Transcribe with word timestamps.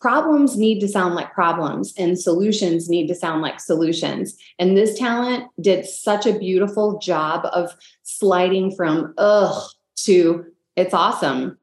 problems 0.00 0.56
need 0.56 0.78
to 0.78 0.86
sound 0.86 1.16
like 1.16 1.32
problems 1.32 1.92
and 1.98 2.16
solutions 2.16 2.88
need 2.88 3.08
to 3.08 3.14
sound 3.16 3.42
like 3.42 3.58
solutions. 3.58 4.36
And 4.60 4.76
this 4.76 4.96
talent 4.96 5.50
did 5.60 5.86
such 5.86 6.24
a 6.24 6.38
beautiful 6.38 6.98
job 6.98 7.44
of 7.52 7.74
sliding 8.04 8.74
from 8.76 9.12
ugh 9.18 9.60
to 10.04 10.44
it's 10.76 10.94
awesome. 10.94 11.58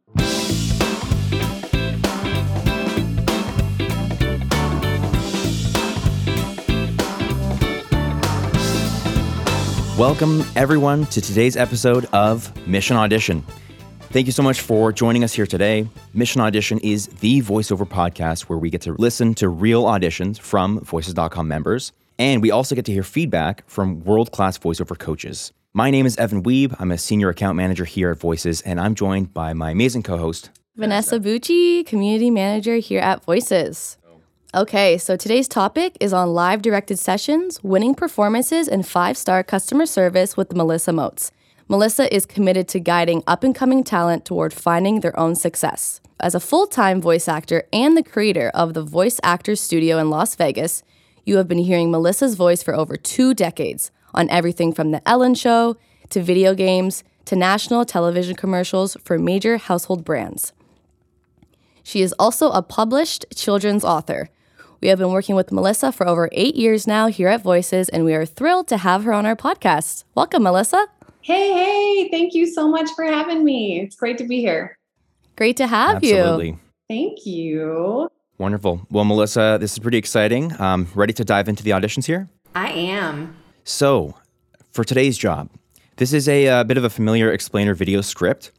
Welcome, 9.98 10.44
everyone, 10.58 11.06
to 11.06 11.22
today's 11.22 11.56
episode 11.56 12.04
of 12.12 12.52
Mission 12.68 12.98
Audition. 12.98 13.46
Thank 14.16 14.28
you 14.28 14.32
so 14.32 14.44
much 14.44 14.62
for 14.62 14.94
joining 14.94 15.26
us 15.26 15.34
here 15.34 15.46
today. 15.46 15.90
Mission 16.14 16.40
Audition 16.40 16.80
is 16.80 17.08
the 17.08 17.42
voiceover 17.42 17.86
podcast 17.86 18.44
where 18.44 18.58
we 18.58 18.70
get 18.70 18.80
to 18.84 18.94
listen 18.94 19.34
to 19.34 19.50
real 19.50 19.84
auditions 19.84 20.40
from 20.40 20.80
Voices.com 20.80 21.50
members, 21.50 21.92
and 22.18 22.42
we 22.42 22.50
also 22.50 22.76
get 22.76 22.86
to 22.86 22.94
hear 22.94 23.04
feedback 23.04 23.68
from 23.68 24.06
world 24.06 24.32
class 24.32 24.58
voiceover 24.58 24.98
coaches. 24.98 25.52
My 25.74 25.92
name 25.92 26.06
is 26.06 26.16
Evan 26.16 26.44
Weeb. 26.44 26.74
I'm 26.80 26.94
a 26.94 26.98
senior 26.98 27.28
account 27.28 27.58
manager 27.58 27.84
here 27.84 28.10
at 28.12 28.18
Voices, 28.18 28.62
and 28.62 28.80
I'm 28.80 28.96
joined 28.96 29.34
by 29.34 29.52
my 29.52 29.72
amazing 29.72 30.04
co 30.04 30.18
host, 30.18 30.50
Vanessa 30.78 31.20
Bucci, 31.20 31.86
community 31.86 32.30
manager 32.30 32.78
here 32.78 33.02
at 33.02 33.22
Voices. 33.26 33.98
Okay, 34.54 34.98
so 34.98 35.18
today's 35.18 35.50
topic 35.50 35.98
is 36.00 36.14
on 36.14 36.34
live 36.34 36.62
directed 36.62 37.00
sessions, 37.00 37.62
winning 37.66 37.94
performances, 37.94 38.70
and 38.70 38.88
five 38.88 39.18
star 39.18 39.44
customer 39.44 39.86
service 39.86 40.38
with 40.38 40.56
Melissa 40.56 40.94
Moats. 40.94 41.34
Melissa 41.68 42.14
is 42.14 42.26
committed 42.26 42.68
to 42.68 42.80
guiding 42.80 43.24
up 43.26 43.44
and 43.44 43.56
coming 43.56 43.84
talent 43.84 44.24
toward 44.24 44.54
finding 44.54 45.00
their 45.00 45.18
own 45.20 45.36
success. 45.36 46.00
As 46.20 46.36
a 46.36 46.40
full 46.40 46.68
time 46.68 47.02
voice 47.02 47.28
actor 47.28 47.64
and 47.74 47.98
the 47.98 48.04
creator 48.04 48.52
of 48.54 48.74
the 48.74 48.84
Voice 48.84 49.20
Actors 49.24 49.60
Studio 49.60 49.98
in 49.98 50.10
Las 50.10 50.36
Vegas, 50.36 50.84
you 51.26 51.38
have 51.38 51.48
been 51.48 51.58
hearing 51.58 51.90
Melissa's 51.90 52.36
voice 52.36 52.62
for 52.62 52.76
over 52.76 52.96
two 52.96 53.34
decades 53.34 53.92
on 54.14 54.30
everything 54.30 54.74
from 54.74 54.92
The 54.92 55.08
Ellen 55.08 55.34
Show 55.34 55.78
to 56.10 56.22
video 56.22 56.54
games 56.54 57.04
to 57.26 57.36
national 57.36 57.84
television 57.86 58.36
commercials 58.36 58.96
for 59.04 59.18
major 59.18 59.58
household 59.58 60.06
brands. 60.06 60.54
She 61.84 62.02
is 62.02 62.14
also 62.20 62.52
a 62.52 62.62
published 62.62 63.26
children's 63.36 63.84
author 63.84 64.30
we 64.82 64.90
have 64.90 65.00
been 65.00 65.12
working 65.12 65.36
with 65.36 65.52
Melissa 65.52 65.92
for 65.92 66.08
over 66.08 66.30
eight 66.32 66.56
years 66.56 66.86
now 66.86 67.08
here 67.08 67.30
at 67.30 67.42
Voices, 67.42 67.90
and 67.90 68.06
we 68.06 68.14
are 68.14 68.26
thrilled 68.26 68.68
to 68.68 68.78
have 68.78 69.04
her 69.04 69.14
on 69.14 69.26
our 69.26 69.36
podcast. 69.36 70.04
Welcome, 70.14 70.44
Melissa. 70.44 70.86
Hey, 71.26 71.54
hey, 71.54 72.10
thank 72.12 72.36
you 72.36 72.46
so 72.46 72.68
much 72.68 72.92
for 72.96 73.04
having 73.04 73.44
me. 73.44 73.82
It's 73.82 73.96
great 73.96 74.20
to 74.20 74.26
be 74.26 74.42
here. 74.42 74.78
Great 75.36 75.58
to 75.58 75.66
have 75.66 76.04
you. 76.04 76.18
Absolutely. 76.18 76.50
you. 76.50 76.60
Thank 76.88 77.26
you. 77.26 78.12
Wonderful. 78.38 78.86
Well, 78.92 79.06
Melissa, 79.06 79.58
this 79.60 79.74
is 79.74 79.80
pretty 79.80 79.98
exciting. 79.98 80.54
Um, 80.62 80.88
ready 80.94 81.14
to 81.14 81.26
dive 81.26 81.50
into 81.50 81.64
the 81.64 81.72
auditions 81.72 82.06
here? 82.06 82.30
I 82.54 82.70
am. 82.70 83.36
So, 83.64 84.14
for 84.72 84.84
today's 84.84 85.18
job, 85.18 85.50
this 85.96 86.14
is 86.14 86.30
a, 86.30 86.46
a 86.46 86.58
uh, 86.58 86.64
bit 86.64 86.78
of 86.78 86.84
a 86.84 86.92
familiar 86.92 87.32
explainer 87.32 87.74
video 87.74 88.02
script, 88.02 88.52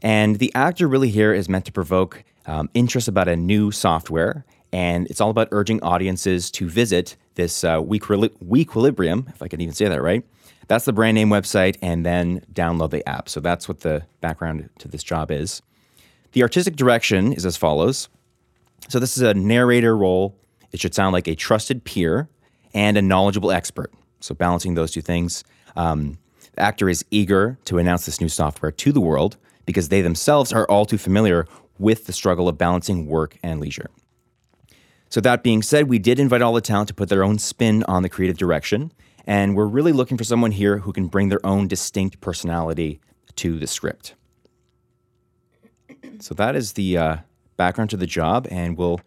and 0.00 0.38
the 0.38 0.50
actor 0.54 0.88
really 0.88 1.10
here 1.10 1.34
is 1.34 1.50
meant 1.50 1.66
to 1.66 1.72
provoke 1.72 2.24
um, 2.46 2.70
interest 2.72 3.08
about 3.08 3.28
a 3.28 3.36
new 3.36 3.70
software 3.70 4.46
and 4.72 5.06
it's 5.08 5.20
all 5.20 5.30
about 5.30 5.48
urging 5.52 5.82
audiences 5.82 6.50
to 6.50 6.68
visit 6.68 7.16
this 7.34 7.64
uh, 7.64 7.80
Wequilibrium, 7.80 9.28
if 9.28 9.42
I 9.42 9.48
can 9.48 9.60
even 9.60 9.74
say 9.74 9.88
that 9.88 10.02
right. 10.02 10.24
That's 10.68 10.84
the 10.84 10.92
brand 10.92 11.14
name 11.14 11.28
website, 11.28 11.76
and 11.80 12.04
then 12.04 12.40
download 12.52 12.90
the 12.90 13.06
app. 13.08 13.28
So 13.28 13.40
that's 13.40 13.68
what 13.68 13.80
the 13.80 14.04
background 14.20 14.68
to 14.78 14.88
this 14.88 15.02
job 15.02 15.30
is. 15.30 15.62
The 16.32 16.42
artistic 16.42 16.76
direction 16.76 17.32
is 17.32 17.46
as 17.46 17.56
follows. 17.56 18.08
So 18.88 18.98
this 18.98 19.16
is 19.16 19.22
a 19.22 19.34
narrator 19.34 19.96
role. 19.96 20.36
It 20.72 20.80
should 20.80 20.94
sound 20.94 21.12
like 21.12 21.28
a 21.28 21.34
trusted 21.34 21.84
peer 21.84 22.28
and 22.74 22.96
a 22.96 23.02
knowledgeable 23.02 23.50
expert. 23.50 23.92
So 24.20 24.34
balancing 24.34 24.74
those 24.74 24.90
two 24.90 25.02
things. 25.02 25.44
Um, 25.76 26.18
the 26.54 26.62
actor 26.62 26.88
is 26.88 27.04
eager 27.10 27.58
to 27.66 27.78
announce 27.78 28.06
this 28.06 28.20
new 28.20 28.28
software 28.28 28.72
to 28.72 28.92
the 28.92 29.00
world 29.00 29.36
because 29.66 29.88
they 29.88 30.00
themselves 30.00 30.52
are 30.52 30.66
all 30.68 30.86
too 30.86 30.98
familiar 30.98 31.46
with 31.78 32.06
the 32.06 32.12
struggle 32.12 32.48
of 32.48 32.58
balancing 32.58 33.06
work 33.06 33.36
and 33.42 33.60
leisure. 33.60 33.90
So, 35.08 35.20
that 35.20 35.42
being 35.42 35.62
said, 35.62 35.88
we 35.88 35.98
did 35.98 36.18
invite 36.18 36.42
all 36.42 36.52
the 36.52 36.60
talent 36.60 36.88
to 36.88 36.94
put 36.94 37.08
their 37.08 37.22
own 37.22 37.38
spin 37.38 37.84
on 37.84 38.02
the 38.02 38.08
creative 38.08 38.38
direction. 38.38 38.92
And 39.26 39.56
we're 39.56 39.66
really 39.66 39.92
looking 39.92 40.16
for 40.16 40.24
someone 40.24 40.52
here 40.52 40.78
who 40.78 40.92
can 40.92 41.08
bring 41.08 41.28
their 41.28 41.44
own 41.44 41.66
distinct 41.66 42.20
personality 42.20 43.00
to 43.36 43.58
the 43.58 43.66
script. 43.66 44.14
So, 46.20 46.34
that 46.34 46.54
is 46.56 46.74
the 46.74 46.96
uh, 46.96 47.16
background 47.56 47.90
to 47.90 47.96
the 47.96 48.06
job. 48.06 48.46
And 48.50 48.76
we'll, 48.78 49.00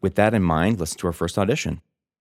with 0.00 0.14
that 0.14 0.34
in 0.34 0.42
mind, 0.42 0.78
listen 0.78 0.98
to 0.98 1.06
our 1.08 1.12
first 1.12 1.36
audition. 1.36 1.80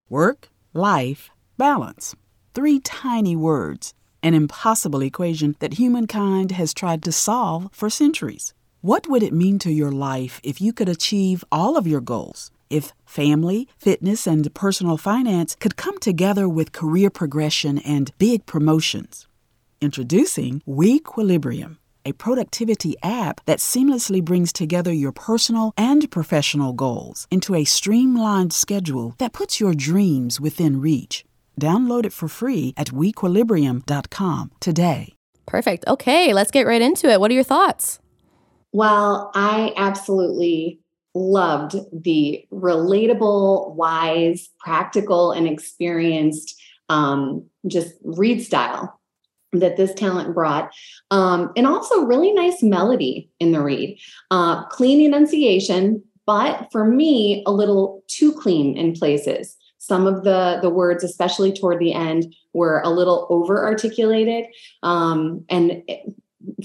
Work, 0.09 0.49
life, 0.73 1.29
balance. 1.57 2.15
Three 2.53 2.79
tiny 2.79 3.35
words, 3.35 3.93
an 4.23 4.33
impossible 4.33 5.01
equation 5.01 5.55
that 5.59 5.75
humankind 5.75 6.51
has 6.53 6.73
tried 6.73 7.03
to 7.03 7.11
solve 7.11 7.69
for 7.71 7.89
centuries. 7.89 8.53
What 8.81 9.07
would 9.07 9.23
it 9.23 9.33
mean 9.33 9.59
to 9.59 9.71
your 9.71 9.91
life 9.91 10.39
if 10.43 10.59
you 10.59 10.73
could 10.73 10.89
achieve 10.89 11.43
all 11.51 11.77
of 11.77 11.87
your 11.87 12.01
goals? 12.01 12.51
If 12.69 12.93
family, 13.05 13.67
fitness, 13.77 14.27
and 14.27 14.53
personal 14.53 14.97
finance 14.97 15.55
could 15.55 15.75
come 15.75 15.97
together 15.99 16.47
with 16.49 16.71
career 16.71 17.09
progression 17.09 17.77
and 17.79 18.11
big 18.17 18.45
promotions. 18.45 19.27
Introducing 19.79 20.61
Wequilibrium, 20.67 21.77
a 22.03 22.13
productivity 22.13 22.95
app 23.03 23.45
that 23.45 23.59
seamlessly 23.59 24.23
brings 24.23 24.51
together 24.51 24.91
your 24.91 25.11
personal 25.11 25.71
and 25.77 26.09
professional 26.09 26.73
goals 26.73 27.27
into 27.29 27.53
a 27.53 27.63
streamlined 27.63 28.53
schedule 28.53 29.13
that 29.19 29.33
puts 29.33 29.59
your 29.59 29.73
dreams 29.73 30.41
within 30.41 30.81
reach. 30.81 31.23
Download 31.61 32.05
it 32.05 32.13
for 32.13 32.27
free 32.27 32.73
at 32.75 32.87
wequilibrium.com 32.87 34.51
today. 34.59 35.13
Perfect. 35.45 35.85
Okay, 35.87 36.33
let's 36.33 36.51
get 36.51 36.67
right 36.67 36.81
into 36.81 37.09
it. 37.09 37.19
What 37.19 37.31
are 37.31 37.35
your 37.35 37.43
thoughts? 37.43 37.99
Well, 38.73 39.31
I 39.33 39.73
absolutely 39.77 40.79
loved 41.17 41.75
the 41.91 42.45
relatable, 42.51 43.75
wise, 43.75 44.49
practical, 44.59 45.31
and 45.31 45.47
experienced 45.47 46.59
um, 46.89 47.45
just 47.67 47.93
read 48.03 48.41
style 48.41 48.99
that 49.53 49.77
this 49.77 49.93
talent 49.93 50.33
brought. 50.33 50.71
Um, 51.11 51.51
and 51.55 51.65
also, 51.65 52.03
really 52.03 52.31
nice 52.31 52.61
melody 52.61 53.29
in 53.39 53.51
the 53.51 53.61
read, 53.61 53.99
uh, 54.31 54.65
clean 54.65 55.01
enunciation, 55.01 56.03
but 56.25 56.67
for 56.71 56.85
me, 56.85 57.43
a 57.45 57.51
little 57.51 58.03
too 58.07 58.33
clean 58.33 58.77
in 58.77 58.93
places. 58.93 59.55
Some 59.77 60.05
of 60.05 60.23
the 60.23 60.59
the 60.61 60.69
words, 60.69 61.03
especially 61.03 61.53
toward 61.53 61.79
the 61.79 61.93
end, 61.93 62.35
were 62.53 62.81
a 62.83 62.89
little 62.89 63.25
over 63.29 63.65
articulated, 63.65 64.45
um, 64.83 65.45
and 65.49 65.81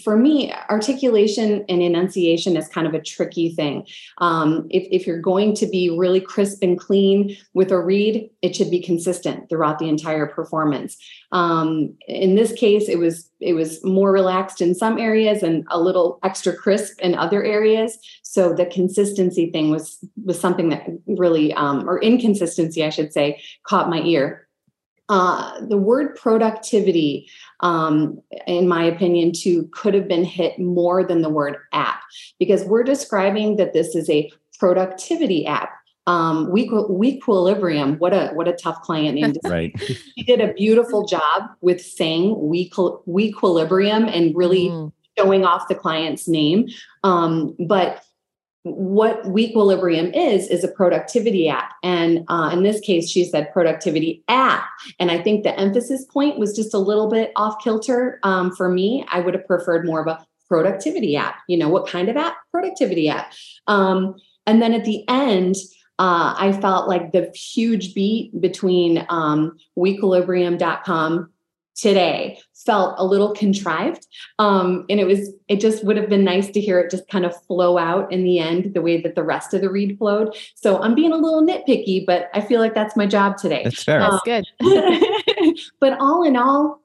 for 0.02 0.16
me, 0.16 0.52
articulation 0.68 1.64
and 1.68 1.82
enunciation 1.82 2.56
is 2.56 2.68
kind 2.68 2.86
of 2.86 2.94
a 2.94 3.00
tricky 3.00 3.54
thing. 3.54 3.86
Um, 4.18 4.66
if, 4.70 4.86
if, 4.90 5.06
you're 5.06 5.20
going 5.20 5.54
to 5.54 5.66
be 5.66 5.90
really 5.90 6.20
crisp 6.20 6.62
and 6.62 6.78
clean 6.78 7.36
with 7.54 7.72
a 7.72 7.78
read, 7.78 8.30
it 8.42 8.54
should 8.54 8.70
be 8.70 8.80
consistent 8.80 9.48
throughout 9.48 9.78
the 9.78 9.88
entire 9.88 10.26
performance. 10.26 10.96
Um, 11.32 11.94
in 12.06 12.34
this 12.34 12.52
case, 12.52 12.88
it 12.88 12.98
was 12.98 13.30
it 13.40 13.54
was 13.54 13.82
more 13.84 14.12
relaxed 14.12 14.60
in 14.60 14.74
some 14.74 14.98
areas 14.98 15.42
and 15.42 15.66
a 15.70 15.80
little 15.80 16.20
extra 16.22 16.54
crisp 16.54 17.00
in 17.00 17.14
other 17.14 17.42
areas. 17.42 17.98
So 18.22 18.52
the 18.52 18.66
consistency 18.66 19.50
thing 19.50 19.70
was 19.70 19.98
was 20.24 20.38
something 20.38 20.68
that 20.68 20.86
really, 21.06 21.52
um, 21.54 21.88
or 21.88 22.00
inconsistency, 22.00 22.84
I 22.84 22.90
should 22.90 23.12
say, 23.12 23.42
caught 23.64 23.90
my 23.90 24.00
ear. 24.02 24.41
Uh, 25.08 25.60
the 25.66 25.76
word 25.76 26.16
productivity, 26.16 27.28
um, 27.60 28.20
in 28.46 28.66
my 28.68 28.82
opinion, 28.82 29.32
too, 29.32 29.68
could 29.72 29.94
have 29.94 30.08
been 30.08 30.24
hit 30.24 30.58
more 30.58 31.04
than 31.04 31.22
the 31.22 31.28
word 31.28 31.56
app 31.72 32.00
because 32.38 32.64
we're 32.64 32.84
describing 32.84 33.56
that 33.56 33.72
this 33.72 33.94
is 33.94 34.08
a 34.08 34.30
productivity 34.58 35.44
app. 35.46 35.70
Um, 36.06 36.50
we 36.50 36.70
equilibrium. 37.04 37.98
what 37.98 38.12
a 38.12 38.28
what 38.34 38.48
a 38.48 38.52
tough 38.52 38.80
client 38.82 39.20
name. 39.20 39.34
right. 39.44 39.72
He 40.14 40.22
did 40.24 40.40
a 40.40 40.52
beautiful 40.52 41.06
job 41.06 41.50
with 41.60 41.80
saying 41.80 42.36
we 42.40 42.70
equilibrium 43.18 44.08
and 44.08 44.34
really 44.36 44.68
mm. 44.68 44.92
showing 45.18 45.44
off 45.44 45.68
the 45.68 45.74
client's 45.74 46.26
name. 46.26 46.68
Um, 47.04 47.54
but 47.66 48.02
what 48.64 49.24
Wequilibrium 49.24 50.12
is 50.14 50.46
is 50.48 50.62
a 50.62 50.68
productivity 50.68 51.48
app. 51.48 51.72
And 51.82 52.24
uh, 52.28 52.50
in 52.52 52.62
this 52.62 52.80
case 52.80 53.10
she 53.10 53.24
said 53.24 53.52
productivity 53.52 54.22
app. 54.28 54.64
And 55.00 55.10
i 55.10 55.20
think 55.20 55.42
the 55.42 55.58
emphasis 55.58 56.04
point 56.04 56.38
was 56.38 56.54
just 56.54 56.74
a 56.74 56.78
little 56.78 57.08
bit 57.08 57.32
off 57.36 57.62
kilter 57.62 58.20
um, 58.22 58.54
for 58.54 58.68
me. 58.68 59.04
I 59.08 59.20
would 59.20 59.34
have 59.34 59.46
preferred 59.46 59.84
more 59.84 60.00
of 60.00 60.06
a 60.06 60.24
productivity 60.48 61.16
app. 61.16 61.36
You 61.48 61.56
know 61.56 61.68
what 61.68 61.88
kind 61.88 62.08
of 62.08 62.16
app? 62.16 62.34
Productivity 62.50 63.08
app. 63.08 63.32
Um, 63.66 64.16
and 64.46 64.60
then 64.60 64.74
at 64.74 64.84
the 64.84 65.04
end 65.08 65.56
uh, 65.98 66.34
i 66.38 66.52
felt 66.60 66.88
like 66.88 67.12
the 67.12 67.30
huge 67.34 67.94
beat 67.94 68.40
between 68.40 69.04
um, 69.08 69.56
wequilibrium.com 69.78 71.30
today 71.74 72.38
felt 72.66 72.94
a 72.98 73.04
little 73.04 73.32
contrived 73.34 74.06
um, 74.38 74.84
and 74.88 75.00
it 75.00 75.06
was 75.06 75.30
it 75.48 75.60
just 75.60 75.84
would 75.84 75.96
have 75.96 76.08
been 76.08 76.22
nice 76.24 76.50
to 76.50 76.60
hear 76.60 76.78
it 76.78 76.90
just 76.90 77.08
kind 77.08 77.24
of 77.24 77.34
flow 77.46 77.76
out 77.78 78.12
in 78.12 78.22
the 78.24 78.38
end 78.38 78.72
the 78.74 78.82
way 78.82 79.00
that 79.00 79.14
the 79.14 79.22
rest 79.22 79.52
of 79.54 79.60
the 79.60 79.70
read 79.70 79.96
flowed 79.98 80.34
so 80.54 80.80
i'm 80.82 80.94
being 80.94 81.12
a 81.12 81.16
little 81.16 81.42
nitpicky 81.42 82.04
but 82.06 82.28
i 82.34 82.40
feel 82.40 82.60
like 82.60 82.74
that's 82.74 82.96
my 82.96 83.06
job 83.06 83.36
today 83.36 83.62
That's 83.64 83.82
fair. 83.82 83.98
That's 84.00 84.22
good. 84.24 84.46
but 85.80 85.98
all 85.98 86.22
in 86.22 86.36
all 86.36 86.80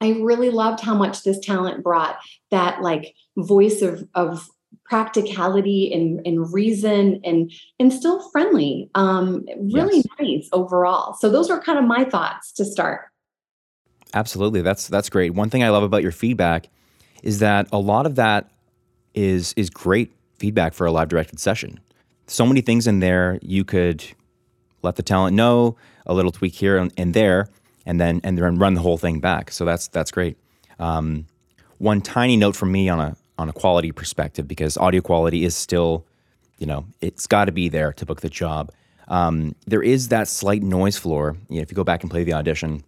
i 0.00 0.10
really 0.20 0.50
loved 0.50 0.80
how 0.80 0.94
much 0.94 1.22
this 1.22 1.38
talent 1.40 1.82
brought 1.82 2.16
that 2.50 2.82
like 2.82 3.14
voice 3.36 3.80
of 3.82 4.06
of 4.14 4.48
practicality 4.84 5.92
and, 5.94 6.20
and 6.26 6.52
reason 6.52 7.20
and 7.24 7.50
and 7.78 7.92
still 7.92 8.28
friendly 8.30 8.90
um 8.94 9.44
really 9.72 9.96
Yes. 9.98 10.06
nice 10.20 10.48
overall 10.52 11.14
so 11.14 11.30
those 11.30 11.48
were 11.48 11.60
kind 11.60 11.78
of 11.78 11.84
my 11.84 12.04
thoughts 12.04 12.52
to 12.52 12.64
start 12.64 13.06
Absolutely. 14.14 14.62
That's 14.62 14.86
that's 14.86 15.10
great. 15.10 15.34
One 15.34 15.50
thing 15.50 15.64
I 15.64 15.70
love 15.70 15.82
about 15.82 16.02
your 16.02 16.12
feedback 16.12 16.68
is 17.22 17.40
that 17.40 17.66
a 17.72 17.78
lot 17.78 18.06
of 18.06 18.14
that 18.14 18.50
is 19.12 19.52
is 19.56 19.68
great 19.68 20.12
feedback 20.38 20.72
for 20.72 20.86
a 20.86 20.92
live 20.92 21.08
directed 21.08 21.40
session. 21.40 21.80
So 22.28 22.46
many 22.46 22.60
things 22.60 22.86
in 22.86 23.00
there 23.00 23.38
you 23.42 23.64
could 23.64 24.04
let 24.82 24.96
the 24.96 25.02
talent 25.02 25.34
know, 25.36 25.76
a 26.06 26.14
little 26.14 26.30
tweak 26.30 26.54
here 26.54 26.78
and, 26.78 26.92
and 26.96 27.12
there, 27.12 27.48
and 27.84 28.00
then 28.00 28.20
and 28.22 28.38
then 28.38 28.56
run 28.56 28.74
the 28.74 28.80
whole 28.80 28.98
thing 28.98 29.18
back. 29.18 29.50
So 29.50 29.64
that's 29.64 29.88
that's 29.88 30.12
great. 30.12 30.38
Um, 30.78 31.26
one 31.78 32.00
tiny 32.00 32.36
note 32.36 32.54
from 32.54 32.70
me 32.70 32.88
on 32.88 33.00
a 33.00 33.16
on 33.36 33.48
a 33.48 33.52
quality 33.52 33.90
perspective 33.90 34.46
because 34.46 34.76
audio 34.76 35.00
quality 35.00 35.44
is 35.44 35.56
still, 35.56 36.06
you 36.58 36.66
know, 36.66 36.86
it's 37.00 37.26
got 37.26 37.46
to 37.46 37.52
be 37.52 37.68
there 37.68 37.92
to 37.94 38.06
book 38.06 38.20
the 38.20 38.30
job. 38.30 38.70
Um, 39.08 39.56
there 39.66 39.82
is 39.82 40.08
that 40.08 40.28
slight 40.28 40.62
noise 40.62 40.96
floor. 40.96 41.36
You 41.48 41.56
know, 41.56 41.62
if 41.62 41.70
you 41.72 41.74
go 41.74 41.82
back 41.82 42.02
and 42.02 42.10
play 42.10 42.22
the 42.22 42.32
audition, 42.32 42.84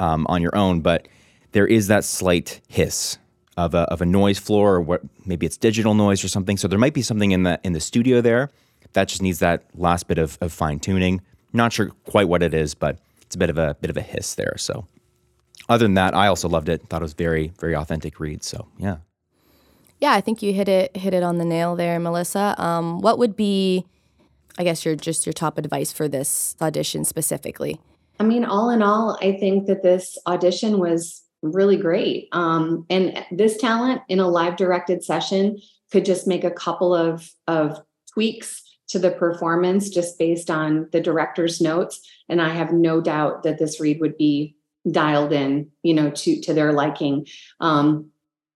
um, 0.00 0.26
on 0.28 0.42
your 0.42 0.54
own, 0.56 0.80
but 0.80 1.08
there 1.52 1.66
is 1.66 1.86
that 1.88 2.04
slight 2.04 2.60
hiss 2.68 3.18
of 3.56 3.74
a, 3.74 3.82
of 3.82 4.00
a 4.02 4.06
noise 4.06 4.38
floor, 4.38 4.74
or 4.74 4.80
what 4.80 5.02
maybe 5.24 5.46
it's 5.46 5.56
digital 5.56 5.94
noise 5.94 6.24
or 6.24 6.28
something. 6.28 6.56
So 6.56 6.68
there 6.68 6.78
might 6.78 6.94
be 6.94 7.02
something 7.02 7.30
in 7.30 7.44
the 7.44 7.60
in 7.62 7.72
the 7.72 7.80
studio 7.80 8.20
there 8.20 8.50
that 8.92 9.08
just 9.08 9.22
needs 9.22 9.38
that 9.38 9.64
last 9.74 10.08
bit 10.08 10.18
of, 10.18 10.38
of 10.40 10.52
fine 10.52 10.80
tuning. 10.80 11.20
Not 11.52 11.72
sure 11.72 11.90
quite 12.04 12.28
what 12.28 12.42
it 12.42 12.54
is, 12.54 12.74
but 12.74 12.98
it's 13.22 13.36
a 13.36 13.38
bit 13.38 13.50
of 13.50 13.58
a 13.58 13.76
bit 13.80 13.90
of 13.90 13.96
a 13.96 14.02
hiss 14.02 14.34
there. 14.34 14.56
So 14.56 14.86
other 15.68 15.84
than 15.84 15.94
that, 15.94 16.14
I 16.14 16.26
also 16.26 16.48
loved 16.48 16.68
it. 16.68 16.88
Thought 16.88 17.02
it 17.02 17.04
was 17.04 17.14
very 17.14 17.52
very 17.60 17.76
authentic 17.76 18.18
read. 18.18 18.42
So 18.42 18.66
yeah. 18.78 18.96
Yeah, 20.00 20.12
I 20.12 20.20
think 20.20 20.42
you 20.42 20.52
hit 20.52 20.68
it 20.68 20.96
hit 20.96 21.14
it 21.14 21.22
on 21.22 21.38
the 21.38 21.44
nail 21.44 21.76
there, 21.76 21.98
Melissa. 22.00 22.54
Um, 22.58 23.00
what 23.00 23.18
would 23.18 23.36
be, 23.36 23.86
I 24.58 24.64
guess, 24.64 24.84
your 24.84 24.96
just 24.96 25.24
your 25.24 25.32
top 25.32 25.56
advice 25.56 25.92
for 25.92 26.08
this 26.08 26.56
audition 26.60 27.04
specifically? 27.04 27.80
I 28.18 28.24
mean, 28.24 28.44
all 28.44 28.70
in 28.70 28.82
all, 28.82 29.18
I 29.20 29.32
think 29.32 29.66
that 29.66 29.82
this 29.82 30.16
audition 30.26 30.78
was 30.78 31.22
really 31.42 31.76
great. 31.76 32.28
Um, 32.32 32.86
and 32.88 33.24
this 33.30 33.56
talent 33.58 34.02
in 34.08 34.20
a 34.20 34.28
live 34.28 34.56
directed 34.56 35.04
session 35.04 35.58
could 35.92 36.04
just 36.04 36.26
make 36.26 36.44
a 36.44 36.50
couple 36.50 36.94
of, 36.94 37.30
of 37.46 37.78
tweaks 38.12 38.62
to 38.88 38.98
the 38.98 39.10
performance 39.10 39.88
just 39.88 40.18
based 40.18 40.50
on 40.50 40.88
the 40.92 41.00
director's 41.00 41.60
notes. 41.60 42.00
And 42.28 42.40
I 42.40 42.50
have 42.50 42.72
no 42.72 43.00
doubt 43.00 43.42
that 43.42 43.58
this 43.58 43.80
read 43.80 44.00
would 44.00 44.16
be 44.16 44.56
dialed 44.90 45.32
in, 45.32 45.70
you 45.82 45.94
know, 45.94 46.10
to, 46.10 46.40
to 46.42 46.54
their 46.54 46.72
liking. 46.72 47.26
Um, 47.60 48.10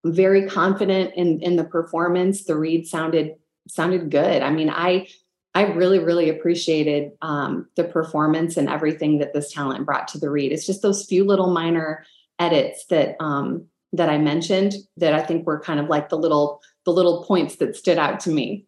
very 0.05 0.47
confident 0.49 1.15
in, 1.17 1.41
in 1.41 1.57
the 1.57 1.65
performance. 1.65 2.45
The 2.45 2.57
read 2.57 2.87
sounded, 2.87 3.35
sounded 3.69 4.11
good. 4.11 4.43
I 4.43 4.51
mean, 4.51 4.71
I, 4.71 5.09
I 5.55 5.63
really, 5.73 5.99
really 5.99 6.29
appreciated 6.29 7.13
um, 7.23 7.69
the 7.75 7.85
performance 7.85 8.57
and 8.57 8.69
everything 8.69 9.19
that 9.19 9.33
this 9.33 9.53
talent 9.53 9.87
brought 9.87 10.09
to 10.09 10.19
the 10.19 10.31
read. 10.31 10.53
It's 10.53 10.67
just 10.67 10.83
those 10.83 11.05
few 11.05 11.25
little 11.25 11.51
minor 11.51 12.05
edits 12.39 12.87
that 12.87 13.17
um, 13.21 13.67
that 13.93 14.09
I 14.09 14.19
mentioned 14.19 14.75
that 14.99 15.15
I 15.15 15.23
think 15.23 15.47
were 15.47 15.61
kind 15.61 15.81
of 15.81 15.89
like 15.89 16.11
the 16.11 16.19
little 16.19 16.61
the 16.85 16.93
little 16.93 17.25
points 17.25 17.57
that 17.57 17.77
stood 17.77 17.99
out 17.99 18.21
to 18.21 18.31
me. 18.31 18.67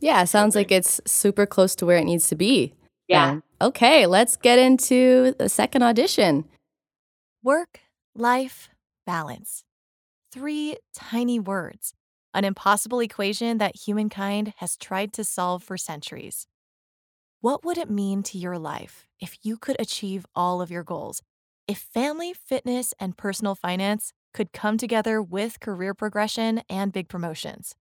Yeah, 0.00 0.24
sounds 0.24 0.56
like 0.56 0.72
it's 0.72 1.00
super 1.06 1.46
close 1.46 1.74
to 1.76 1.86
where 1.86 1.98
it 1.98 2.04
needs 2.04 2.28
to 2.28 2.36
be. 2.36 2.74
Yeah. 3.08 3.26
then. 3.26 3.42
Okay, 3.60 4.06
let's 4.06 4.36
get 4.36 4.58
into 4.58 5.34
the 5.38 5.48
second 5.48 5.82
audition. 5.82 6.44
Work, 7.42 7.80
life, 8.14 8.68
balance. 9.06 9.64
Three 10.32 10.76
tiny 10.94 11.38
words, 11.38 11.94
an 12.34 12.44
impossible 12.44 13.00
equation 13.00 13.58
that 13.58 13.76
humankind 13.76 14.54
has 14.56 14.76
tried 14.76 15.12
to 15.14 15.24
solve 15.24 15.62
for 15.62 15.76
centuries. 15.76 16.46
What 17.40 17.64
would 17.64 17.76
it 17.76 17.90
mean 17.90 18.22
to 18.24 18.38
your 18.38 18.58
life 18.58 19.06
if 19.20 19.36
you 19.42 19.56
could 19.56 19.76
achieve 19.78 20.26
all 20.34 20.62
of 20.62 20.70
your 20.70 20.84
goals? 20.84 21.22
If 21.66 21.78
family, 21.78 22.32
fitness, 22.32 22.94
and 22.98 23.16
personal 23.16 23.54
finance 23.54 24.12
could 24.32 24.52
come 24.52 24.78
together 24.78 25.20
with 25.20 25.60
career 25.60 25.94
progression 25.94 26.62
and 26.68 26.92
big 26.92 27.08
promotions? 27.08 27.74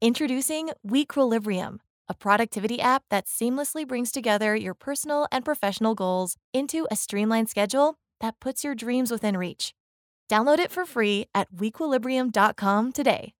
Introducing 0.00 0.70
Weequilibrium, 0.86 1.78
a 2.08 2.14
productivity 2.14 2.80
app 2.80 3.02
that 3.10 3.26
seamlessly 3.26 3.86
brings 3.86 4.12
together 4.12 4.54
your 4.54 4.74
personal 4.74 5.26
and 5.32 5.44
professional 5.44 5.94
goals 5.94 6.36
into 6.52 6.86
a 6.90 6.96
streamlined 6.96 7.48
schedule 7.48 7.96
that 8.20 8.38
puts 8.40 8.64
your 8.64 8.74
dreams 8.74 9.10
within 9.10 9.36
reach. 9.36 9.74
Download 10.30 10.58
it 10.58 10.72
for 10.72 10.86
free 10.86 11.26
at 11.34 11.52
weequilibrium.com 11.52 12.92
today. 12.92 13.34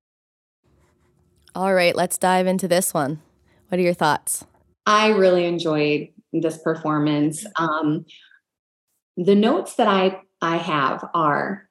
All 1.55 1.73
right, 1.75 1.95
let's 1.95 2.19
dive 2.19 2.47
into 2.47 2.67
this 2.67 2.93
one. 2.93 3.21
What 3.69 3.79
are 3.79 3.83
your 3.83 3.95
thoughts? 3.95 4.45
I 4.87 5.09
really 5.09 5.47
enjoyed 5.47 6.09
this 6.33 6.59
performance. 6.59 7.47
Um, 7.57 8.05
the 9.17 9.35
notes 9.35 9.75
that 9.77 9.87
I 9.89 10.21
I 10.43 10.57
have 10.57 11.09
are 11.15 11.69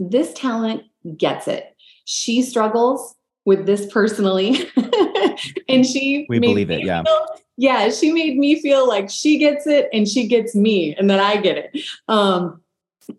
this 0.00 0.32
talent 0.32 0.84
gets 1.16 1.46
it. 1.46 1.76
She 2.04 2.42
struggles 2.42 3.14
with 3.44 3.66
this 3.66 3.86
personally, 3.92 4.66
and 5.68 5.84
she 5.86 6.26
We 6.28 6.38
made 6.40 6.46
believe 6.48 6.70
it, 6.70 6.78
me 6.80 6.86
yeah. 6.86 7.02
feel- 7.02 7.26
yeah, 7.58 7.90
she 7.90 8.12
made 8.12 8.38
me 8.38 8.60
feel 8.62 8.88
like 8.88 9.10
she 9.10 9.36
gets 9.36 9.66
it 9.66 9.88
and 9.92 10.08
she 10.08 10.26
gets 10.26 10.54
me, 10.54 10.96
and 10.96 11.10
that 11.10 11.20
I 11.20 11.36
get 11.36 11.58
it. 11.58 11.84
Um, 12.08 12.61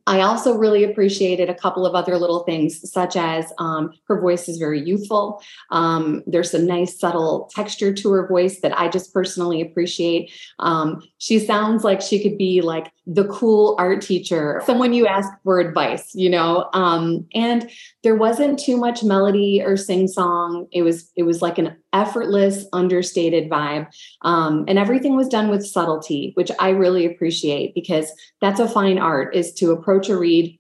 I 0.07 0.21
also 0.21 0.56
really 0.56 0.83
appreciated 0.83 1.50
a 1.50 1.56
couple 1.56 1.85
of 1.85 1.95
other 1.95 2.18
little 2.18 2.44
things, 2.44 2.91
such 2.91 3.15
as 3.15 3.51
um, 3.57 3.91
her 4.07 4.19
voice 4.19 4.47
is 4.47 4.57
very 4.57 4.81
youthful. 4.81 5.41
Um, 5.71 6.24
there's 6.25 6.51
some 6.51 6.65
nice, 6.65 7.00
subtle 7.00 7.50
texture 7.53 7.94
to 7.94 8.12
her 8.12 8.27
voice 8.27 8.62
that 8.62 8.77
I 8.77 8.88
just 8.89 9.13
personally 9.13 9.62
appreciate. 9.62 10.31
Um, 10.59 11.01
she 11.18 11.39
sounds 11.39 11.83
like 11.83 12.01
she 12.01 12.21
could 12.21 12.38
be 12.38 12.62
like 12.62 12.91
the 13.06 13.25
cool 13.25 13.75
art 13.77 14.01
teacher, 14.01 14.62
someone 14.65 14.94
you 14.94 15.07
ask 15.07 15.30
for 15.44 15.59
advice, 15.59 16.13
you 16.13 16.29
know. 16.29 16.69
Um, 16.74 17.27
and 17.33 17.69
there 18.03 18.15
wasn't 18.15 18.59
too 18.59 18.75
much 18.75 19.03
melody 19.03 19.63
or 19.65 19.77
sing 19.77 20.07
song. 20.07 20.67
It 20.71 20.83
was 20.83 21.09
it 21.15 21.23
was 21.23 21.41
like 21.41 21.57
an 21.57 21.75
effortless, 21.94 22.65
understated 22.73 23.50
vibe, 23.50 23.88
um, 24.21 24.65
and 24.67 24.77
everything 24.77 25.15
was 25.15 25.29
done 25.29 25.50
with 25.50 25.65
subtlety, 25.65 26.31
which 26.36 26.51
I 26.60 26.69
really 26.69 27.05
appreciate 27.05 27.74
because 27.74 28.12
that's 28.41 28.60
a 28.60 28.67
fine 28.67 29.00
art 29.00 29.33
is 29.33 29.53
to 29.55 29.72
approach 29.72 30.10
a 30.10 30.17
read 30.17 30.60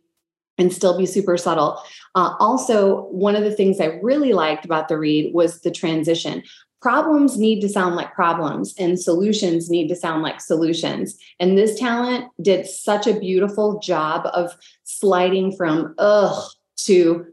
and 0.57 0.71
still 0.71 0.97
be 0.97 1.05
super 1.05 1.35
subtle. 1.35 1.81
Uh, 2.15 2.35
also, 2.39 3.05
one 3.05 3.35
of 3.35 3.43
the 3.43 3.51
things 3.51 3.81
I 3.81 3.99
really 4.01 4.33
liked 4.33 4.65
about 4.65 4.87
the 4.87 4.97
read 4.97 5.33
was 5.33 5.61
the 5.61 5.71
transition. 5.71 6.43
Problems 6.81 7.37
need 7.37 7.61
to 7.61 7.69
sound 7.69 7.95
like 7.95 8.13
problems, 8.13 8.73
and 8.77 8.99
solutions 8.99 9.69
need 9.69 9.87
to 9.87 9.95
sound 9.95 10.21
like 10.21 10.39
solutions. 10.39 11.17
And 11.39 11.57
this 11.57 11.77
talent 11.79 12.25
did 12.41 12.67
such 12.67 13.07
a 13.07 13.19
beautiful 13.19 13.79
job 13.79 14.27
of 14.33 14.55
sliding 14.83 15.55
from 15.55 15.95
ugh 15.97 16.43
to 16.85 17.25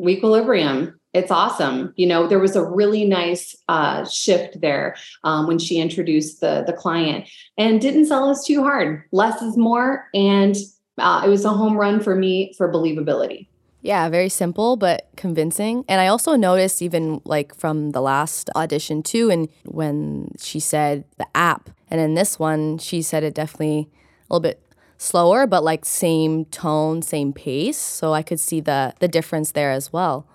equilibrium. 0.00 0.98
It's 1.14 1.30
awesome. 1.30 1.92
You 1.96 2.06
know, 2.06 2.26
there 2.26 2.38
was 2.38 2.56
a 2.56 2.64
really 2.64 3.04
nice 3.04 3.54
uh, 3.68 4.04
shift 4.06 4.60
there 4.60 4.96
um, 5.24 5.46
when 5.46 5.58
she 5.58 5.78
introduced 5.78 6.40
the 6.40 6.64
the 6.66 6.72
client 6.72 7.28
and 7.58 7.80
didn't 7.80 8.06
sell 8.06 8.28
us 8.30 8.44
too 8.44 8.62
hard. 8.62 9.04
Less 9.12 9.42
is 9.42 9.56
more, 9.56 10.08
and 10.14 10.56
uh, 10.98 11.22
it 11.24 11.28
was 11.28 11.44
a 11.44 11.50
home 11.50 11.76
run 11.76 12.00
for 12.00 12.14
me 12.14 12.54
for 12.56 12.72
believability. 12.72 13.48
Yeah, 13.82 14.08
very 14.08 14.28
simple 14.28 14.76
but 14.76 15.08
convincing. 15.16 15.84
And 15.88 16.00
I 16.00 16.06
also 16.06 16.36
noticed 16.36 16.80
even 16.82 17.20
like 17.24 17.54
from 17.54 17.90
the 17.90 18.00
last 18.00 18.48
audition 18.54 19.02
too, 19.02 19.30
and 19.30 19.48
when 19.64 20.30
she 20.38 20.60
said 20.60 21.04
the 21.18 21.26
app, 21.34 21.68
and 21.90 22.00
in 22.00 22.14
this 22.14 22.38
one 22.38 22.78
she 22.78 23.02
said 23.02 23.22
it 23.22 23.34
definitely 23.34 23.90
a 24.30 24.34
little 24.34 24.40
bit 24.40 24.61
slower, 25.02 25.46
but 25.46 25.64
like 25.64 25.84
same 25.84 26.44
tone, 26.46 27.02
same 27.02 27.32
pace. 27.32 27.78
So 27.78 28.14
I 28.14 28.22
could 28.22 28.40
see 28.40 28.60
the 28.60 28.94
the 29.00 29.08
difference 29.08 29.52
there 29.52 29.70
as 29.70 29.92
well. 29.92 30.26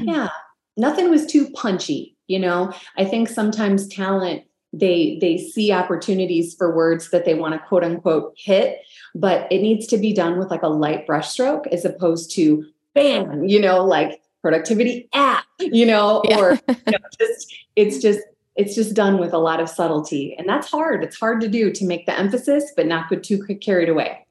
Yeah, 0.00 0.28
nothing 0.76 1.10
was 1.10 1.26
too 1.26 1.50
punchy. 1.50 2.16
You 2.26 2.38
know, 2.38 2.72
I 2.96 3.04
think 3.04 3.28
sometimes 3.28 3.86
talent 3.88 4.44
they 4.72 5.18
they 5.20 5.36
see 5.38 5.70
opportunities 5.72 6.54
for 6.54 6.74
words 6.74 7.10
that 7.10 7.24
they 7.24 7.34
want 7.34 7.54
to 7.54 7.66
quote 7.68 7.84
unquote 7.84 8.34
hit, 8.36 8.78
but 9.14 9.50
it 9.52 9.60
needs 9.60 9.86
to 9.88 9.98
be 9.98 10.12
done 10.12 10.38
with 10.38 10.50
like 10.50 10.62
a 10.62 10.68
light 10.68 11.06
brushstroke 11.06 11.66
as 11.68 11.84
opposed 11.84 12.34
to 12.34 12.64
bam, 12.94 13.44
you 13.44 13.60
know, 13.60 13.84
like 13.84 14.20
productivity 14.42 15.08
app, 15.12 15.44
you 15.60 15.86
know, 15.86 16.22
Yeah. 16.24 16.38
or 16.38 16.52
you 16.68 16.92
know, 16.92 16.98
just 17.18 17.54
it's 17.76 17.98
just 17.98 18.20
it's 18.56 18.74
just 18.74 18.94
done 18.94 19.18
with 19.18 19.32
a 19.32 19.38
lot 19.38 19.60
of 19.60 19.68
subtlety, 19.68 20.34
and 20.38 20.48
that's 20.48 20.70
hard. 20.70 21.02
It's 21.02 21.18
hard 21.18 21.40
to 21.40 21.48
do 21.48 21.72
to 21.72 21.84
make 21.84 22.06
the 22.06 22.16
emphasis, 22.16 22.72
but 22.76 22.86
not 22.86 23.08
get 23.10 23.24
too 23.24 23.44
carried 23.60 23.88
away. 23.88 24.24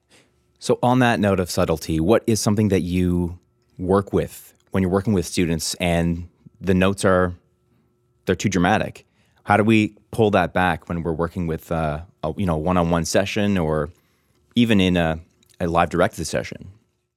So, 0.59 0.79
on 0.81 0.99
that 0.99 1.19
note 1.19 1.39
of 1.39 1.51
subtlety, 1.51 1.99
what 1.99 2.23
is 2.25 2.39
something 2.39 2.69
that 2.69 2.81
you 2.81 3.37
work 3.77 4.13
with 4.13 4.53
when 4.71 4.81
you're 4.81 4.91
working 4.91 5.13
with 5.13 5.25
students 5.25 5.73
and 5.75 6.29
the 6.61 6.73
notes 6.73 7.03
are 7.03 7.33
they're 8.25 8.35
too 8.35 8.49
dramatic? 8.49 9.05
How 9.43 9.57
do 9.57 9.63
we 9.63 9.97
pull 10.11 10.31
that 10.31 10.53
back 10.53 10.87
when 10.87 11.03
we're 11.03 11.11
working 11.11 11.47
with 11.47 11.71
uh, 11.71 12.01
a 12.23 12.33
you 12.37 12.45
know 12.45 12.55
one-on-one 12.55 13.05
session 13.05 13.57
or 13.57 13.89
even 14.55 14.79
in 14.79 14.95
a, 14.95 15.19
a 15.59 15.67
live 15.67 15.89
directed 15.89 16.25
session? 16.25 16.69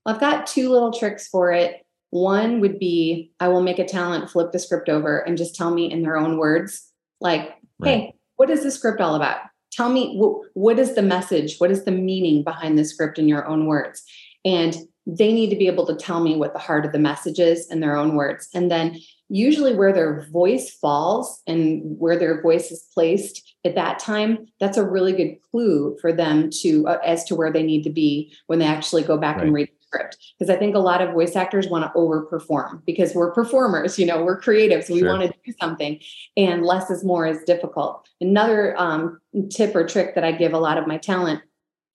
I've 0.07 0.21
got 0.21 0.47
two 0.47 0.69
little 0.71 0.93
tricks 0.93 1.29
for 1.29 1.53
it. 1.53 1.87
One 2.11 2.61
would 2.61 2.79
be 2.79 3.31
I 3.39 3.49
will 3.49 3.63
make 3.63 3.79
a 3.79 3.85
talent 3.85 4.31
flip 4.31 4.53
the 4.53 4.59
script 4.59 4.89
over 4.89 5.19
and 5.19 5.39
just 5.39 5.55
tell 5.55 5.73
me 5.73 5.91
in 5.91 6.03
their 6.03 6.17
own 6.17 6.39
words, 6.39 6.93
like, 7.21 7.55
right. 7.79 7.89
hey, 7.89 8.15
what 8.37 8.51
is 8.51 8.63
the 8.63 8.71
script 8.71 9.01
all 9.01 9.15
about? 9.15 9.39
tell 9.77 9.91
me 9.91 10.17
what 10.55 10.79
is 10.79 10.95
the 10.95 11.03
message 11.03 11.57
what 11.59 11.71
is 11.71 11.85
the 11.85 11.91
meaning 11.91 12.43
behind 12.43 12.79
the 12.79 12.85
script 12.85 13.19
in 13.19 13.29
your 13.29 13.47
own 13.47 13.67
words 13.67 14.03
and 14.45 14.77
they 15.09 15.33
need 15.33 15.51
to 15.51 15.57
be 15.57 15.69
able 15.69 15.87
to 15.87 15.95
tell 15.95 16.21
me 16.21 16.35
what 16.35 16.53
the 16.53 16.59
heart 16.59 16.85
of 16.85 16.93
the 16.93 16.99
message 16.99 17.39
is 17.39 17.71
in 17.71 17.81
their 17.81 17.97
own 17.97 18.17
words 18.17 18.49
and 18.55 18.71
then 18.71 18.99
usually 19.29 19.75
where 19.75 19.93
their 19.93 20.27
voice 20.31 20.71
falls 20.71 21.43
and 21.47 21.83
where 21.99 22.17
their 22.17 22.41
voice 22.43 22.71
is 22.71 22.87
placed 22.95 23.55
at 23.65 23.75
that 23.75 23.99
time 23.99 24.47
that's 24.61 24.79
a 24.79 24.89
really 24.89 25.13
good 25.13 25.37
clue 25.51 25.97
for 26.01 26.13
them 26.13 26.49
to 26.51 26.87
uh, 26.87 26.99
as 27.05 27.25
to 27.25 27.35
where 27.35 27.53
they 27.53 27.63
need 27.63 27.83
to 27.83 27.91
be 27.91 28.33
when 28.47 28.59
they 28.59 28.67
actually 28.67 29.03
go 29.03 29.17
back 29.17 29.37
right. 29.37 29.47
and 29.47 29.55
read 29.55 29.69
script 29.97 30.19
because 30.39 30.55
I 30.55 30.59
think 30.59 30.75
a 30.75 30.81
lot 30.81 31.01
of 31.01 31.13
voice 31.13 31.37
actors 31.37 31.69
want 31.69 31.85
to 31.85 31.99
overperform 31.99 32.85
because 32.85 33.15
we're 33.15 33.33
performers, 33.33 33.99
you 33.99 34.07
know, 34.07 34.23
we're 34.23 34.41
creatives, 34.41 34.91
we 34.91 35.01
sure. 35.01 35.09
want 35.09 35.23
to 35.23 35.35
do 35.45 35.53
something, 35.61 36.01
and 36.37 36.65
less 36.65 36.91
is 36.91 37.05
more 37.05 37.27
is 37.27 37.43
difficult. 37.45 38.09
Another 38.21 38.79
um, 38.79 39.21
tip 39.51 39.75
or 39.75 39.87
trick 39.87 40.15
that 40.15 40.25
I 40.25 40.33
give 40.33 40.53
a 40.53 40.59
lot 40.59 40.79
of 40.79 40.87
my 40.87 40.99
talent 40.99 41.43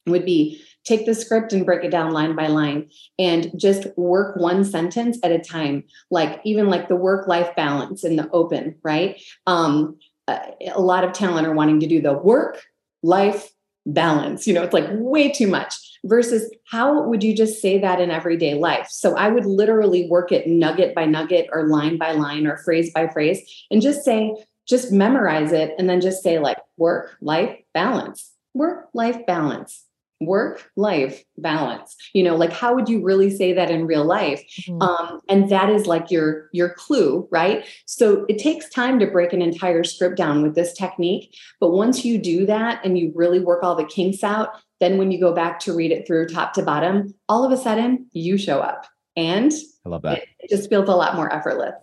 would 0.07 0.25
be 0.25 0.61
take 0.83 1.05
the 1.05 1.13
script 1.13 1.53
and 1.53 1.63
break 1.63 1.83
it 1.83 1.91
down 1.91 2.11
line 2.11 2.35
by 2.35 2.47
line 2.47 2.89
and 3.19 3.51
just 3.55 3.95
work 3.97 4.35
one 4.35 4.65
sentence 4.65 5.19
at 5.21 5.31
a 5.31 5.37
time 5.37 5.83
like 6.09 6.41
even 6.43 6.67
like 6.67 6.87
the 6.87 6.95
work 6.95 7.27
life 7.27 7.55
balance 7.55 8.03
in 8.03 8.15
the 8.15 8.27
open 8.31 8.75
right 8.81 9.21
um, 9.45 9.95
a 10.27 10.81
lot 10.81 11.03
of 11.03 11.13
talent 11.13 11.45
are 11.45 11.53
wanting 11.53 11.79
to 11.79 11.85
do 11.85 12.01
the 12.01 12.13
work 12.13 12.63
life 13.03 13.51
balance 13.85 14.45
you 14.45 14.53
know 14.53 14.63
it's 14.63 14.73
like 14.73 14.87
way 14.91 15.31
too 15.31 15.47
much 15.47 15.91
versus 16.03 16.51
how 16.65 17.03
would 17.03 17.23
you 17.23 17.35
just 17.35 17.61
say 17.61 17.77
that 17.79 17.99
in 17.99 18.11
everyday 18.11 18.55
life? 18.55 18.87
So 18.89 19.15
I 19.15 19.29
would 19.29 19.45
literally 19.45 20.07
work 20.09 20.31
it 20.31 20.47
nugget 20.47 20.95
by 20.95 21.05
nugget 21.05 21.49
or 21.51 21.67
line 21.67 21.97
by 21.97 22.13
line 22.13 22.47
or 22.47 22.57
phrase 22.57 22.91
by 22.91 23.07
phrase 23.07 23.65
and 23.69 23.81
just 23.81 24.03
say, 24.03 24.35
just 24.67 24.91
memorize 24.91 25.51
it 25.51 25.73
and 25.77 25.89
then 25.89 26.01
just 26.01 26.23
say 26.23 26.39
like 26.39 26.57
work, 26.77 27.15
life, 27.21 27.57
balance, 27.73 28.31
work, 28.53 28.89
life, 28.93 29.25
balance 29.25 29.83
work 30.21 30.69
life 30.75 31.23
balance 31.37 31.95
you 32.13 32.23
know 32.23 32.35
like 32.35 32.53
how 32.53 32.73
would 32.73 32.87
you 32.87 33.01
really 33.01 33.29
say 33.29 33.53
that 33.53 33.71
in 33.71 33.85
real 33.85 34.05
life? 34.05 34.41
Mm-hmm. 34.61 34.81
um, 34.81 35.21
and 35.27 35.49
that 35.49 35.69
is 35.69 35.87
like 35.87 36.11
your 36.11 36.49
your 36.51 36.69
clue 36.69 37.27
right? 37.31 37.65
So 37.85 38.25
it 38.29 38.37
takes 38.37 38.69
time 38.69 38.99
to 38.99 39.07
break 39.07 39.33
an 39.33 39.41
entire 39.41 39.83
script 39.83 40.17
down 40.17 40.43
with 40.43 40.55
this 40.55 40.73
technique 40.73 41.35
but 41.59 41.71
once 41.71 42.05
you 42.05 42.17
do 42.17 42.45
that 42.45 42.83
and 42.85 42.97
you 42.97 43.11
really 43.15 43.39
work 43.39 43.63
all 43.63 43.75
the 43.75 43.85
kinks 43.85 44.23
out 44.23 44.49
then 44.79 44.97
when 44.97 45.11
you 45.11 45.19
go 45.19 45.33
back 45.33 45.59
to 45.59 45.73
read 45.73 45.91
it 45.91 46.05
through 46.05 46.27
top 46.27 46.53
to 46.53 46.63
bottom 46.63 47.13
all 47.29 47.45
of 47.45 47.51
a 47.51 47.57
sudden 47.57 48.07
you 48.11 48.37
show 48.37 48.59
up. 48.59 48.85
And 49.15 49.51
i 49.85 49.89
love 49.89 50.03
that. 50.03 50.19
it, 50.19 50.27
it 50.39 50.49
just 50.49 50.69
feels 50.69 50.87
a 50.87 50.95
lot 50.95 51.15
more 51.15 51.33
effortless. 51.33 51.73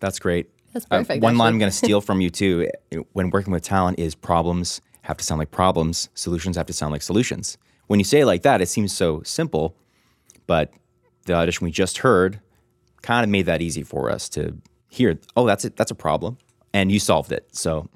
That's 0.00 0.18
great. 0.18 0.50
That's 0.72 0.86
perfect 0.86 1.22
uh, 1.22 1.26
one 1.26 1.38
line 1.38 1.54
i'm 1.54 1.58
going 1.58 1.70
to 1.70 1.76
steal 1.76 2.00
from 2.08 2.20
you 2.20 2.30
too 2.30 2.68
when 3.12 3.30
working 3.30 3.52
with 3.52 3.62
talent 3.62 3.98
is 3.98 4.14
problems 4.14 4.80
have 5.08 5.16
to 5.16 5.24
sound 5.24 5.38
like 5.38 5.50
problems, 5.50 6.10
solutions 6.14 6.54
have 6.56 6.66
to 6.66 6.72
sound 6.72 6.92
like 6.92 7.02
solutions. 7.02 7.56
When 7.86 7.98
you 7.98 8.04
say 8.04 8.20
it 8.20 8.26
like 8.26 8.42
that, 8.42 8.60
it 8.60 8.68
seems 8.68 8.92
so 8.92 9.22
simple, 9.24 9.74
but 10.46 10.70
the 11.24 11.32
audition 11.32 11.64
we 11.64 11.70
just 11.70 11.98
heard 11.98 12.40
kind 13.00 13.24
of 13.24 13.30
made 13.30 13.46
that 13.46 13.62
easy 13.62 13.82
for 13.82 14.10
us 14.10 14.28
to 14.30 14.54
hear, 14.88 15.18
oh, 15.34 15.46
that's 15.46 15.64
it, 15.64 15.76
that's 15.76 15.90
a 15.90 15.94
problem. 15.94 16.36
And 16.74 16.92
you 16.92 17.00
solved 17.00 17.32
it. 17.32 17.48
So 17.52 17.88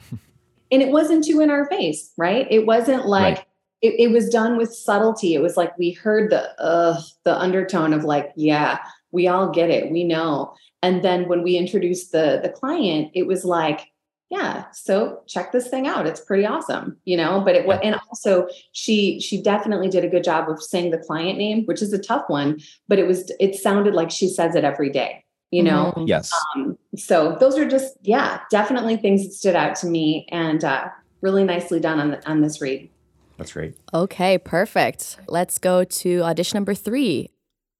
And 0.71 0.81
it 0.81 0.89
wasn't 0.89 1.25
too 1.25 1.41
in 1.41 1.51
our 1.51 1.67
face, 1.67 2.13
right? 2.17 2.47
It 2.51 2.65
wasn't 2.65 3.07
like 3.07 3.37
right. 3.37 3.47
it, 3.83 3.95
it 3.99 4.11
was 4.11 4.31
done 4.31 4.57
with 4.57 4.73
subtlety. 4.73 5.35
It 5.35 5.43
was 5.43 5.55
like 5.55 5.77
we 5.77 5.91
heard 5.91 6.31
the 6.31 6.59
uh 6.59 6.99
the 7.25 7.39
undertone 7.39 7.93
of 7.93 8.05
like, 8.05 8.33
yeah, 8.37 8.79
we 9.11 9.29
all 9.29 9.51
get 9.51 9.69
it, 9.69 9.93
we 9.93 10.03
know. 10.03 10.55
And 10.83 11.05
then 11.05 11.29
when 11.29 11.43
we 11.43 11.59
introduced 11.59 12.13
the 12.13 12.41
the 12.43 12.49
client, 12.49 13.11
it 13.13 13.27
was 13.27 13.45
like, 13.45 13.92
yeah 14.33 14.65
so 14.73 15.23
check 15.29 15.53
this 15.53 15.69
thing 15.69 15.87
out 15.87 16.07
it's 16.07 16.21
pretty 16.21 16.45
awesome 16.45 16.97
you 17.05 17.17
know 17.17 17.41
but 17.45 17.55
it 17.55 17.67
yeah. 17.67 17.79
and 17.85 17.95
also 18.09 18.49
she 18.73 19.21
she 19.21 19.41
definitely 19.41 19.89
did 19.89 20.05
a 20.05 20.09
good 20.09 20.25
job 20.25 20.49
of 20.49 20.61
saying 20.61 20.91
the 20.91 20.99
client 20.99 21.39
name 21.39 21.65
which 21.67 21.81
is 21.81 21.93
a 21.93 21.99
tough 21.99 22.25
one 22.29 22.59
but 22.89 22.99
it 22.99 23.07
was 23.07 23.31
it 23.39 23.55
sounded 23.55 23.95
like 23.95 24.11
she 24.11 24.27
says 24.27 24.57
it 24.57 24.65
every 24.65 24.91
day 24.91 25.23
you 25.53 25.63
know? 25.63 25.93
Mm-hmm. 25.95 26.07
yes. 26.07 26.33
Um, 26.57 26.77
so 26.97 27.37
those 27.39 27.57
are 27.57 27.69
just 27.69 27.97
yeah 28.03 28.41
definitely 28.51 28.97
things 28.97 29.23
that 29.23 29.33
stood 29.33 29.55
out 29.55 29.77
to 29.77 29.87
me 29.87 30.27
and 30.33 30.65
uh, 30.65 30.89
really 31.21 31.45
nicely 31.45 31.79
done 31.79 32.01
on 32.01 32.11
the, 32.11 32.29
on 32.29 32.41
this 32.41 32.61
read. 32.61 32.91
That's 33.39 33.53
great. 33.53 33.77
Okay 33.95 34.39
perfect. 34.39 35.19
Let's 35.29 35.59
go 35.59 35.85
to 35.85 36.23
audition 36.23 36.57
number 36.57 36.75
three. 36.75 37.29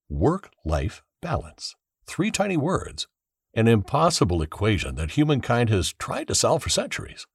Work 0.09 0.51
life 0.65 1.03
balance. 1.21 1.75
Three 2.07 2.31
tiny 2.31 2.57
words 2.57 3.07
an 3.55 3.69
impossible 3.69 4.41
equation 4.41 4.95
that 4.95 5.13
humankind 5.13 5.69
has 5.69 5.93
tried 5.93 6.29
to 6.29 6.35
solve 6.35 6.63
for 6.63 6.71
centuries. 6.71 7.27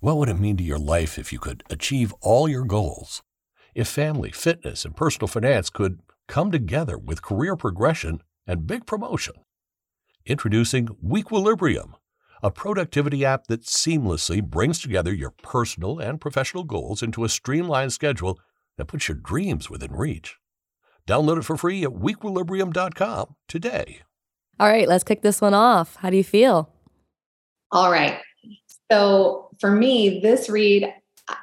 What 0.00 0.16
would 0.16 0.28
it 0.28 0.38
mean 0.38 0.56
to 0.56 0.64
your 0.64 0.78
life 0.78 1.18
if 1.18 1.32
you 1.32 1.38
could 1.38 1.62
achieve 1.70 2.12
all 2.20 2.48
your 2.48 2.64
goals? 2.64 3.22
If 3.74 3.86
family, 3.86 4.32
fitness, 4.32 4.84
and 4.84 4.96
personal 4.96 5.28
finance 5.28 5.70
could 5.70 6.00
come 6.26 6.50
together 6.50 6.98
with 6.98 7.22
career 7.22 7.54
progression 7.54 8.22
and 8.46 8.66
big 8.66 8.86
promotion? 8.86 9.34
Introducing 10.26 10.88
Weequilibrium, 11.04 11.94
a 12.42 12.50
productivity 12.50 13.24
app 13.24 13.46
that 13.46 13.62
seamlessly 13.62 14.42
brings 14.42 14.80
together 14.80 15.12
your 15.14 15.30
personal 15.30 16.00
and 16.00 16.20
professional 16.20 16.64
goals 16.64 17.02
into 17.02 17.24
a 17.24 17.28
streamlined 17.28 17.92
schedule 17.92 18.40
that 18.76 18.86
puts 18.86 19.06
your 19.06 19.16
dreams 19.16 19.70
within 19.70 19.92
reach. 19.92 20.38
Download 21.06 21.38
it 21.38 21.44
for 21.44 21.56
free 21.56 21.84
at 21.84 21.90
weequilibrium.com 21.90 23.36
today. 23.46 24.02
All 24.62 24.68
right, 24.68 24.86
let's 24.86 25.02
kick 25.02 25.22
this 25.22 25.40
one 25.40 25.54
off. 25.54 25.96
How 25.96 26.08
do 26.08 26.16
you 26.16 26.22
feel? 26.22 26.70
All 27.72 27.90
right. 27.90 28.20
So 28.92 29.50
for 29.58 29.72
me, 29.72 30.20
this 30.20 30.48
read, 30.48 30.88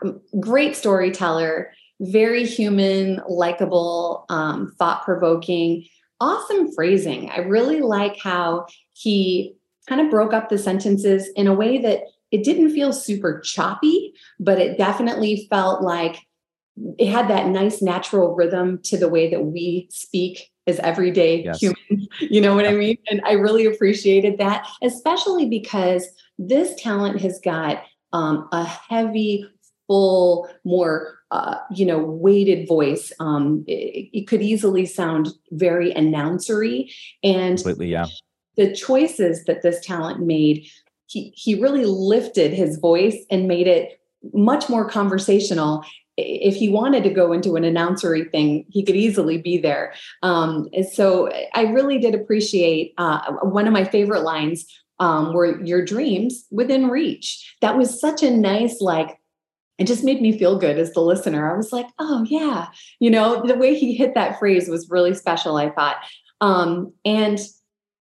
um, 0.02 0.22
great 0.40 0.74
storyteller, 0.74 1.74
very 2.00 2.46
human, 2.46 3.20
likable, 3.28 4.24
um, 4.30 4.74
thought 4.80 5.04
provoking, 5.04 5.84
awesome 6.22 6.72
phrasing. 6.72 7.30
I 7.30 7.40
really 7.40 7.82
like 7.82 8.18
how 8.18 8.68
he 8.94 9.54
kind 9.90 10.00
of 10.00 10.10
broke 10.10 10.32
up 10.32 10.48
the 10.48 10.58
sentences 10.58 11.30
in 11.36 11.48
a 11.48 11.54
way 11.54 11.78
that 11.78 12.04
it 12.32 12.46
didn't 12.46 12.72
feel 12.72 12.94
super 12.94 13.42
choppy, 13.42 14.14
but 14.40 14.60
it 14.60 14.78
definitely 14.78 15.46
felt 15.50 15.82
like 15.82 16.26
it 16.98 17.10
had 17.10 17.28
that 17.28 17.48
nice 17.48 17.82
natural 17.82 18.34
rhythm 18.34 18.80
to 18.84 18.98
the 18.98 19.10
way 19.10 19.30
that 19.30 19.44
we 19.44 19.90
speak 19.92 20.49
as 20.68 20.80
everyday 20.80 21.44
yes. 21.44 21.62
humans. 21.62 22.08
You 22.22 22.42
know 22.42 22.56
what 22.56 22.66
I 22.66 22.74
mean? 22.74 22.98
And 23.10 23.22
I 23.26 23.34
really 23.34 23.66
appreciated 23.66 24.40
that, 24.40 24.68
especially 24.84 25.48
because 25.48 26.06
this 26.38 26.76
talent 26.82 27.22
has 27.22 27.40
got 27.40 27.84
um, 28.12 28.50
a 28.52 28.66
heavy, 28.66 29.46
full, 29.88 30.50
more 30.64 31.20
uh, 31.32 31.58
you 31.72 31.86
know, 31.86 32.00
weighted 32.00 32.68
voice. 32.68 33.12
Um, 33.20 33.64
it, 33.68 34.10
it, 34.12 34.28
could 34.28 34.42
easily 34.42 34.86
sound 34.86 35.30
very 35.52 35.94
announcery, 35.94 36.92
and 37.24 37.58
completely, 37.58 37.90
yeah. 37.90 38.08
The 38.58 38.74
choices 38.74 39.46
that 39.46 39.62
this 39.62 39.86
talent 39.86 40.26
made, 40.26 40.68
he 41.06 41.32
he 41.36 41.62
really 41.62 41.86
lifted 41.86 42.52
his 42.52 42.80
voice 42.80 43.18
and 43.30 43.48
made 43.48 43.68
it 43.68 44.02
much 44.34 44.70
more 44.70 44.90
conversational 44.90 45.86
if 46.20 46.56
he 46.56 46.70
wanted 46.70 47.04
to 47.04 47.10
go 47.10 47.32
into 47.32 47.56
an 47.56 47.64
announcery 47.64 48.30
thing, 48.32 48.66
he 48.70 48.84
could 48.84 48.96
easily 48.96 49.38
be 49.38 49.58
there. 49.58 49.94
Um, 50.24 50.68
so 50.92 51.30
I 51.54 51.64
really 51.64 52.00
did 52.00 52.16
appreciate 52.16 52.94
uh, 52.98 53.34
one 53.44 53.68
of 53.68 53.74
my 53.74 53.86
favorite 53.86 54.22
lines 54.22 54.66
um, 55.00 55.34
were 55.34 55.64
your 55.64 55.84
dreams 55.86 56.46
within 56.52 56.90
reach. 56.90 57.56
That 57.62 57.78
was 57.78 58.00
such 58.00 58.24
a 58.24 58.32
nice, 58.32 58.82
like, 58.82 59.18
it 59.78 59.88
just 59.88 60.04
made 60.04 60.22
me 60.22 60.38
feel 60.38 60.60
good 60.60 60.78
as 60.78 60.92
the 60.92 61.00
listener. 61.00 61.50
I 61.50 61.56
was 61.56 61.72
like, 61.72 61.88
oh, 62.00 62.26
yeah. 62.28 62.68
You 63.00 63.10
know, 63.10 63.42
the 63.46 63.56
way 63.56 63.76
he 63.76 63.96
hit 63.96 64.14
that 64.16 64.38
phrase 64.38 64.68
was 64.68 64.90
really 64.90 65.14
special, 65.14 65.56
I 65.56 65.70
thought. 65.70 65.98
Um, 66.42 66.92
and 67.06 67.40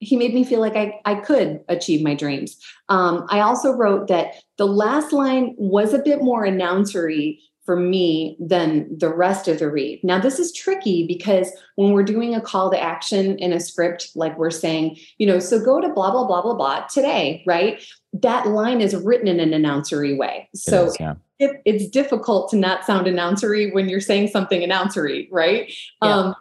he 0.01 0.17
made 0.17 0.35
me 0.35 0.45
feel 0.45 0.61
like 0.61 0.77
I, 0.77 1.01
I 1.05 1.17
could 1.17 1.61
achieve 1.69 2.03
my 2.03 2.15
dreams. 2.15 2.57
Um, 2.89 3.27
I 3.31 3.41
also 3.41 3.73
wrote 3.73 4.09
that 4.09 4.35
the 4.57 4.67
last 4.67 5.13
line 5.13 5.55
was 5.57 5.93
a 5.93 6.03
bit 6.03 6.23
more 6.23 6.45
announcery 6.45 7.39
for 7.69 7.77
me 7.77 8.35
than 8.41 8.89
the 8.97 9.15
rest 9.15 9.47
of 9.47 9.59
the 9.59 9.71
read. 9.71 10.03
Now, 10.03 10.19
this 10.19 10.39
is 10.39 10.55
tricky 10.55 11.07
because 11.07 11.53
when 11.75 11.93
we're 11.93 12.03
doing 12.03 12.35
a 12.35 12.41
call 12.41 12.71
to 12.71 12.81
action 12.81 13.37
in 13.39 13.53
a 13.53 13.61
script, 13.61 14.09
like 14.15 14.39
we're 14.39 14.51
saying, 14.51 14.97
you 15.19 15.27
know, 15.27 15.39
so 15.39 15.63
go 15.63 15.79
to 15.79 15.91
blah, 15.91 16.11
blah, 16.11 16.27
blah, 16.27 16.41
blah, 16.41 16.55
blah 16.55 16.87
today, 16.87 17.43
right? 17.47 17.85
That 18.15 18.47
line 18.47 18.81
is 18.81 18.97
written 18.97 19.29
in 19.29 19.39
an 19.39 19.51
announcery 19.51 20.17
way. 20.17 20.49
So 20.55 20.87
is, 20.87 20.97
yeah. 20.99 21.17
it, 21.39 21.61
it's 21.67 21.91
difficult 21.91 22.49
to 22.53 22.57
not 22.57 22.87
sound 22.87 23.07
announcery 23.07 23.71
when 23.75 23.87
you're 23.87 24.01
saying 24.01 24.29
something 24.29 24.63
announcery, 24.63 25.29
right? 25.31 25.71
Yeah. 26.03 26.09
Um, 26.09 26.35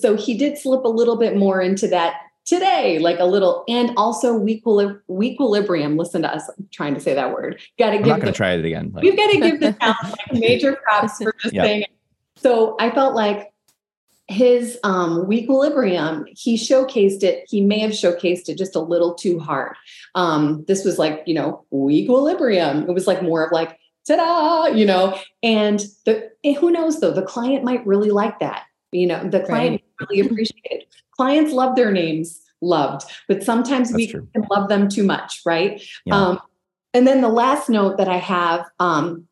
so 0.00 0.16
he 0.16 0.38
did 0.38 0.56
slip 0.56 0.84
a 0.84 0.88
little 0.88 1.18
bit 1.18 1.36
more 1.36 1.60
into 1.60 1.88
that 1.88 2.14
today, 2.50 2.98
like 2.98 3.20
a 3.20 3.24
little, 3.24 3.64
and 3.68 3.92
also 3.96 4.34
we 4.34 4.62
equilibrium. 5.20 5.96
Listen 5.96 6.22
to 6.22 6.34
us 6.34 6.48
I'm 6.48 6.68
trying 6.72 6.94
to 6.94 7.00
say 7.00 7.14
that 7.14 7.32
word. 7.32 7.60
Got 7.78 7.90
to 7.90 7.96
I'm 7.96 8.02
give 8.02 8.08
not 8.08 8.20
going 8.20 8.32
to 8.32 8.36
try 8.36 8.52
it 8.52 8.64
again. 8.64 8.90
Like, 8.92 9.04
We've 9.04 9.16
got 9.16 9.30
to 9.30 9.40
give 9.40 9.60
the 9.60 9.72
talent 9.72 9.98
like 10.02 10.40
major 10.40 10.76
props 10.82 11.18
for 11.18 11.32
just 11.40 11.54
Yeah. 11.54 11.62
saying 11.62 11.82
it. 11.82 11.90
So 12.36 12.76
I 12.80 12.90
felt 12.90 13.14
like 13.14 13.52
his 14.26 14.78
um 14.82 15.32
equilibrium, 15.32 16.24
he 16.30 16.56
showcased 16.56 17.22
it. 17.22 17.44
He 17.48 17.60
may 17.60 17.78
have 17.80 17.92
showcased 17.92 18.48
it 18.48 18.58
just 18.58 18.74
a 18.74 18.80
little 18.80 19.14
too 19.14 19.38
hard. 19.38 19.76
Um, 20.16 20.64
this 20.66 20.84
was 20.84 20.98
like, 20.98 21.22
you 21.26 21.34
know, 21.34 21.64
we 21.70 21.94
equilibrium. 21.96 22.88
It 22.88 22.92
was 22.92 23.06
like 23.06 23.22
more 23.22 23.44
of 23.44 23.52
like, 23.52 23.78
ta-da, 24.06 24.66
you 24.74 24.84
know, 24.86 25.16
and 25.42 25.80
the 26.04 26.30
and 26.42 26.56
who 26.56 26.70
knows 26.72 27.00
though, 27.00 27.12
the 27.12 27.22
client 27.22 27.62
might 27.62 27.86
really 27.86 28.10
like 28.10 28.40
that. 28.40 28.64
You 28.92 29.06
know, 29.06 29.22
the 29.28 29.40
client 29.40 29.82
might 30.00 30.08
really 30.08 30.26
appreciate 30.26 30.64
it. 30.64 30.94
Clients 31.20 31.52
love 31.52 31.76
their 31.76 31.92
names 31.92 32.40
loved, 32.62 33.04
but 33.28 33.42
sometimes 33.42 33.92
we 33.92 34.06
true. 34.06 34.26
can 34.32 34.46
love 34.50 34.70
them 34.70 34.88
too 34.88 35.02
much, 35.02 35.42
right? 35.44 35.82
Yeah. 36.06 36.16
Um, 36.16 36.40
and 36.94 37.06
then 37.06 37.20
the 37.20 37.28
last 37.28 37.68
note 37.68 37.98
that 37.98 38.08
I 38.08 38.16
have, 38.16 38.64
um, 38.78 39.28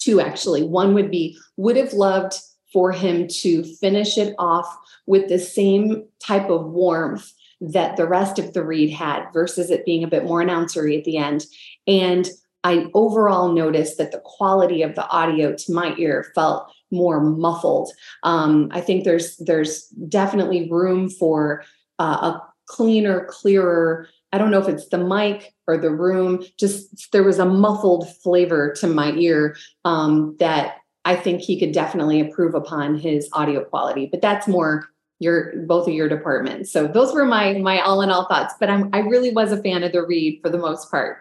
two 0.00 0.20
actually. 0.20 0.64
One 0.64 0.94
would 0.94 1.12
be 1.12 1.38
would 1.56 1.76
have 1.76 1.92
loved 1.92 2.34
for 2.72 2.90
him 2.90 3.28
to 3.28 3.62
finish 3.62 4.18
it 4.18 4.34
off 4.36 4.66
with 5.06 5.28
the 5.28 5.38
same 5.38 6.08
type 6.18 6.50
of 6.50 6.66
warmth 6.66 7.32
that 7.60 7.96
the 7.96 8.08
rest 8.08 8.40
of 8.40 8.52
the 8.52 8.64
read 8.64 8.90
had 8.90 9.26
versus 9.32 9.70
it 9.70 9.84
being 9.84 10.02
a 10.02 10.08
bit 10.08 10.24
more 10.24 10.42
announcery 10.42 10.98
at 10.98 11.04
the 11.04 11.18
end. 11.18 11.46
And 11.86 12.28
I 12.64 12.88
overall 12.94 13.52
noticed 13.52 13.96
that 13.98 14.10
the 14.10 14.22
quality 14.24 14.82
of 14.82 14.96
the 14.96 15.06
audio 15.06 15.54
to 15.54 15.72
my 15.72 15.94
ear 15.98 16.32
felt 16.34 16.72
more 16.92 17.20
muffled. 17.20 17.90
Um, 18.22 18.68
I 18.70 18.80
think 18.80 19.04
there's 19.04 19.36
there's 19.38 19.86
definitely 19.88 20.70
room 20.70 21.08
for 21.08 21.64
uh, 21.98 22.32
a 22.32 22.42
cleaner, 22.66 23.26
clearer. 23.30 24.08
I 24.32 24.38
don't 24.38 24.50
know 24.50 24.60
if 24.60 24.68
it's 24.68 24.88
the 24.88 24.98
mic 24.98 25.52
or 25.66 25.76
the 25.76 25.90
room. 25.90 26.44
Just 26.58 27.10
there 27.12 27.24
was 27.24 27.38
a 27.38 27.44
muffled 27.44 28.08
flavor 28.22 28.72
to 28.80 28.86
my 28.86 29.12
ear 29.12 29.56
um, 29.84 30.36
that 30.38 30.76
I 31.04 31.16
think 31.16 31.42
he 31.42 31.58
could 31.58 31.72
definitely 31.72 32.18
improve 32.18 32.54
upon 32.54 32.98
his 32.98 33.28
audio 33.32 33.64
quality. 33.64 34.08
But 34.10 34.22
that's 34.22 34.46
more 34.46 34.88
your 35.18 35.54
both 35.66 35.86
of 35.86 35.94
your 35.94 36.08
departments. 36.08 36.72
So 36.72 36.86
those 36.86 37.14
were 37.14 37.24
my 37.24 37.54
my 37.54 37.80
all 37.80 38.02
in 38.02 38.10
all 38.10 38.26
thoughts. 38.26 38.54
But 38.58 38.70
I'm 38.70 38.90
I 38.92 39.00
really 39.00 39.32
was 39.32 39.52
a 39.52 39.62
fan 39.62 39.82
of 39.82 39.92
the 39.92 40.04
read 40.04 40.40
for 40.42 40.50
the 40.50 40.58
most 40.58 40.90
part. 40.90 41.18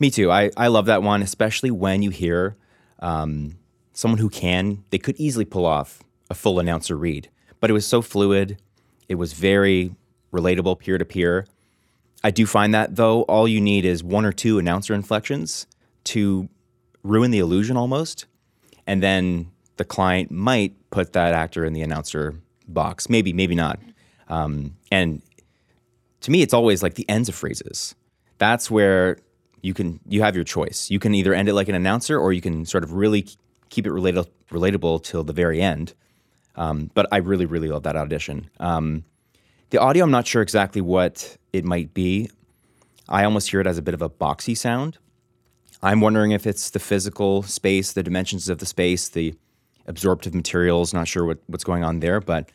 Me 0.00 0.10
too. 0.10 0.30
I, 0.30 0.50
I 0.56 0.68
love 0.68 0.86
that 0.86 1.02
one, 1.02 1.22
especially 1.22 1.70
when 1.70 2.02
you 2.02 2.10
hear 2.10 2.56
um, 3.00 3.57
someone 3.98 4.20
who 4.20 4.30
can, 4.30 4.84
they 4.90 4.98
could 4.98 5.16
easily 5.18 5.44
pull 5.44 5.66
off 5.66 6.04
a 6.30 6.34
full 6.34 6.60
announcer 6.60 6.96
read. 6.96 7.28
But 7.58 7.68
it 7.68 7.72
was 7.72 7.84
so 7.84 8.00
fluid. 8.00 8.56
It 9.08 9.16
was 9.16 9.32
very 9.32 9.90
relatable 10.32 10.78
peer 10.78 10.98
to 10.98 11.04
peer. 11.04 11.46
I 12.22 12.30
do 12.30 12.46
find 12.46 12.72
that, 12.74 12.94
though, 12.94 13.22
all 13.22 13.48
you 13.48 13.60
need 13.60 13.84
is 13.84 14.04
one 14.04 14.24
or 14.24 14.30
two 14.30 14.60
announcer 14.60 14.94
inflections 14.94 15.66
to 16.04 16.48
ruin 17.02 17.32
the 17.32 17.40
illusion 17.40 17.76
almost. 17.76 18.26
And 18.86 19.02
then 19.02 19.50
the 19.78 19.84
client 19.84 20.30
might 20.30 20.74
put 20.90 21.12
that 21.14 21.34
actor 21.34 21.64
in 21.64 21.72
the 21.72 21.82
announcer 21.82 22.40
box. 22.68 23.10
Maybe, 23.10 23.32
maybe 23.32 23.56
not. 23.56 23.80
Um, 24.28 24.76
and 24.92 25.22
to 26.20 26.30
me, 26.30 26.42
it's 26.42 26.54
always 26.54 26.84
like 26.84 26.94
the 26.94 27.08
ends 27.08 27.28
of 27.28 27.34
phrases. 27.34 27.96
That's 28.38 28.70
where 28.70 29.18
you 29.60 29.74
can 29.74 29.98
you 30.06 30.22
have 30.22 30.36
your 30.36 30.44
choice. 30.44 30.88
You 30.88 31.00
can 31.00 31.16
either 31.16 31.34
end 31.34 31.48
it 31.48 31.54
like 31.54 31.68
an 31.68 31.74
announcer, 31.74 32.16
or 32.16 32.32
you 32.32 32.40
can 32.40 32.64
sort 32.64 32.84
of 32.84 32.92
really 32.92 33.26
keep 33.70 33.86
it 33.86 33.90
relatable 33.90 34.28
relatable 34.50 35.02
till 35.02 35.22
the 35.22 35.32
very 35.32 35.60
end. 35.60 35.94
Um, 36.56 36.90
but 36.94 37.06
I 37.12 37.18
really 37.18 37.46
really 37.46 37.68
love 37.68 37.82
that 37.84 37.96
audition. 37.96 38.50
Um, 38.60 39.04
the 39.70 39.78
audio, 39.78 40.04
I'm 40.04 40.10
not 40.10 40.26
sure 40.26 40.42
exactly 40.42 40.80
what 40.80 41.36
it 41.52 41.64
might 41.64 41.92
be. 41.92 42.30
I 43.08 43.24
almost 43.24 43.50
hear 43.50 43.60
it 43.60 43.66
as 43.66 43.78
a 43.78 43.82
bit 43.82 43.94
of 43.94 44.02
a 44.02 44.08
boxy 44.08 44.56
sound. 44.56 44.98
I'm 45.82 46.00
wondering 46.00 46.32
if 46.32 46.46
it's 46.46 46.70
the 46.70 46.78
physical 46.78 47.42
space, 47.42 47.92
the 47.92 48.02
dimensions 48.02 48.48
of 48.48 48.58
the 48.58 48.66
space, 48.66 49.08
the 49.10 49.34
absorptive 49.86 50.34
materials. 50.34 50.92
Not 50.92 51.06
sure 51.06 51.24
what, 51.24 51.38
what's 51.46 51.64
going 51.64 51.84
on 51.84 52.00
there, 52.00 52.20
but 52.20 52.50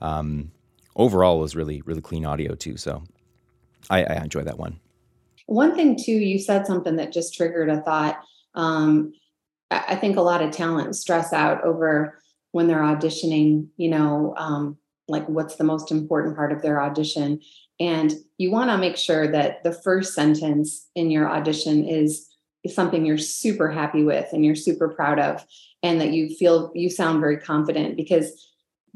um, 0.00 0.50
overall, 0.94 1.38
it 1.38 1.42
was 1.42 1.56
really 1.56 1.82
really 1.82 2.02
clean 2.02 2.26
audio 2.26 2.54
too. 2.54 2.76
So 2.76 3.04
I, 3.88 4.04
I 4.04 4.22
enjoy 4.22 4.42
that 4.42 4.58
one. 4.58 4.80
One 5.46 5.74
thing 5.76 5.96
too, 5.96 6.12
you 6.12 6.38
said 6.38 6.66
something 6.66 6.96
that 6.96 7.12
just 7.12 7.34
triggered 7.34 7.70
a 7.70 7.80
thought. 7.82 8.20
Um, 8.54 9.12
I 9.70 9.96
think 9.96 10.16
a 10.16 10.22
lot 10.22 10.42
of 10.42 10.52
talent 10.52 10.94
stress 10.96 11.32
out 11.32 11.64
over 11.64 12.18
when 12.52 12.68
they're 12.68 12.78
auditioning. 12.78 13.68
You 13.76 13.90
know, 13.90 14.34
um, 14.36 14.76
like 15.08 15.28
what's 15.28 15.56
the 15.56 15.64
most 15.64 15.90
important 15.90 16.36
part 16.36 16.52
of 16.52 16.62
their 16.62 16.80
audition, 16.80 17.40
and 17.80 18.12
you 18.38 18.50
want 18.50 18.70
to 18.70 18.78
make 18.78 18.96
sure 18.96 19.30
that 19.30 19.62
the 19.64 19.72
first 19.72 20.14
sentence 20.14 20.88
in 20.94 21.10
your 21.10 21.28
audition 21.28 21.84
is 21.84 22.28
is 22.64 22.74
something 22.74 23.04
you're 23.04 23.18
super 23.18 23.70
happy 23.70 24.02
with 24.02 24.26
and 24.32 24.44
you're 24.44 24.56
super 24.56 24.88
proud 24.88 25.18
of, 25.18 25.44
and 25.82 26.00
that 26.00 26.12
you 26.12 26.34
feel 26.36 26.70
you 26.74 26.90
sound 26.90 27.20
very 27.20 27.38
confident 27.38 27.96
because 27.96 28.32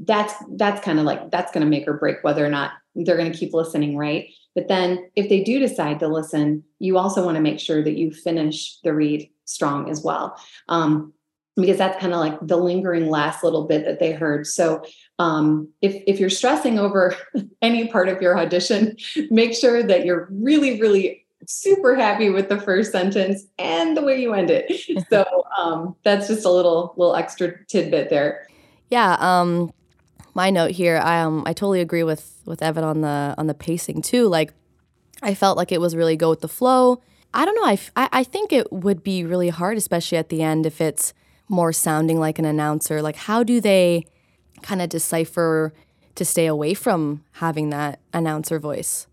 that's 0.06 0.34
that's 0.56 0.82
kind 0.84 0.98
of 0.98 1.04
like 1.04 1.30
that's 1.30 1.52
going 1.52 1.64
to 1.64 1.70
make 1.70 1.86
or 1.86 1.94
break 1.94 2.22
whether 2.22 2.44
or 2.44 2.48
not 2.48 2.72
they're 2.94 3.16
going 3.16 3.30
to 3.30 3.38
keep 3.38 3.52
listening 3.52 3.96
right 3.96 4.30
but 4.54 4.68
then 4.68 5.10
if 5.14 5.28
they 5.28 5.42
do 5.44 5.58
decide 5.58 5.98
to 6.00 6.08
listen 6.08 6.64
you 6.78 6.96
also 6.96 7.24
want 7.24 7.36
to 7.36 7.42
make 7.42 7.60
sure 7.60 7.82
that 7.82 7.98
you 7.98 8.10
finish 8.10 8.78
the 8.82 8.94
read 8.94 9.28
strong 9.50 9.90
as 9.90 10.02
well 10.02 10.36
um, 10.68 11.12
because 11.56 11.78
that's 11.78 12.00
kind 12.00 12.12
of 12.12 12.20
like 12.20 12.38
the 12.40 12.56
lingering 12.56 13.08
last 13.08 13.42
little 13.44 13.66
bit 13.66 13.84
that 13.84 13.98
they 13.98 14.12
heard 14.12 14.46
so 14.46 14.82
um, 15.18 15.68
if 15.82 16.02
if 16.06 16.20
you're 16.20 16.30
stressing 16.30 16.78
over 16.78 17.14
any 17.62 17.88
part 17.88 18.08
of 18.08 18.20
your 18.22 18.38
audition 18.38 18.96
make 19.30 19.54
sure 19.54 19.82
that 19.82 20.04
you're 20.04 20.28
really 20.30 20.80
really 20.80 21.26
super 21.46 21.94
happy 21.94 22.28
with 22.28 22.48
the 22.48 22.60
first 22.60 22.92
sentence 22.92 23.46
and 23.58 23.96
the 23.96 24.02
way 24.02 24.20
you 24.20 24.34
end 24.34 24.50
it 24.50 24.70
so 25.10 25.44
um, 25.58 25.96
that's 26.04 26.28
just 26.28 26.44
a 26.44 26.50
little 26.50 26.94
little 26.96 27.16
extra 27.16 27.64
tidbit 27.66 28.10
there 28.10 28.46
Yeah, 28.90 29.16
um 29.18 29.72
my 30.34 30.50
note 30.50 30.70
here, 30.70 30.96
I 30.98 31.20
um 31.20 31.42
I 31.46 31.52
totally 31.52 31.80
agree 31.80 32.04
with 32.04 32.40
with 32.46 32.62
Evan 32.62 32.84
on 32.84 33.00
the 33.00 33.34
on 33.36 33.46
the 33.46 33.54
pacing 33.54 34.02
too. 34.02 34.28
Like 34.28 34.52
I 35.22 35.34
felt 35.34 35.56
like 35.56 35.72
it 35.72 35.80
was 35.80 35.96
really 35.96 36.16
go 36.16 36.30
with 36.30 36.40
the 36.40 36.48
flow. 36.48 37.02
I 37.32 37.44
don't 37.44 37.54
know, 37.54 37.64
I, 37.64 37.72
f- 37.74 37.90
I, 37.96 38.08
I 38.12 38.24
think 38.24 38.52
it 38.52 38.72
would 38.72 39.02
be 39.02 39.24
really 39.24 39.50
hard 39.50 39.76
especially 39.76 40.18
at 40.18 40.28
the 40.28 40.42
end 40.42 40.66
if 40.66 40.80
it's 40.80 41.14
more 41.48 41.72
sounding 41.72 42.18
like 42.18 42.38
an 42.38 42.44
announcer. 42.44 43.02
Like 43.02 43.16
how 43.16 43.42
do 43.42 43.60
they 43.60 44.06
kind 44.62 44.82
of 44.82 44.88
decipher 44.88 45.72
to 46.14 46.24
stay 46.24 46.46
away 46.46 46.74
from 46.74 47.24
having 47.32 47.70
that 47.70 48.00
announcer 48.12 48.58
voice? 48.58 49.06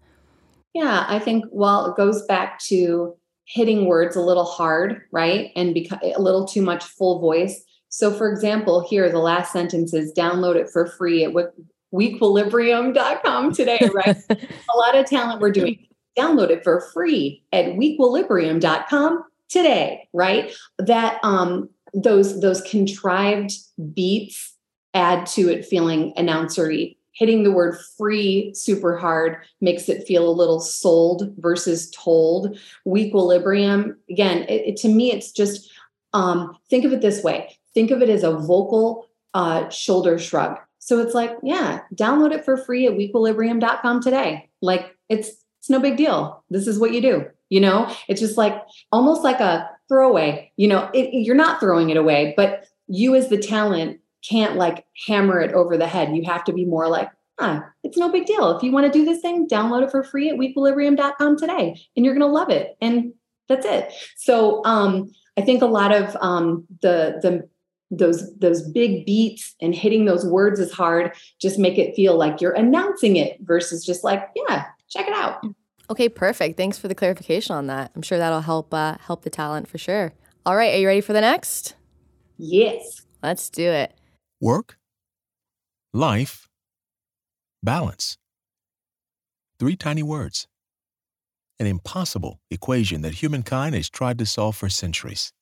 Yeah, 0.73 1.05
I 1.07 1.19
think 1.19 1.45
well, 1.51 1.87
it 1.87 1.97
goes 1.97 2.25
back 2.25 2.59
to 2.65 3.15
hitting 3.45 3.85
words 3.85 4.15
a 4.15 4.21
little 4.21 4.45
hard, 4.45 5.01
right? 5.11 5.51
And 5.55 5.75
beca- 5.75 6.15
a 6.15 6.21
little 6.21 6.45
too 6.45 6.61
much 6.61 6.83
full 6.83 7.19
voice. 7.19 7.63
So, 7.89 8.11
for 8.11 8.29
example, 8.29 8.85
here 8.87 9.09
the 9.09 9.19
last 9.19 9.51
sentence 9.51 9.93
is 9.93 10.13
download 10.13 10.55
it 10.55 10.69
for 10.69 10.85
free 10.85 11.23
at 11.23 11.33
wi- 11.33 11.51
weequilibrium.com 11.93 13.53
today, 13.53 13.79
right? 13.93 14.17
a 14.29 14.77
lot 14.77 14.95
of 14.95 15.05
talent 15.05 15.39
we're 15.39 15.51
doing. 15.51 15.86
Download 16.17 16.49
it 16.49 16.63
for 16.63 16.81
free 16.93 17.43
at 17.53 17.65
weequilibrium.com 17.75 19.23
today, 19.49 20.07
right? 20.13 20.51
That 20.79 21.19
um 21.23 21.69
those 21.93 22.41
those 22.41 22.61
contrived 22.61 23.51
beats 23.93 24.53
add 24.93 25.25
to 25.27 25.49
it 25.49 25.65
feeling 25.65 26.13
announcery. 26.17 26.95
Hitting 27.13 27.43
the 27.43 27.51
word 27.51 27.77
free 27.97 28.53
super 28.53 28.95
hard 28.97 29.37
makes 29.59 29.89
it 29.89 30.05
feel 30.07 30.29
a 30.29 30.31
little 30.31 30.59
sold 30.59 31.33
versus 31.37 31.89
told. 31.89 32.59
Weequilibrium, 32.87 33.95
again, 34.09 34.43
it, 34.43 34.67
it- 34.67 34.77
to 34.77 34.87
me, 34.87 35.11
it's 35.11 35.31
just 35.31 35.71
um, 36.13 36.55
think 36.69 36.85
of 36.85 36.93
it 36.93 37.01
this 37.01 37.23
way 37.23 37.57
think 37.77 37.91
of 37.91 38.01
it 38.01 38.09
as 38.09 38.23
a 38.23 38.31
vocal 38.31 39.07
uh, 39.35 39.69
shoulder 39.69 40.17
shrug. 40.17 40.57
So 40.79 40.99
it's 40.99 41.13
like, 41.13 41.37
yeah, 41.43 41.81
download 41.93 42.31
it 42.33 42.43
for 42.43 42.57
free 42.57 42.87
at 42.87 42.93
weequilibrium.com 42.93 44.01
today. 44.01 44.49
Like 44.63 44.95
it's 45.09 45.29
it's 45.67 45.71
no 45.71 45.81
big 45.81 45.97
deal. 45.97 46.45
This 46.49 46.65
is 46.65 46.79
what 46.79 46.93
you 46.93 47.01
do. 47.01 47.25
You 47.49 47.59
know, 47.59 47.93
it's 48.07 48.21
just 48.21 48.37
like 48.37 48.55
almost 48.93 49.21
like 49.21 49.41
a 49.41 49.69
throwaway. 49.89 50.49
You 50.55 50.69
know, 50.69 50.89
it, 50.93 51.09
you're 51.13 51.35
not 51.35 51.59
throwing 51.59 51.89
it 51.89 51.97
away, 51.97 52.33
but 52.37 52.65
you 52.87 53.15
as 53.15 53.27
the 53.27 53.37
talent 53.37 53.99
can't 54.27 54.55
like 54.55 54.85
hammer 55.07 55.41
it 55.41 55.53
over 55.53 55.75
the 55.75 55.85
head. 55.85 56.15
You 56.15 56.23
have 56.23 56.45
to 56.45 56.53
be 56.53 56.63
more 56.63 56.87
like, 56.87 57.09
ah, 57.39 57.65
it's 57.83 57.97
no 57.97 58.09
big 58.09 58.25
deal. 58.27 58.55
If 58.55 58.63
you 58.63 58.71
want 58.71 58.85
to 58.85 58.97
do 58.97 59.03
this 59.03 59.19
thing, 59.19 59.45
download 59.45 59.83
it 59.83 59.91
for 59.91 60.05
free 60.05 60.29
at 60.29 60.37
weequilibrium.com 60.37 61.37
today, 61.37 61.77
and 61.97 62.05
you're 62.05 62.15
going 62.15 62.25
to 62.25 62.33
love 62.33 62.49
it. 62.49 62.77
And 62.79 63.13
that's 63.49 63.65
it. 63.65 63.91
So 64.15 64.63
um, 64.63 65.11
I 65.37 65.41
think 65.41 65.61
a 65.61 65.67
lot 65.67 65.93
of 65.93 66.15
um, 66.21 66.65
the 66.81 67.19
the 67.21 67.49
those 67.91 68.33
those 68.37 68.61
big 68.69 69.05
beats 69.05 69.53
and 69.61 69.75
hitting 69.75 70.05
those 70.05 70.25
words 70.25 70.59
is 70.59 70.71
hard 70.71 71.13
just 71.41 71.57
make 71.57 71.77
it 71.77 71.95
feel 71.95 72.17
like 72.17 72.41
you're 72.41 72.51
announcing 72.51 73.15
it 73.15 73.37
versus 73.41 73.85
just 73.85 74.03
like 74.03 74.27
yeah 74.35 74.65
check 74.89 75.07
it 75.07 75.13
out. 75.13 75.41
Okay 75.89 76.09
perfect. 76.09 76.57
Thanks 76.57 76.77
for 76.77 76.87
the 76.87 76.95
clarification 76.95 77.55
on 77.55 77.67
that. 77.67 77.91
I'm 77.95 78.01
sure 78.01 78.17
that'll 78.17 78.41
help 78.41 78.73
uh, 78.73 78.97
help 78.99 79.23
the 79.23 79.29
talent 79.29 79.67
for 79.67 79.77
sure. 79.77 80.13
All 80.45 80.55
right 80.55 80.73
are 80.73 80.77
you 80.77 80.87
ready 80.87 81.01
for 81.01 81.13
the 81.13 81.21
next? 81.21 81.75
Yes. 82.37 83.05
Let's 83.23 83.49
do 83.49 83.69
it. 83.69 83.93
Work. 84.39 84.77
Life. 85.93 86.47
Balance. 87.63 88.17
Three 89.59 89.75
tiny 89.75 90.03
words. 90.03 90.47
An 91.59 91.65
impossible 91.65 92.39
equation 92.51 93.01
that 93.01 93.15
humankind 93.15 93.73
has 93.73 93.89
tried 93.89 94.19
to 94.19 94.25
solve 94.27 94.55
for 94.55 94.69
centuries. 94.69 95.33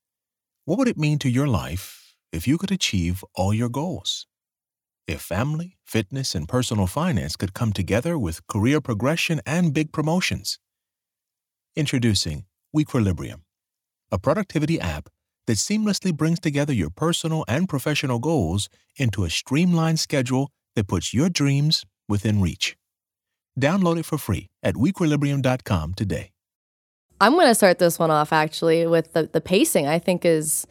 What 0.63 0.77
would 0.77 0.87
it 0.87 0.97
mean 0.97 1.19
to 1.19 1.29
your 1.29 1.47
life 1.47 2.05
if 2.35 2.45
you 2.45 2.57
could 2.57 2.71
achieve 2.71 3.23
all 3.33 3.53
your 3.53 3.69
goals. 3.69 4.27
If 5.07 5.21
family, 5.21 5.77
fitness, 5.83 6.33
and 6.33 6.47
personal 6.47 6.87
finance 6.87 7.35
could 7.35 7.53
come 7.53 7.73
together 7.73 8.17
with 8.17 8.45
career 8.47 8.81
progression 8.81 9.39
and 9.45 9.71
big 9.71 9.91
promotions. 9.91 10.57
Introducing 11.75 12.45
Weequilibrium, 12.75 13.41
a 14.11 14.17
productivity 14.17 14.79
app 14.79 15.09
that 15.45 15.57
seamlessly 15.57 16.11
brings 16.11 16.39
together 16.39 16.73
your 16.73 16.89
personal 16.89 17.45
and 17.47 17.69
professional 17.69 18.17
goals 18.17 18.67
into 18.97 19.23
a 19.23 19.29
streamlined 19.29 19.99
schedule 19.99 20.49
that 20.75 20.87
puts 20.87 21.13
your 21.13 21.29
dreams 21.29 21.85
within 22.09 22.41
reach. 22.41 22.75
Download 23.61 23.99
it 23.99 24.05
for 24.05 24.17
free 24.17 24.47
at 24.63 24.73
weequilibrium.com 24.73 25.93
today. 25.93 26.31
I'm 27.21 27.33
going 27.33 27.47
to 27.47 27.55
start 27.55 27.77
this 27.77 27.99
one 27.99 28.11
off 28.11 28.33
actually 28.33 28.87
with 28.87 29.13
the, 29.13 29.29
the 29.31 29.39
pacing, 29.39 29.87
I 29.87 29.99
think 29.99 30.25
is 30.25 30.65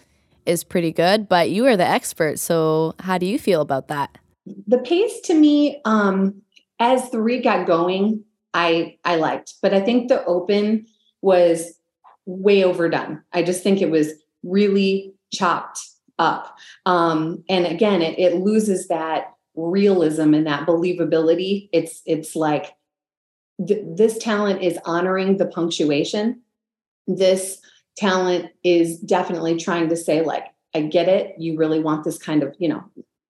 is 0.45 0.63
pretty 0.63 0.93
good, 0.93 1.27
but 1.27 1.49
you 1.49 1.65
are 1.67 1.77
the 1.77 1.87
expert. 1.87 2.39
So, 2.39 2.95
how 3.01 3.17
do 3.17 3.25
you 3.25 3.39
feel 3.39 3.63
about 3.63 3.89
that? 3.89 4.19
The 4.67 4.79
pace 4.79 5.21
to 5.23 5.35
me, 5.35 5.81
um, 5.85 6.43
as 6.79 7.11
the 7.11 7.21
read 7.21 7.45
got 7.45 7.67
going, 7.67 8.25
I 8.53 8.99
I 9.05 9.17
liked, 9.17 9.55
but 9.63 9.75
I 9.75 9.81
think 9.81 10.09
the 10.09 10.25
open 10.25 10.87
was 11.23 11.79
way 12.27 12.65
overdone. 12.65 13.23
I 13.33 13.43
just 13.43 13.63
think 13.63 13.81
it 13.81 13.91
was 13.91 14.13
really 14.43 15.15
chopped 15.33 15.81
up. 16.19 16.57
Um, 16.87 17.43
and 17.49 17.67
again, 17.67 18.03
it, 18.03 18.19
it 18.19 18.37
loses 18.37 18.89
that 18.89 19.33
realism 19.57 20.35
and 20.35 20.47
that 20.47 20.67
believability. 20.67 21.69
It's 21.73 22.03
it's 22.07 22.37
like 22.37 22.75
th- 23.67 23.85
this 23.85 24.19
talent 24.19 24.63
is 24.63 24.79
honoring 24.85 25.39
the 25.39 25.47
punctuation. 25.47 26.43
This 27.07 27.59
talent 27.97 28.51
is 28.63 28.99
definitely 28.99 29.57
trying 29.57 29.89
to 29.89 29.97
say 29.97 30.23
like 30.23 30.47
i 30.75 30.81
get 30.81 31.09
it 31.09 31.35
you 31.39 31.57
really 31.57 31.81
want 31.81 32.05
this 32.05 32.19
kind 32.19 32.43
of 32.43 32.55
you 32.59 32.69
know 32.69 32.83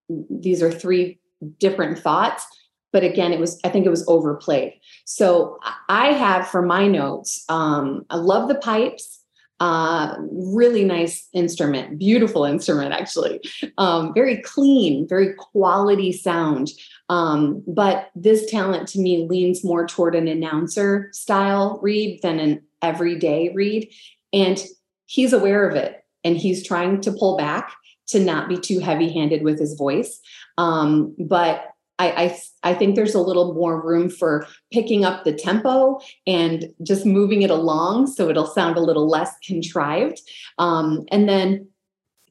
these 0.08 0.62
are 0.62 0.70
three 0.70 1.18
different 1.58 1.98
thoughts 1.98 2.46
but 2.92 3.04
again 3.04 3.32
it 3.32 3.40
was 3.40 3.60
i 3.64 3.68
think 3.68 3.86
it 3.86 3.90
was 3.90 4.06
overplayed. 4.08 4.74
So 5.04 5.58
i 5.88 6.12
have 6.12 6.48
for 6.48 6.62
my 6.62 6.86
notes 6.86 7.44
um, 7.48 8.04
i 8.10 8.16
love 8.16 8.48
the 8.48 8.54
pipes 8.56 9.20
uh, 9.60 10.16
really 10.32 10.84
nice 10.84 11.28
instrument 11.32 11.98
beautiful 11.98 12.44
instrument 12.44 12.92
actually. 12.92 13.40
Um, 13.78 14.12
very 14.12 14.42
clean 14.42 15.06
very 15.08 15.32
quality 15.34 16.12
sound. 16.12 16.70
Um, 17.08 17.62
but 17.66 18.10
this 18.14 18.50
talent 18.50 18.88
to 18.88 19.00
me 19.00 19.26
leans 19.28 19.62
more 19.62 19.86
toward 19.86 20.14
an 20.14 20.26
announcer 20.26 21.08
style 21.12 21.78
read 21.82 22.20
than 22.22 22.40
an 22.40 22.62
everyday 22.82 23.50
read. 23.54 23.88
And 24.32 24.62
he's 25.06 25.32
aware 25.32 25.68
of 25.68 25.76
it 25.76 26.04
and 26.24 26.36
he's 26.36 26.66
trying 26.66 27.00
to 27.02 27.12
pull 27.12 27.36
back 27.36 27.74
to 28.08 28.20
not 28.20 28.48
be 28.48 28.58
too 28.58 28.78
heavy 28.80 29.12
handed 29.12 29.42
with 29.42 29.58
his 29.58 29.74
voice. 29.74 30.20
Um, 30.58 31.14
but 31.18 31.70
I, 31.98 32.10
I, 32.10 32.70
I 32.70 32.74
think 32.74 32.96
there's 32.96 33.14
a 33.14 33.20
little 33.20 33.54
more 33.54 33.80
room 33.80 34.10
for 34.10 34.46
picking 34.72 35.04
up 35.04 35.24
the 35.24 35.32
tempo 35.32 36.00
and 36.26 36.66
just 36.82 37.06
moving 37.06 37.42
it 37.42 37.50
along 37.50 38.08
so 38.08 38.28
it'll 38.28 38.46
sound 38.46 38.76
a 38.76 38.82
little 38.82 39.08
less 39.08 39.32
contrived. 39.46 40.20
Um, 40.58 41.04
and 41.12 41.28
then 41.28 41.68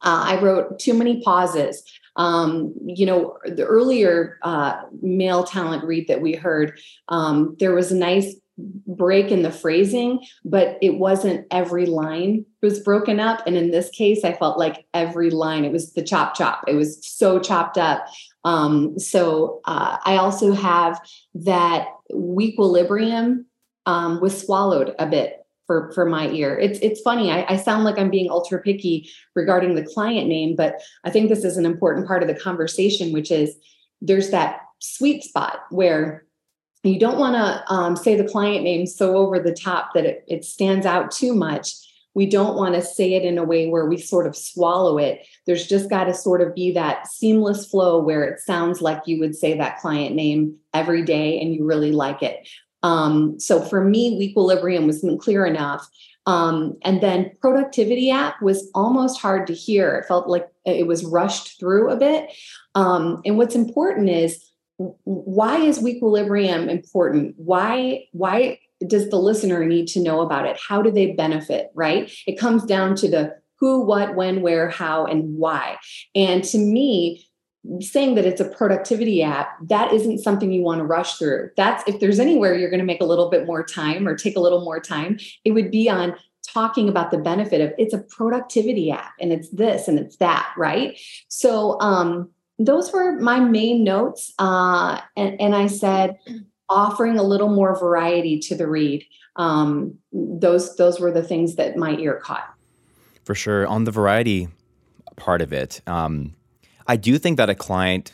uh, 0.02 0.26
I 0.28 0.42
wrote 0.42 0.80
too 0.80 0.94
many 0.94 1.22
pauses. 1.22 1.84
Um, 2.16 2.74
you 2.86 3.06
know, 3.06 3.38
the 3.46 3.66
earlier 3.66 4.38
uh, 4.44 4.82
male 5.02 5.46
talent 5.46 5.84
read 5.86 6.08
that 6.10 6.22
we 6.22 6.34
heard, 6.34 6.78
um, 7.08 7.56
there 7.60 7.74
was 7.74 7.92
a 7.92 7.96
nice 7.96 8.36
break 8.58 9.32
in 9.32 9.42
the 9.42 9.52
phrasing, 9.52 10.24
but 10.46 10.78
it 10.82 11.00
wasn't 11.00 11.48
every 11.50 11.86
line 11.86 12.46
was 12.62 12.80
broken 12.80 13.20
up. 13.20 13.42
And 13.48 13.56
in 13.56 13.72
this 13.72 13.90
case, 13.90 14.24
I 14.24 14.34
felt 14.34 14.60
like 14.60 14.86
every 14.94 15.32
line, 15.32 15.66
it 15.66 15.72
was 15.72 15.94
the 15.94 16.04
chop 16.04 16.36
chop. 16.36 16.64
It 16.68 16.76
was 16.76 17.06
so 17.06 17.40
chopped 17.40 17.78
up. 17.78 18.06
Um, 18.46 19.00
so 19.00 19.62
uh, 19.66 19.98
I 20.06 20.18
also 20.18 20.54
have 20.54 21.02
that 21.34 21.88
equilibrium 22.14 23.48
um, 23.86 24.22
was 24.22 24.40
swallowed 24.40 24.96
a 25.00 25.08
bit 25.08 25.40
for 25.66 25.92
for 25.94 26.06
my 26.06 26.30
ear. 26.30 26.58
It's 26.58 26.80
it's 26.80 27.02
funny. 27.02 27.32
I, 27.32 27.46
I 27.50 27.58
sound 27.58 27.84
like 27.84 27.98
I'm 27.98 28.10
being 28.10 28.30
ultra 28.30 28.62
picky 28.62 29.10
regarding 29.36 29.76
the 29.76 29.86
client 29.86 30.28
name, 30.28 30.56
but 30.56 30.82
I 31.04 31.10
think 31.10 31.30
this 31.30 31.44
is 31.44 31.58
an 31.58 31.66
important 31.66 32.08
part 32.08 32.22
of 32.22 32.28
the 32.28 32.36
conversation, 32.40 33.14
which 33.14 33.32
is 33.32 33.56
there's 34.02 34.30
that 34.32 34.60
sweet 34.80 35.24
spot 35.24 35.62
where 35.70 36.26
you 36.84 37.00
don't 37.00 37.20
want 37.20 37.36
to 37.36 37.74
um, 37.74 37.96
say 37.96 38.16
the 38.16 38.28
client 38.28 38.64
name 38.64 38.86
so 38.86 39.16
over 39.16 39.40
the 39.40 39.54
top 39.54 39.94
that 39.94 40.06
it, 40.06 40.26
it 40.28 40.44
stands 40.44 40.86
out 40.86 41.12
too 41.12 41.34
much. 41.34 41.72
We 42.16 42.26
don't 42.28 42.56
want 42.56 42.76
to 42.76 42.82
say 42.82 43.14
it 43.14 43.24
in 43.24 43.38
a 43.38 43.44
way 43.44 43.70
where 43.70 43.88
we 43.88 43.98
sort 43.98 44.28
of 44.28 44.36
swallow 44.36 44.98
it. 44.98 45.26
There's 45.48 45.66
just 45.66 45.90
got 45.90 46.04
to 46.06 46.14
sort 46.14 46.42
of 46.42 46.54
be 46.54 46.72
that 46.74 47.08
seamless 47.08 47.66
flow 47.66 48.00
where 48.00 48.24
it 48.24 48.40
sounds 48.40 48.82
like 48.82 49.02
you 49.06 49.20
would 49.20 49.36
say 49.36 49.58
that 49.58 49.80
client 49.80 50.16
name 50.16 50.56
every 50.74 51.04
day 51.04 51.40
and 51.40 51.56
you 51.56 51.66
really 51.66 51.92
like 51.92 52.22
it. 52.22 52.48
Um, 52.84 53.40
so 53.40 53.62
for 53.62 53.84
me 53.84 54.22
equilibrium 54.22 54.86
wasn't 54.86 55.22
clear 55.22 55.46
enough. 55.46 55.88
Um, 56.26 56.78
and 56.84 57.02
then 57.02 57.32
productivity 57.42 58.12
app 58.12 58.42
was 58.42 58.70
almost 58.76 59.20
hard 59.20 59.48
to 59.48 59.54
hear. 59.54 59.96
It 59.96 60.06
felt 60.06 60.30
like 60.30 60.48
it 60.66 60.88
was 60.88 61.04
rushed 61.04 61.60
through 61.60 61.90
a 61.90 61.98
bit. 61.98 62.32
Um, 62.76 63.22
and 63.26 63.38
what's 63.38 63.56
important 63.56 64.10
is 64.10 64.53
why 64.78 65.58
is 65.58 65.86
equilibrium 65.86 66.70
important? 66.70 67.36
Why 67.38 68.06
why 68.12 68.60
does 68.86 69.10
the 69.10 69.18
listener 69.18 69.66
need 69.66 69.88
to 69.90 70.02
know 70.02 70.22
about 70.22 70.46
it? 70.46 70.60
How 70.68 70.82
do 70.82 70.92
they 70.92 71.12
benefit 71.12 71.70
right? 71.74 72.12
It 72.28 72.40
comes 72.40 72.64
down 72.66 72.96
to 72.98 73.10
the 73.10 73.36
who 73.60 73.82
what 73.82 74.16
when 74.16 74.42
where 74.42 74.70
how 74.70 75.06
and 75.06 75.38
why. 75.38 75.78
And 76.16 76.44
to 76.46 76.58
me 76.58 77.26
saying 77.80 78.16
that 78.16 78.26
it's 78.26 78.42
a 78.42 78.50
productivity 78.50 79.24
app 79.24 79.56
that 79.70 79.94
isn't 79.94 80.20
something 80.20 80.52
you 80.52 80.64
want 80.64 80.80
to 80.80 80.86
rush 80.86 81.16
through. 81.16 81.50
That's 81.56 81.82
if 81.88 82.02
there's 82.02 82.20
anywhere 82.20 82.58
you're 82.58 82.70
going 82.70 82.82
to 82.82 82.86
make 82.86 83.02
a 83.02 83.06
little 83.06 83.30
bit 83.30 83.46
more 83.46 83.64
time 83.64 84.06
or 84.06 84.18
take 84.18 84.36
a 84.36 84.42
little 84.42 84.66
more 84.66 84.82
time 84.82 85.18
it 85.46 85.52
would 85.52 85.72
be 85.72 85.90
on 85.90 86.14
talking 86.46 86.90
about 86.90 87.10
the 87.10 87.18
benefit 87.18 87.62
of 87.62 87.74
it's 87.78 87.94
a 87.94 88.00
productivity 88.00 88.92
app 88.92 89.14
and 89.20 89.32
it's 89.32 89.50
this 89.52 89.88
and 89.88 89.98
it's 89.98 90.18
that 90.18 90.52
right? 90.58 91.00
So 91.30 91.80
um 91.80 92.30
those 92.60 92.92
were 92.92 93.20
my 93.20 93.40
main 93.40 93.84
notes. 93.84 94.34
Uh, 94.40 95.00
and, 95.18 95.40
and, 95.42 95.56
I 95.56 95.68
said, 95.68 96.20
offering 96.70 97.18
a 97.18 97.24
little 97.24 97.50
more 97.50 97.78
variety 97.78 98.40
to 98.40 98.56
the 98.56 98.68
read. 98.68 99.06
Um, 99.36 99.98
those 100.12 100.76
those 100.76 101.00
were 101.00 101.12
the 101.12 101.24
things 101.24 101.56
that 101.56 101.76
my 101.76 101.96
ear 101.98 102.20
caught. 102.24 102.54
For 103.24 103.34
sure, 103.36 103.66
on 103.68 103.86
the 103.86 103.92
variety 103.92 104.50
part 105.16 105.42
of 105.42 105.54
it, 105.54 105.82
um, 105.88 106.36
I 106.88 106.98
do 106.98 107.18
think 107.18 107.38
that 107.38 107.50
a 107.50 107.56
client 107.56 108.14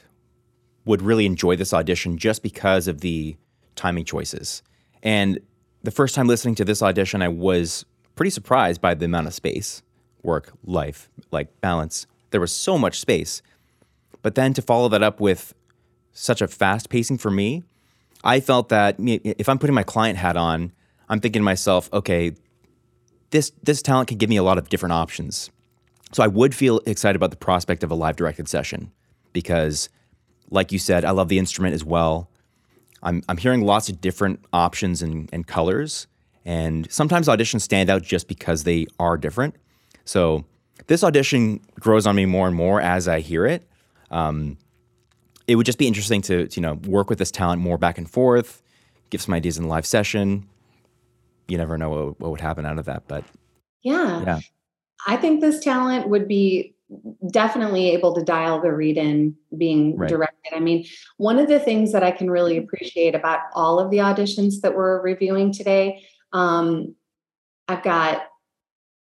would 0.86 1.02
really 1.02 1.26
enjoy 1.26 1.56
this 1.56 1.74
audition 1.74 2.18
just 2.18 2.42
because 2.42 2.88
of 2.88 3.02
the 3.02 3.36
timing 3.76 4.06
choices. 4.06 4.64
And 5.04 5.40
the 5.84 5.92
first 5.92 6.16
time 6.16 6.28
listening 6.28 6.56
to 6.56 6.66
this 6.66 6.82
audition, 6.82 7.22
I 7.22 7.28
was 7.28 7.86
pretty 8.16 8.30
surprised 8.30 8.82
by 8.82 8.94
the 8.94 9.06
amount 9.06 9.28
of 9.28 9.34
space, 9.34 9.82
work, 10.24 10.52
life, 10.64 11.10
like 11.32 11.62
balance. 11.62 12.06
There 12.32 12.42
was 12.42 12.52
so 12.52 12.78
much 12.78 13.00
space. 13.00 13.42
But 14.22 14.36
then 14.36 14.54
to 14.54 14.62
follow 14.62 14.90
that 14.90 15.04
up 15.04 15.20
with 15.20 15.54
such 16.14 16.42
a 16.42 16.48
fast 16.48 16.90
pacing 16.90 17.18
for 17.18 17.32
me, 17.32 17.64
I 18.24 18.40
felt 18.40 18.70
that 18.70 18.96
if 19.00 19.48
I'm 19.48 19.60
putting 19.60 19.74
my 19.74 19.84
client 19.84 20.18
hat 20.18 20.36
on, 20.36 20.74
I'm 21.08 21.20
thinking 21.20 21.42
to 21.42 21.46
myself, 21.46 21.90
okay, 21.94 22.34
this 23.32 23.52
this 23.64 23.82
talent 23.82 24.10
could 24.10 24.18
give 24.18 24.30
me 24.30 24.38
a 24.38 24.44
lot 24.44 24.58
of 24.58 24.70
different 24.70 24.94
options. 24.94 25.50
So 26.12 26.24
I 26.24 26.28
would 26.28 26.56
feel 26.56 26.82
excited 26.86 27.16
about 27.16 27.32
the 27.32 27.38
prospect 27.38 27.84
of 27.84 27.92
a 27.92 27.96
live 27.96 28.16
directed 28.16 28.48
session 28.48 28.92
because, 29.32 29.90
like 30.50 30.72
you 30.72 30.80
said, 30.80 31.06
I 31.06 31.12
love 31.12 31.30
the 31.30 31.38
instrument 31.38 31.76
as 31.76 31.86
well. 31.86 32.30
I'm 33.04 33.24
I'm 33.30 33.38
hearing 33.38 33.62
lots 33.62 33.90
of 33.90 34.02
different 34.02 34.44
options 34.52 35.02
and, 35.02 35.30
and 35.32 35.48
colors, 35.48 36.08
and 36.44 36.92
sometimes 36.92 37.28
auditions 37.28 37.62
stand 37.62 37.90
out 37.90 38.02
just 38.02 38.28
because 38.28 38.64
they 38.64 38.88
are 39.00 39.18
different. 39.18 39.56
So 40.04 40.46
this 40.88 41.04
audition 41.04 41.62
grows 41.80 42.08
on 42.08 42.16
me 42.16 42.26
more 42.26 42.48
and 42.48 42.56
more 42.56 42.82
as 42.82 43.08
I 43.08 43.20
hear 43.20 43.46
it. 43.46 43.69
Um, 44.12 44.58
it 45.48 45.56
would 45.56 45.66
just 45.66 45.80
be 45.80 45.88
interesting 45.88 46.22
to, 46.24 46.48
to, 46.48 46.56
you 46.56 46.62
know 46.62 46.76
work 46.86 47.10
with 47.10 47.20
this 47.20 47.32
talent 47.32 47.62
more 47.62 47.78
back 47.78 47.98
and 47.98 48.10
forth, 48.10 48.62
give 49.10 49.22
some 49.22 49.34
ideas 49.34 49.58
in 49.58 49.64
the 49.64 49.70
live 49.70 49.86
session. 49.86 50.48
You 51.48 51.58
never 51.58 51.78
know 51.78 51.90
what, 51.90 52.20
what 52.20 52.32
would 52.32 52.42
happen 52.42 52.66
out 52.66 52.78
of 52.78 52.86
that, 52.86 53.04
but 53.08 53.24
yeah. 53.82 54.24
yeah, 54.24 54.40
I 55.08 55.18
think 55.18 55.42
this 55.42 55.60
talent 55.60 56.10
would 56.10 56.28
be 56.28 56.76
definitely 57.32 57.92
able 57.92 58.14
to 58.16 58.24
dial 58.24 58.62
the 58.62 58.72
read 58.72 58.98
in 58.98 59.36
being 59.58 59.96
right. 59.96 60.10
directed. 60.10 60.56
I 60.56 60.60
mean, 60.60 60.86
one 61.18 61.38
of 61.38 61.48
the 61.48 61.60
things 61.60 61.92
that 61.92 62.04
I 62.04 62.12
can 62.12 62.32
really 62.32 62.58
appreciate 62.58 63.16
about 63.16 63.42
all 63.54 63.80
of 63.80 63.92
the 63.92 63.98
auditions 63.98 64.62
that 64.62 64.76
we're 64.76 65.02
reviewing 65.02 65.54
today, 65.54 66.04
um, 66.34 66.96
I've 67.68 67.84
got, 67.84 68.24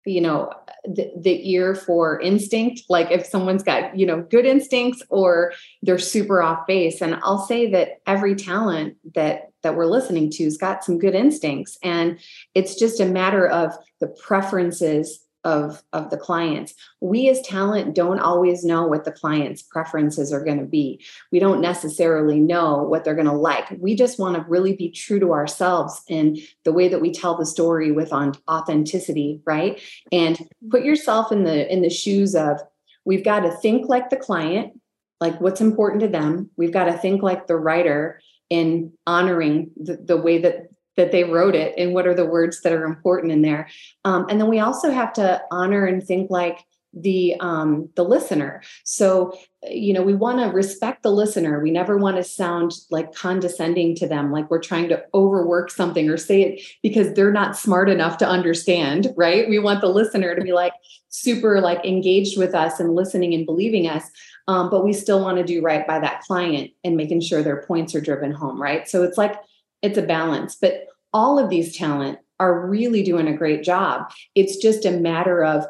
you 0.08 0.20
know, 0.20 0.52
the, 0.84 1.10
the 1.18 1.50
ear 1.50 1.74
for 1.74 2.20
instinct, 2.20 2.82
like 2.88 3.10
if 3.10 3.26
someone's 3.26 3.62
got, 3.62 3.96
you 3.96 4.06
know, 4.06 4.22
good 4.22 4.46
instincts 4.46 5.02
or 5.10 5.52
they're 5.82 5.98
super 5.98 6.42
off 6.42 6.66
base. 6.66 7.02
And 7.02 7.16
I'll 7.22 7.44
say 7.46 7.70
that 7.72 8.00
every 8.06 8.34
talent 8.34 8.96
that 9.14 9.50
that 9.62 9.74
we're 9.74 9.86
listening 9.86 10.30
to 10.30 10.44
has 10.44 10.56
got 10.56 10.84
some 10.84 10.98
good 10.98 11.14
instincts. 11.16 11.78
And 11.82 12.20
it's 12.54 12.76
just 12.76 13.00
a 13.00 13.04
matter 13.04 13.46
of 13.46 13.72
the 14.00 14.06
preferences 14.06 15.20
of 15.44 15.82
of 15.92 16.10
the 16.10 16.16
clients. 16.16 16.74
We 17.00 17.28
as 17.28 17.40
talent 17.42 17.94
don't 17.94 18.18
always 18.18 18.64
know 18.64 18.86
what 18.86 19.04
the 19.04 19.12
client's 19.12 19.62
preferences 19.62 20.32
are 20.32 20.44
going 20.44 20.58
to 20.58 20.64
be. 20.64 21.04
We 21.32 21.38
don't 21.38 21.60
necessarily 21.60 22.40
know 22.40 22.82
what 22.82 23.04
they're 23.04 23.14
going 23.14 23.26
to 23.26 23.32
like. 23.32 23.68
We 23.78 23.94
just 23.94 24.18
want 24.18 24.36
to 24.36 24.48
really 24.48 24.74
be 24.74 24.90
true 24.90 25.20
to 25.20 25.32
ourselves 25.32 26.02
in 26.08 26.38
the 26.64 26.72
way 26.72 26.88
that 26.88 27.00
we 27.00 27.12
tell 27.12 27.36
the 27.36 27.46
story 27.46 27.92
with 27.92 28.12
on 28.12 28.34
authenticity 28.48 29.40
right? 29.44 29.80
And 30.12 30.38
put 30.70 30.84
yourself 30.84 31.32
in 31.32 31.44
the 31.44 31.72
in 31.72 31.82
the 31.82 31.90
shoes 31.90 32.34
of 32.34 32.60
we've 33.04 33.24
got 33.24 33.40
to 33.40 33.50
think 33.50 33.88
like 33.88 34.10
the 34.10 34.16
client 34.16 34.78
like 35.20 35.40
what's 35.40 35.60
important 35.60 36.00
to 36.02 36.08
them. 36.08 36.50
We've 36.56 36.72
got 36.72 36.84
to 36.84 36.92
think 36.92 37.22
like 37.22 37.46
the 37.46 37.56
writer 37.56 38.20
in 38.50 38.92
honoring 39.06 39.70
the, 39.76 39.96
the 39.96 40.16
way 40.16 40.38
that 40.38 40.68
that 40.98 41.12
they 41.12 41.24
wrote 41.24 41.54
it 41.54 41.72
and 41.78 41.94
what 41.94 42.06
are 42.06 42.14
the 42.14 42.26
words 42.26 42.60
that 42.60 42.72
are 42.72 42.84
important 42.84 43.32
in 43.32 43.40
there. 43.40 43.68
Um, 44.04 44.26
and 44.28 44.38
then 44.38 44.48
we 44.48 44.58
also 44.58 44.90
have 44.90 45.14
to 45.14 45.40
honor 45.50 45.86
and 45.86 46.06
think 46.06 46.30
like 46.30 46.64
the 46.92 47.36
um, 47.40 47.88
the 47.96 48.02
listener. 48.02 48.62
So 48.84 49.38
you 49.62 49.92
know 49.92 50.02
we 50.02 50.14
want 50.14 50.38
to 50.38 50.46
respect 50.46 51.02
the 51.02 51.12
listener. 51.12 51.62
We 51.62 51.70
never 51.70 51.96
want 51.96 52.16
to 52.16 52.24
sound 52.24 52.72
like 52.90 53.14
condescending 53.14 53.94
to 53.96 54.08
them 54.08 54.32
like 54.32 54.50
we're 54.50 54.60
trying 54.60 54.88
to 54.88 55.04
overwork 55.14 55.70
something 55.70 56.08
or 56.08 56.16
say 56.16 56.42
it 56.42 56.62
because 56.82 57.12
they're 57.14 57.32
not 57.32 57.56
smart 57.56 57.88
enough 57.88 58.18
to 58.18 58.28
understand 58.28 59.12
right? 59.16 59.48
We 59.48 59.58
want 59.58 59.80
the 59.80 59.88
listener 59.88 60.34
to 60.34 60.42
be 60.42 60.52
like 60.52 60.72
super 61.10 61.60
like 61.60 61.84
engaged 61.84 62.38
with 62.38 62.54
us 62.54 62.80
and 62.80 62.94
listening 62.94 63.34
and 63.34 63.46
believing 63.46 63.88
us 63.88 64.04
um, 64.46 64.70
but 64.70 64.84
we 64.84 64.92
still 64.92 65.20
want 65.20 65.38
to 65.38 65.44
do 65.44 65.62
right 65.62 65.86
by 65.86 65.98
that 65.98 66.22
client 66.22 66.70
and 66.84 66.96
making 66.96 67.20
sure 67.20 67.42
their 67.42 67.62
points 67.62 67.94
are 67.94 68.00
driven 68.00 68.32
home 68.32 68.60
right? 68.60 68.88
So 68.88 69.02
it's 69.02 69.18
like 69.18 69.36
it's 69.82 69.98
a 69.98 70.02
balance 70.02 70.56
but 70.60 70.86
all 71.12 71.38
of 71.38 71.50
these 71.50 71.76
talent 71.76 72.18
are 72.40 72.66
really 72.66 73.02
doing 73.02 73.28
a 73.28 73.36
great 73.36 73.62
job. 73.62 74.10
It's 74.34 74.56
just 74.56 74.84
a 74.84 74.92
matter 74.92 75.42
of 75.42 75.64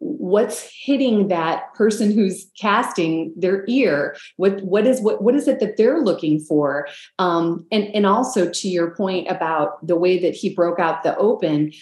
what's 0.00 0.70
hitting 0.72 1.26
that 1.28 1.74
person 1.74 2.12
who's 2.12 2.50
casting 2.58 3.32
their 3.36 3.64
ear. 3.66 4.16
What 4.36 4.62
what 4.62 4.86
is 4.86 5.00
what 5.00 5.22
what 5.22 5.34
is 5.34 5.48
it 5.48 5.58
that 5.60 5.76
they're 5.76 6.00
looking 6.00 6.38
for? 6.38 6.88
Um 7.18 7.66
and 7.72 7.84
and 7.94 8.06
also 8.06 8.50
to 8.50 8.68
your 8.68 8.94
point 8.94 9.28
about 9.28 9.84
the 9.86 9.96
way 9.96 10.18
that 10.20 10.34
he 10.34 10.54
broke 10.54 10.78
out 10.78 11.02
the 11.02 11.16
open 11.16 11.72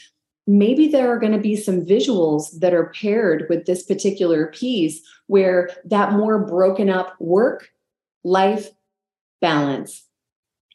maybe 0.49 0.87
there 0.87 1.13
are 1.13 1.19
going 1.19 1.33
to 1.33 1.41
be 1.41 1.57
some 1.57 1.85
visuals 1.85 2.61
that 2.61 2.73
are 2.73 2.93
paired 3.01 3.47
with 3.51 3.67
this 3.67 3.83
particular 3.83 4.47
piece 4.47 5.01
where 5.27 5.71
that 5.85 6.13
more 6.13 6.47
broken 6.47 6.89
up 6.89 7.17
work 7.19 7.71
life 8.23 8.71
balance 9.41 10.06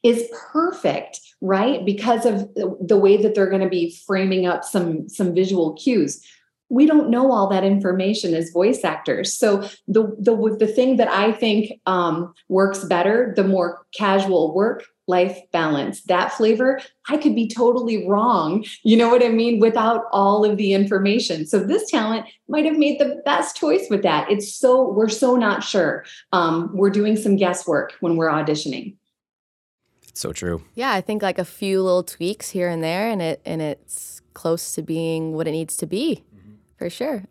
is 0.03 0.27
perfect 0.51 1.19
right? 1.41 1.83
Because 1.83 2.25
of 2.25 2.53
the 2.55 2.97
way 2.97 3.17
that 3.17 3.35
they're 3.35 3.49
going 3.49 3.63
to 3.63 3.69
be 3.69 3.95
framing 4.05 4.45
up 4.45 4.63
some 4.63 5.09
some 5.09 5.33
visual 5.33 5.73
cues. 5.73 6.23
We 6.69 6.85
don't 6.85 7.09
know 7.09 7.33
all 7.33 7.49
that 7.49 7.65
information 7.65 8.33
as 8.33 8.51
voice 8.51 8.85
actors. 8.85 9.33
So 9.33 9.67
the 9.87 10.15
the 10.19 10.55
the 10.59 10.67
thing 10.67 10.97
that 10.97 11.09
i 11.09 11.31
think 11.31 11.81
um, 11.85 12.33
works 12.47 12.85
better 12.85 13.33
the 13.35 13.43
more 13.43 13.85
casual 13.93 14.53
work 14.53 14.85
life 15.07 15.37
balance. 15.51 16.03
That 16.03 16.31
flavor 16.31 16.79
i 17.09 17.17
could 17.17 17.35
be 17.35 17.47
totally 17.47 18.07
wrong 18.07 18.63
you 18.83 18.95
know 18.95 19.09
what 19.09 19.25
i 19.25 19.29
mean 19.29 19.59
without 19.59 20.05
all 20.11 20.45
of 20.45 20.57
the 20.57 20.73
information. 20.73 21.47
So 21.47 21.59
this 21.59 21.89
talent 21.89 22.27
might 22.47 22.65
have 22.65 22.77
made 22.77 22.99
the 22.99 23.19
best 23.25 23.57
choice 23.57 23.87
with 23.89 24.03
that. 24.03 24.29
It's 24.31 24.53
so 24.53 24.93
we're 24.93 25.09
so 25.09 25.35
not 25.35 25.63
sure. 25.63 26.05
Um, 26.31 26.69
we're 26.71 26.91
doing 26.91 27.17
some 27.17 27.35
guesswork 27.35 27.93
when 27.99 28.15
we're 28.15 28.29
auditioning 28.29 28.95
so 30.21 30.31
true. 30.31 30.63
Yeah, 30.75 30.91
I 30.91 31.01
think 31.01 31.21
like 31.21 31.39
a 31.39 31.45
few 31.45 31.81
little 31.84 32.03
tweaks 32.03 32.49
here 32.49 32.69
and 32.69 32.84
there, 32.84 33.10
and 33.10 33.21
it 33.21 33.41
and 33.45 33.62
it's 33.62 34.21
close 34.34 34.73
to 34.75 34.81
being 34.81 35.34
what 35.34 35.47
it 35.47 35.51
needs 35.51 35.75
to 35.77 35.88
be, 35.88 36.23
mm-hmm. 36.34 36.53
for 36.77 36.89
sure. 36.89 37.25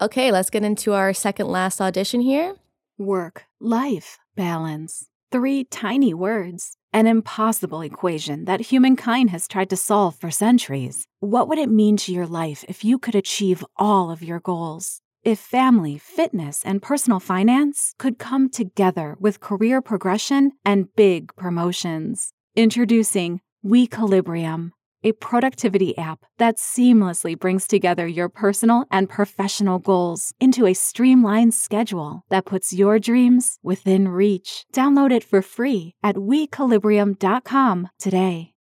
Okay, 0.00 0.32
let's 0.32 0.50
get 0.50 0.64
into 0.64 0.94
our 0.94 1.12
second 1.12 1.48
last 1.48 1.80
audition 1.80 2.20
here. 2.22 2.56
Work, 2.98 3.44
life, 3.60 4.18
balance. 4.34 5.06
Three 5.30 5.64
tiny 5.64 6.14
words. 6.14 6.76
An 6.92 7.06
impossible 7.06 7.82
equation 7.82 8.46
that 8.46 8.72
humankind 8.72 9.30
has 9.30 9.46
tried 9.46 9.70
to 9.70 9.76
solve 9.76 10.16
for 10.16 10.30
centuries. 10.30 11.06
What 11.20 11.46
would 11.48 11.58
it 11.58 11.70
mean 11.70 11.96
to 11.98 12.12
your 12.12 12.26
life 12.26 12.64
if 12.66 12.84
you 12.84 12.98
could 12.98 13.14
achieve 13.14 13.64
all 13.76 14.10
of 14.10 14.24
your 14.24 14.40
goals? 14.40 14.99
If 15.22 15.38
family, 15.38 15.98
fitness, 15.98 16.64
and 16.64 16.80
personal 16.80 17.20
finance 17.20 17.94
could 17.98 18.18
come 18.18 18.48
together 18.48 19.16
with 19.20 19.40
career 19.40 19.82
progression 19.82 20.52
and 20.64 20.88
big 20.96 21.36
promotions. 21.36 22.32
Introducing 22.56 23.42
Wequilibrium, 23.62 24.70
a 25.04 25.12
productivity 25.12 25.96
app 25.98 26.20
that 26.38 26.56
seamlessly 26.56 27.38
brings 27.38 27.66
together 27.66 28.06
your 28.06 28.30
personal 28.30 28.86
and 28.90 29.10
professional 29.10 29.78
goals 29.78 30.32
into 30.40 30.64
a 30.64 30.72
streamlined 30.72 31.52
schedule 31.52 32.22
that 32.30 32.46
puts 32.46 32.72
your 32.72 32.98
dreams 32.98 33.58
within 33.62 34.08
reach. 34.08 34.64
Download 34.72 35.12
it 35.12 35.22
for 35.22 35.42
free 35.42 35.92
at 36.02 36.16
wequilibrium.com 36.16 37.88
today. 37.98 38.54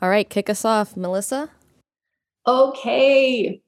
All 0.00 0.08
right, 0.08 0.30
kick 0.30 0.48
us 0.48 0.64
off, 0.64 0.96
Melissa. 0.96 1.50
Okay. 2.46 3.62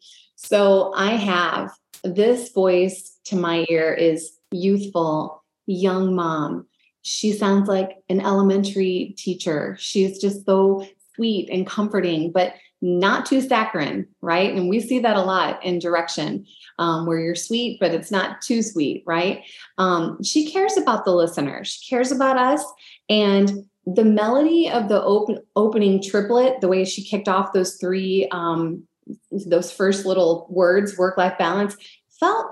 So 0.47 0.93
I 0.95 1.17
have 1.17 1.73
this 2.05 2.53
voice 2.53 3.19
to 3.25 3.37
my 3.37 3.67
ear 3.69 3.93
is 3.93 4.39
youthful, 4.53 5.43
young 5.67 6.15
mom. 6.15 6.69
She 7.03 7.33
sounds 7.33 7.69
like 7.69 7.97
an 8.09 8.21
elementary 8.21 9.17
teacher. 9.19 9.77
She's 9.81 10.21
just 10.21 10.47
so 10.47 10.87
sweet 11.17 11.49
and 11.51 11.67
comforting, 11.67 12.31
but 12.31 12.55
not 12.81 13.27
too 13.27 13.41
saccharine, 13.41 14.07
right? 14.21 14.55
And 14.55 14.69
we 14.69 14.79
see 14.79 15.01
that 15.01 15.17
a 15.17 15.23
lot 15.23 15.65
in 15.65 15.81
direction 15.81 16.47
um, 16.79 17.07
where 17.07 17.19
you're 17.19 17.35
sweet, 17.35 17.81
but 17.81 17.93
it's 17.93 18.13
not 18.13 18.41
too 18.41 18.63
sweet, 18.63 19.03
right? 19.05 19.43
Um, 19.79 20.23
she 20.23 20.49
cares 20.49 20.77
about 20.77 21.05
the 21.05 21.15
listener, 21.15 21.65
she 21.65 21.89
cares 21.89 22.13
about 22.13 22.39
us. 22.39 22.63
And 23.09 23.65
the 23.85 24.05
melody 24.05 24.71
of 24.71 24.89
the 24.89 25.03
open, 25.03 25.41
opening 25.57 26.01
triplet, 26.01 26.61
the 26.61 26.69
way 26.69 26.85
she 26.85 27.03
kicked 27.03 27.29
off 27.29 27.53
those 27.53 27.77
three 27.79 28.29
um, 28.31 28.87
those 29.31 29.73
first 29.73 30.07
little 30.07 30.47
words, 30.51 30.97
work 30.99 31.17
life 31.17 31.39
balance, 31.39 31.77
felt 32.19 32.47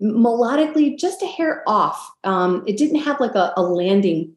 melodically 0.00 0.98
just 0.98 1.22
a 1.22 1.26
hair 1.26 1.62
off. 1.66 2.10
Um, 2.24 2.64
it 2.66 2.76
didn't 2.76 3.00
have 3.00 3.20
like 3.20 3.34
a, 3.34 3.52
a 3.56 3.62
landing 3.62 4.34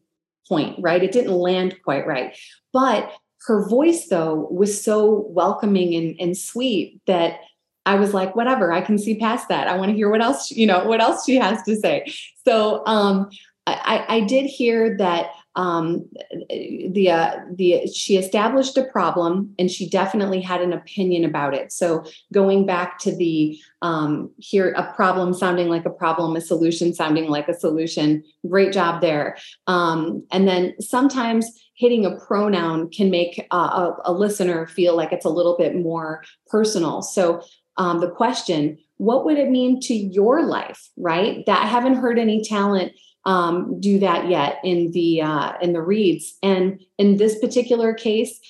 point, 0.48 0.76
right? 0.80 1.02
It 1.02 1.12
didn't 1.12 1.32
land 1.32 1.78
quite 1.84 2.06
right. 2.06 2.36
But 2.72 3.12
her 3.46 3.68
voice, 3.68 4.08
though, 4.08 4.48
was 4.50 4.82
so 4.82 5.26
welcoming 5.30 5.94
and, 5.94 6.16
and 6.20 6.36
sweet 6.36 7.00
that 7.06 7.40
I 7.84 7.96
was 7.96 8.14
like, 8.14 8.36
whatever, 8.36 8.72
I 8.72 8.80
can 8.80 8.98
see 8.98 9.18
past 9.18 9.48
that. 9.48 9.66
I 9.66 9.76
want 9.76 9.90
to 9.90 9.96
hear 9.96 10.10
what 10.10 10.22
else, 10.22 10.50
you 10.50 10.66
know, 10.66 10.84
what 10.84 11.00
else 11.00 11.24
she 11.24 11.36
has 11.36 11.62
to 11.64 11.76
say. 11.76 12.12
So 12.44 12.86
um, 12.86 13.30
I, 13.66 14.04
I 14.08 14.20
did 14.20 14.46
hear 14.46 14.96
that 14.98 15.30
um, 15.54 16.08
the 16.48 17.10
uh, 17.10 17.36
the 17.54 17.86
she 17.86 18.16
established 18.16 18.76
a 18.78 18.84
problem 18.84 19.54
and 19.58 19.70
she 19.70 19.88
definitely 19.88 20.40
had 20.40 20.62
an 20.62 20.72
opinion 20.72 21.24
about 21.24 21.54
it. 21.54 21.72
So 21.72 22.04
going 22.32 22.64
back 22.64 22.98
to 23.00 23.14
the 23.14 23.58
um, 23.82 24.30
here 24.38 24.72
a 24.72 24.92
problem 24.94 25.34
sounding 25.34 25.68
like 25.68 25.84
a 25.84 25.90
problem, 25.90 26.36
a 26.36 26.40
solution 26.40 26.94
sounding 26.94 27.28
like 27.28 27.48
a 27.48 27.54
solution. 27.54 28.24
Great 28.48 28.72
job 28.72 29.02
there. 29.02 29.36
Um, 29.66 30.24
and 30.32 30.48
then 30.48 30.74
sometimes 30.80 31.50
hitting 31.74 32.06
a 32.06 32.16
pronoun 32.16 32.90
can 32.90 33.10
make 33.10 33.46
uh, 33.50 33.92
a, 34.06 34.10
a, 34.10 34.12
listener 34.12 34.66
feel 34.66 34.96
like 34.96 35.12
it's 35.12 35.24
a 35.24 35.30
little 35.30 35.56
bit 35.56 35.74
more 35.74 36.22
personal. 36.46 37.02
So 37.02 37.42
um, 37.76 38.00
the 38.00 38.10
question, 38.10 38.78
what 38.98 39.24
would 39.24 39.38
it 39.38 39.50
mean 39.50 39.80
to 39.80 39.94
your 39.94 40.44
life? 40.44 40.90
Right? 40.96 41.44
That 41.46 41.62
I 41.62 41.66
haven't 41.66 41.96
heard 41.96 42.18
any 42.18 42.44
talent 42.44 42.92
um, 43.24 43.80
do 43.80 43.98
that 44.00 44.28
yet 44.28 44.58
in 44.64 44.90
the 44.92 45.22
uh, 45.22 45.52
in 45.60 45.72
the 45.72 45.82
reads. 45.82 46.36
And 46.42 46.80
in 46.98 47.16
this 47.16 47.38
particular 47.38 47.94
case, 47.94 48.40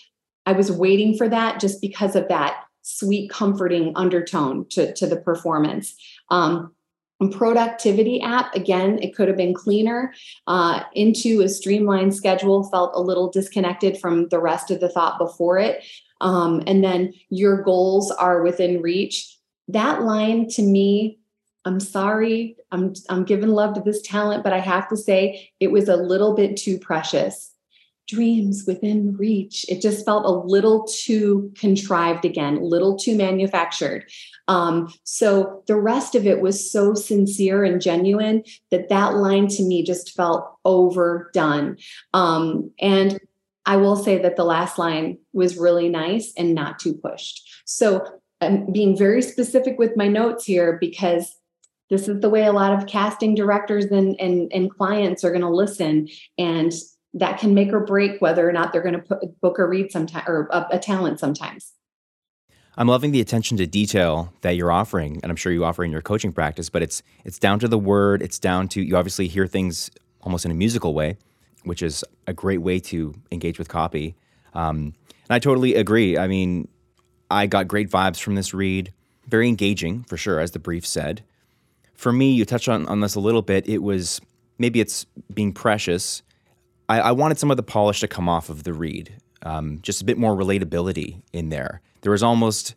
I 0.46 0.52
was 0.52 0.72
waiting 0.72 1.16
for 1.16 1.28
that 1.28 1.60
just 1.60 1.80
because 1.80 2.16
of 2.16 2.28
that 2.28 2.64
sweet, 2.82 3.30
comforting 3.30 3.92
undertone 3.94 4.66
to, 4.70 4.92
to 4.94 5.06
the 5.06 5.16
performance. 5.16 5.94
Um, 6.30 6.74
productivity 7.30 8.20
app 8.20 8.52
again 8.52 8.98
it 9.00 9.14
could 9.14 9.28
have 9.28 9.36
been 9.36 9.54
cleaner 9.54 10.12
uh, 10.48 10.82
into 10.92 11.40
a 11.40 11.48
streamlined 11.48 12.12
schedule 12.12 12.64
felt 12.64 12.90
a 12.96 13.00
little 13.00 13.30
disconnected 13.30 13.96
from 13.96 14.26
the 14.30 14.40
rest 14.40 14.72
of 14.72 14.80
the 14.80 14.88
thought 14.88 15.20
before 15.20 15.56
it 15.56 15.84
um, 16.20 16.60
and 16.66 16.82
then 16.82 17.12
your 17.28 17.62
goals 17.62 18.10
are 18.10 18.42
within 18.42 18.82
reach 18.82 19.38
that 19.68 20.02
line 20.02 20.48
to 20.48 20.62
me 20.62 21.16
I'm 21.64 21.80
sorry. 21.80 22.56
I'm 22.72 22.94
I'm 23.08 23.24
giving 23.24 23.50
love 23.50 23.74
to 23.74 23.80
this 23.80 24.02
talent, 24.02 24.42
but 24.42 24.52
I 24.52 24.58
have 24.58 24.88
to 24.88 24.96
say 24.96 25.50
it 25.60 25.70
was 25.70 25.88
a 25.88 25.96
little 25.96 26.34
bit 26.34 26.56
too 26.56 26.78
precious. 26.78 27.50
Dreams 28.08 28.64
within 28.66 29.16
reach. 29.16 29.64
It 29.68 29.80
just 29.80 30.04
felt 30.04 30.24
a 30.24 30.30
little 30.30 30.86
too 30.86 31.52
contrived 31.56 32.24
again, 32.24 32.56
a 32.56 32.64
little 32.64 32.96
too 32.96 33.16
manufactured. 33.16 34.04
Um, 34.48 34.92
so 35.04 35.62
the 35.68 35.76
rest 35.76 36.16
of 36.16 36.26
it 36.26 36.40
was 36.40 36.70
so 36.70 36.94
sincere 36.94 37.62
and 37.62 37.80
genuine 37.80 38.42
that 38.70 38.88
that 38.88 39.14
line 39.14 39.46
to 39.48 39.62
me 39.62 39.84
just 39.84 40.14
felt 40.14 40.52
overdone. 40.64 41.76
Um, 42.12 42.72
and 42.80 43.20
I 43.64 43.76
will 43.76 43.96
say 43.96 44.18
that 44.18 44.34
the 44.34 44.44
last 44.44 44.78
line 44.78 45.18
was 45.32 45.56
really 45.56 45.88
nice 45.88 46.32
and 46.36 46.54
not 46.54 46.80
too 46.80 46.94
pushed. 46.94 47.48
So 47.64 48.04
I'm 48.40 48.72
being 48.72 48.98
very 48.98 49.22
specific 49.22 49.78
with 49.78 49.96
my 49.96 50.08
notes 50.08 50.44
here 50.44 50.76
because 50.80 51.36
this 51.92 52.08
is 52.08 52.20
the 52.20 52.30
way 52.30 52.46
a 52.46 52.52
lot 52.52 52.72
of 52.72 52.86
casting 52.86 53.34
directors 53.34 53.84
and 53.84 54.18
and, 54.18 54.50
and 54.52 54.70
clients 54.70 55.22
are 55.22 55.30
going 55.30 55.42
to 55.42 55.50
listen 55.50 56.08
and 56.38 56.72
that 57.12 57.38
can 57.38 57.52
make 57.52 57.70
or 57.70 57.80
break 57.80 58.20
whether 58.22 58.48
or 58.48 58.52
not 58.52 58.72
they're 58.72 58.82
going 58.82 59.00
to 59.00 59.16
book 59.42 59.58
or 59.58 59.68
read 59.68 59.92
sometime 59.92 60.24
or 60.26 60.48
a, 60.50 60.66
a 60.72 60.78
talent 60.78 61.20
sometimes 61.20 61.72
I'm 62.78 62.88
loving 62.88 63.12
the 63.12 63.20
attention 63.20 63.58
to 63.58 63.66
detail 63.66 64.32
that 64.40 64.52
you're 64.52 64.72
offering, 64.72 65.20
and 65.22 65.30
I'm 65.30 65.36
sure 65.36 65.52
you 65.52 65.62
offer 65.62 65.84
in 65.84 65.92
your 65.92 66.00
coaching 66.00 66.32
practice. 66.32 66.70
But 66.70 66.80
it's 66.80 67.02
it's 67.22 67.38
down 67.38 67.58
to 67.58 67.68
the 67.68 67.78
word. 67.78 68.22
It's 68.22 68.38
down 68.38 68.66
to 68.68 68.80
you 68.80 68.96
obviously 68.96 69.28
hear 69.28 69.46
things 69.46 69.90
almost 70.22 70.46
in 70.46 70.50
a 70.50 70.54
musical 70.54 70.94
way, 70.94 71.18
which 71.64 71.82
is 71.82 72.02
a 72.26 72.32
great 72.32 72.62
way 72.62 72.80
to 72.80 73.12
engage 73.30 73.58
with 73.58 73.68
copy. 73.68 74.16
Um, 74.54 74.94
and 75.28 75.32
I 75.36 75.38
totally 75.38 75.74
agree. 75.74 76.16
I 76.16 76.26
mean, 76.28 76.66
I 77.30 77.46
got 77.46 77.68
great 77.68 77.90
vibes 77.90 78.18
from 78.18 78.36
this 78.36 78.54
read. 78.54 78.90
Very 79.26 79.48
engaging 79.48 80.04
for 80.04 80.16
sure, 80.16 80.40
as 80.40 80.52
the 80.52 80.58
brief 80.58 80.86
said 80.86 81.22
for 82.02 82.12
me, 82.12 82.32
you 82.32 82.44
touched 82.44 82.68
on, 82.68 82.84
on 82.88 82.98
this 82.98 83.14
a 83.14 83.20
little 83.20 83.42
bit. 83.42 83.68
It 83.68 83.78
was 83.78 84.20
maybe 84.58 84.80
it's 84.80 85.06
being 85.32 85.52
precious. 85.52 86.22
I, 86.88 87.00
I 87.00 87.12
wanted 87.12 87.38
some 87.38 87.52
of 87.52 87.56
the 87.56 87.62
polish 87.62 88.00
to 88.00 88.08
come 88.08 88.28
off 88.28 88.50
of 88.50 88.64
the 88.64 88.72
read, 88.72 89.14
um, 89.42 89.78
just 89.82 90.02
a 90.02 90.04
bit 90.04 90.18
more 90.18 90.34
relatability 90.34 91.22
in 91.32 91.50
there. 91.50 91.80
There 92.00 92.10
was 92.10 92.24
almost 92.24 92.74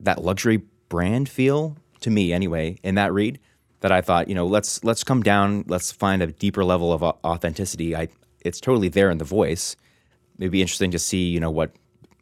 that 0.00 0.22
luxury 0.22 0.58
brand 0.90 1.30
feel 1.30 1.78
to 2.00 2.10
me, 2.10 2.34
anyway, 2.34 2.76
in 2.82 2.96
that 2.96 3.10
read 3.14 3.38
that 3.80 3.90
I 3.90 4.02
thought, 4.02 4.28
you 4.28 4.34
know, 4.34 4.46
let's 4.46 4.84
let's 4.84 5.02
come 5.02 5.22
down, 5.22 5.64
let's 5.66 5.90
find 5.90 6.22
a 6.22 6.26
deeper 6.26 6.62
level 6.62 6.92
of 6.92 7.02
authenticity. 7.02 7.96
I 7.96 8.08
it's 8.42 8.60
totally 8.60 8.88
there 8.88 9.10
in 9.10 9.16
the 9.16 9.24
voice. 9.24 9.76
It'd 10.38 10.52
be 10.52 10.60
interesting 10.60 10.90
to 10.90 10.98
see, 10.98 11.28
you 11.28 11.40
know, 11.40 11.50
what 11.50 11.70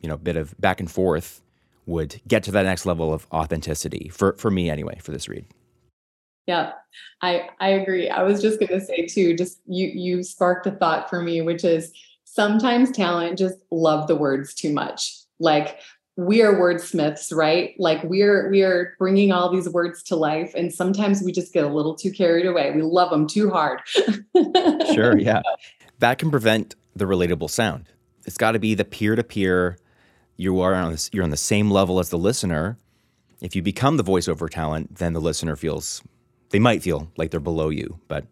you 0.00 0.08
know, 0.08 0.16
bit 0.16 0.36
of 0.36 0.54
back 0.60 0.78
and 0.78 0.88
forth 0.88 1.42
would 1.86 2.20
get 2.28 2.44
to 2.44 2.52
that 2.52 2.62
next 2.62 2.86
level 2.86 3.12
of 3.12 3.26
authenticity 3.32 4.10
for 4.10 4.34
for 4.34 4.50
me 4.50 4.70
anyway 4.70 4.96
for 5.02 5.10
this 5.10 5.28
read. 5.28 5.44
Yeah, 6.46 6.72
I 7.22 7.48
I 7.60 7.70
agree. 7.70 8.08
I 8.08 8.22
was 8.22 8.42
just 8.42 8.60
going 8.60 8.78
to 8.78 8.84
say 8.84 9.06
too, 9.06 9.34
just 9.34 9.60
you 9.66 9.86
you 9.86 10.22
sparked 10.22 10.66
a 10.66 10.72
thought 10.72 11.08
for 11.08 11.22
me, 11.22 11.40
which 11.40 11.64
is 11.64 11.92
sometimes 12.24 12.90
talent 12.90 13.38
just 13.38 13.56
love 13.70 14.08
the 14.08 14.16
words 14.16 14.54
too 14.54 14.72
much. 14.72 15.14
Like 15.38 15.78
we 16.16 16.42
are 16.42 16.54
wordsmiths, 16.54 17.34
right? 17.34 17.74
Like 17.78 18.02
we're 18.04 18.50
we 18.50 18.62
are 18.62 18.94
bringing 18.98 19.32
all 19.32 19.50
these 19.50 19.68
words 19.68 20.02
to 20.04 20.16
life, 20.16 20.54
and 20.54 20.72
sometimes 20.72 21.22
we 21.22 21.32
just 21.32 21.52
get 21.52 21.64
a 21.64 21.68
little 21.68 21.94
too 21.94 22.12
carried 22.12 22.46
away. 22.46 22.70
We 22.72 22.82
love 22.82 23.10
them 23.10 23.26
too 23.26 23.50
hard. 23.50 23.80
sure, 24.94 25.18
yeah, 25.18 25.42
that 25.98 26.18
can 26.18 26.30
prevent 26.30 26.74
the 26.94 27.06
relatable 27.06 27.50
sound. 27.50 27.88
It's 28.26 28.38
got 28.38 28.52
to 28.52 28.58
be 28.58 28.74
the 28.74 28.84
peer 28.84 29.16
to 29.16 29.24
peer. 29.24 29.78
You 30.36 30.60
are 30.60 30.74
on 30.74 30.92
this, 30.92 31.10
you're 31.12 31.24
on 31.24 31.30
the 31.30 31.36
same 31.36 31.70
level 31.70 31.98
as 31.98 32.10
the 32.10 32.18
listener. 32.18 32.78
If 33.40 33.54
you 33.54 33.62
become 33.62 33.96
the 33.96 34.04
voiceover 34.04 34.48
talent, 34.48 34.96
then 34.96 35.12
the 35.12 35.20
listener 35.20 35.56
feels 35.56 36.02
they 36.54 36.60
might 36.60 36.84
feel 36.84 37.10
like 37.16 37.32
they're 37.32 37.40
below 37.40 37.68
you, 37.68 37.98
but 38.06 38.24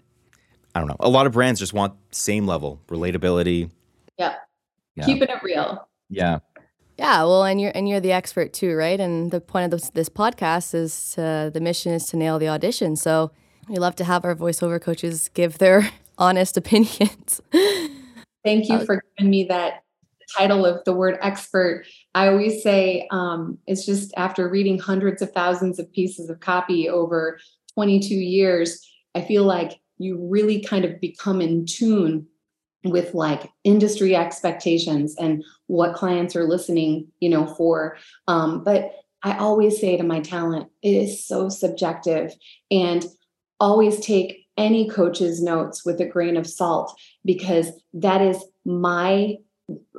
I 0.76 0.78
don't 0.78 0.86
know. 0.86 0.94
A 1.00 1.08
lot 1.08 1.26
of 1.26 1.32
brands 1.32 1.58
just 1.58 1.72
want 1.72 1.94
same 2.12 2.46
level 2.46 2.80
relatability. 2.86 3.68
Yeah. 4.16 4.36
yeah. 4.94 5.06
Keeping 5.06 5.28
it 5.28 5.42
real. 5.42 5.88
Yeah. 6.08 6.38
Yeah, 6.96 7.24
well, 7.24 7.42
and 7.42 7.60
you're 7.60 7.72
and 7.74 7.88
you're 7.88 7.98
the 7.98 8.12
expert 8.12 8.52
too, 8.52 8.76
right? 8.76 9.00
And 9.00 9.32
the 9.32 9.40
point 9.40 9.64
of 9.64 9.72
this, 9.72 9.90
this 9.90 10.08
podcast 10.08 10.72
is 10.72 11.14
to, 11.14 11.50
the 11.52 11.60
mission 11.60 11.94
is 11.94 12.06
to 12.10 12.16
nail 12.16 12.38
the 12.38 12.46
audition. 12.46 12.94
So 12.94 13.32
we 13.68 13.74
love 13.74 13.96
to 13.96 14.04
have 14.04 14.24
our 14.24 14.36
voiceover 14.36 14.80
coaches 14.80 15.28
give 15.34 15.58
their 15.58 15.90
honest 16.16 16.56
opinions. 16.56 17.40
Thank 18.44 18.68
you 18.68 18.76
uh, 18.76 18.84
for 18.84 19.02
giving 19.18 19.30
me 19.32 19.46
that 19.48 19.82
title 20.38 20.64
of 20.64 20.84
the 20.84 20.92
word 20.92 21.18
expert. 21.22 21.86
I 22.14 22.28
always 22.28 22.62
say 22.62 23.08
um, 23.10 23.58
it's 23.66 23.84
just 23.84 24.12
after 24.16 24.48
reading 24.48 24.78
hundreds 24.78 25.22
of 25.22 25.32
thousands 25.32 25.80
of 25.80 25.92
pieces 25.92 26.30
of 26.30 26.38
copy 26.38 26.88
over 26.88 27.40
22 27.74 28.14
years, 28.14 28.80
I 29.14 29.22
feel 29.22 29.44
like 29.44 29.80
you 29.98 30.18
really 30.30 30.60
kind 30.62 30.84
of 30.84 31.00
become 31.00 31.40
in 31.40 31.66
tune 31.66 32.26
with 32.84 33.14
like 33.14 33.50
industry 33.64 34.16
expectations 34.16 35.14
and 35.18 35.44
what 35.68 35.94
clients 35.94 36.34
are 36.34 36.44
listening, 36.44 37.06
you 37.20 37.28
know, 37.28 37.46
for. 37.46 37.96
Um, 38.26 38.64
but 38.64 38.92
I 39.22 39.36
always 39.36 39.80
say 39.80 39.96
to 39.96 40.02
my 40.02 40.20
talent, 40.20 40.68
it 40.82 40.90
is 40.94 41.24
so 41.24 41.48
subjective 41.48 42.34
and 42.70 43.06
always 43.60 44.00
take 44.00 44.42
any 44.56 44.88
coach's 44.88 45.40
notes 45.42 45.84
with 45.84 46.00
a 46.00 46.04
grain 46.04 46.36
of 46.36 46.46
salt 46.46 46.98
because 47.24 47.70
that 47.94 48.20
is 48.20 48.44
my 48.64 49.36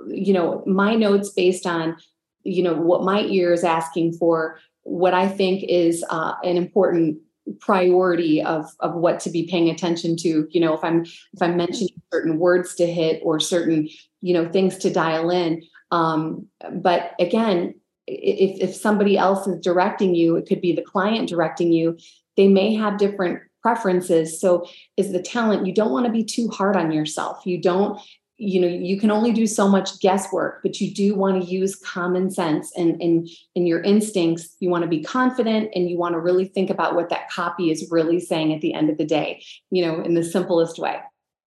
you 0.08 0.34
know 0.34 0.64
my 0.68 0.96
notes 0.96 1.30
based 1.30 1.66
on 1.66 1.96
you 2.44 2.62
know 2.62 2.76
what 2.76 3.04
my 3.04 3.22
ear 3.22 3.52
is 3.54 3.64
asking 3.64 4.14
for 4.14 4.60
what 4.84 5.14
i 5.14 5.28
think 5.28 5.64
is 5.64 6.06
uh, 6.10 6.34
an 6.44 6.58
important 6.58 7.18
priority 7.60 8.42
of 8.42 8.66
of 8.80 8.96
what 8.96 9.20
to 9.22 9.30
be 9.30 9.48
paying 9.48 9.70
attention 9.70 10.16
to. 10.18 10.48
You 10.50 10.62
know 10.62 10.74
if 10.74 10.84
i'm 10.84 11.04
if 11.04 11.42
i'm 11.42 11.58
mentioning 11.58 12.02
certain 12.12 12.40
words 12.40 12.76
to 12.76 12.86
hit 12.86 13.22
or 13.24 13.40
certain 13.40 13.90
you 14.22 14.34
know 14.34 14.50
things 14.50 14.78
to 14.80 14.90
dial 14.90 15.30
in 15.30 15.64
um 15.92 16.48
but 16.72 17.12
again 17.20 17.76
if 18.08 18.70
if 18.70 18.76
somebody 18.76 19.18
else 19.18 19.48
is 19.48 19.60
directing 19.62 20.16
you 20.16 20.36
it 20.36 20.46
could 20.46 20.62
be 20.62 20.74
the 20.74 20.82
client 20.82 21.30
directing 21.30 21.72
you 21.72 21.98
they 22.36 22.48
may 22.48 22.74
have 22.74 22.98
different 22.98 23.40
preferences. 23.64 24.40
So 24.40 24.68
is 24.98 25.12
the 25.12 25.22
talent 25.22 25.66
you 25.66 25.74
don't 25.74 25.92
want 25.92 26.06
to 26.06 26.12
be 26.12 26.24
too 26.24 26.50
hard 26.50 26.76
on 26.76 26.92
yourself. 26.92 27.46
You 27.46 27.60
don't 27.60 28.00
you 28.38 28.60
know 28.60 28.68
you 28.68 29.00
can 29.00 29.12
only 29.12 29.32
do 29.32 29.46
so 29.46 29.68
much 29.68 30.00
guesswork 30.00 30.62
but 30.64 30.82
you 30.82 30.92
do 30.92 31.14
want 31.16 31.42
to 31.42 31.48
use 31.48 31.76
common 31.76 32.32
sense 32.32 32.72
and 32.76 33.00
in 33.02 33.28
in 33.56 33.68
your 33.68 33.82
instincts. 33.82 34.56
You 34.60 34.70
want 34.70 34.84
to 34.84 34.90
be 34.90 35.04
confident 35.04 35.70
and 35.76 35.90
you 35.90 35.98
want 35.98 36.14
to 36.14 36.20
really 36.20 36.46
think 36.46 36.70
about 36.70 36.96
what 36.96 37.10
that 37.10 37.30
copy 37.30 37.70
is 37.70 37.88
really 37.92 38.20
saying 38.20 38.54
at 38.54 38.62
the 38.62 38.74
end 38.74 38.90
of 38.90 38.98
the 38.98 39.06
day 39.06 39.44
you 39.70 39.86
know 39.86 40.02
in 40.02 40.14
the 40.16 40.24
simplest 40.24 40.80
way. 40.80 41.00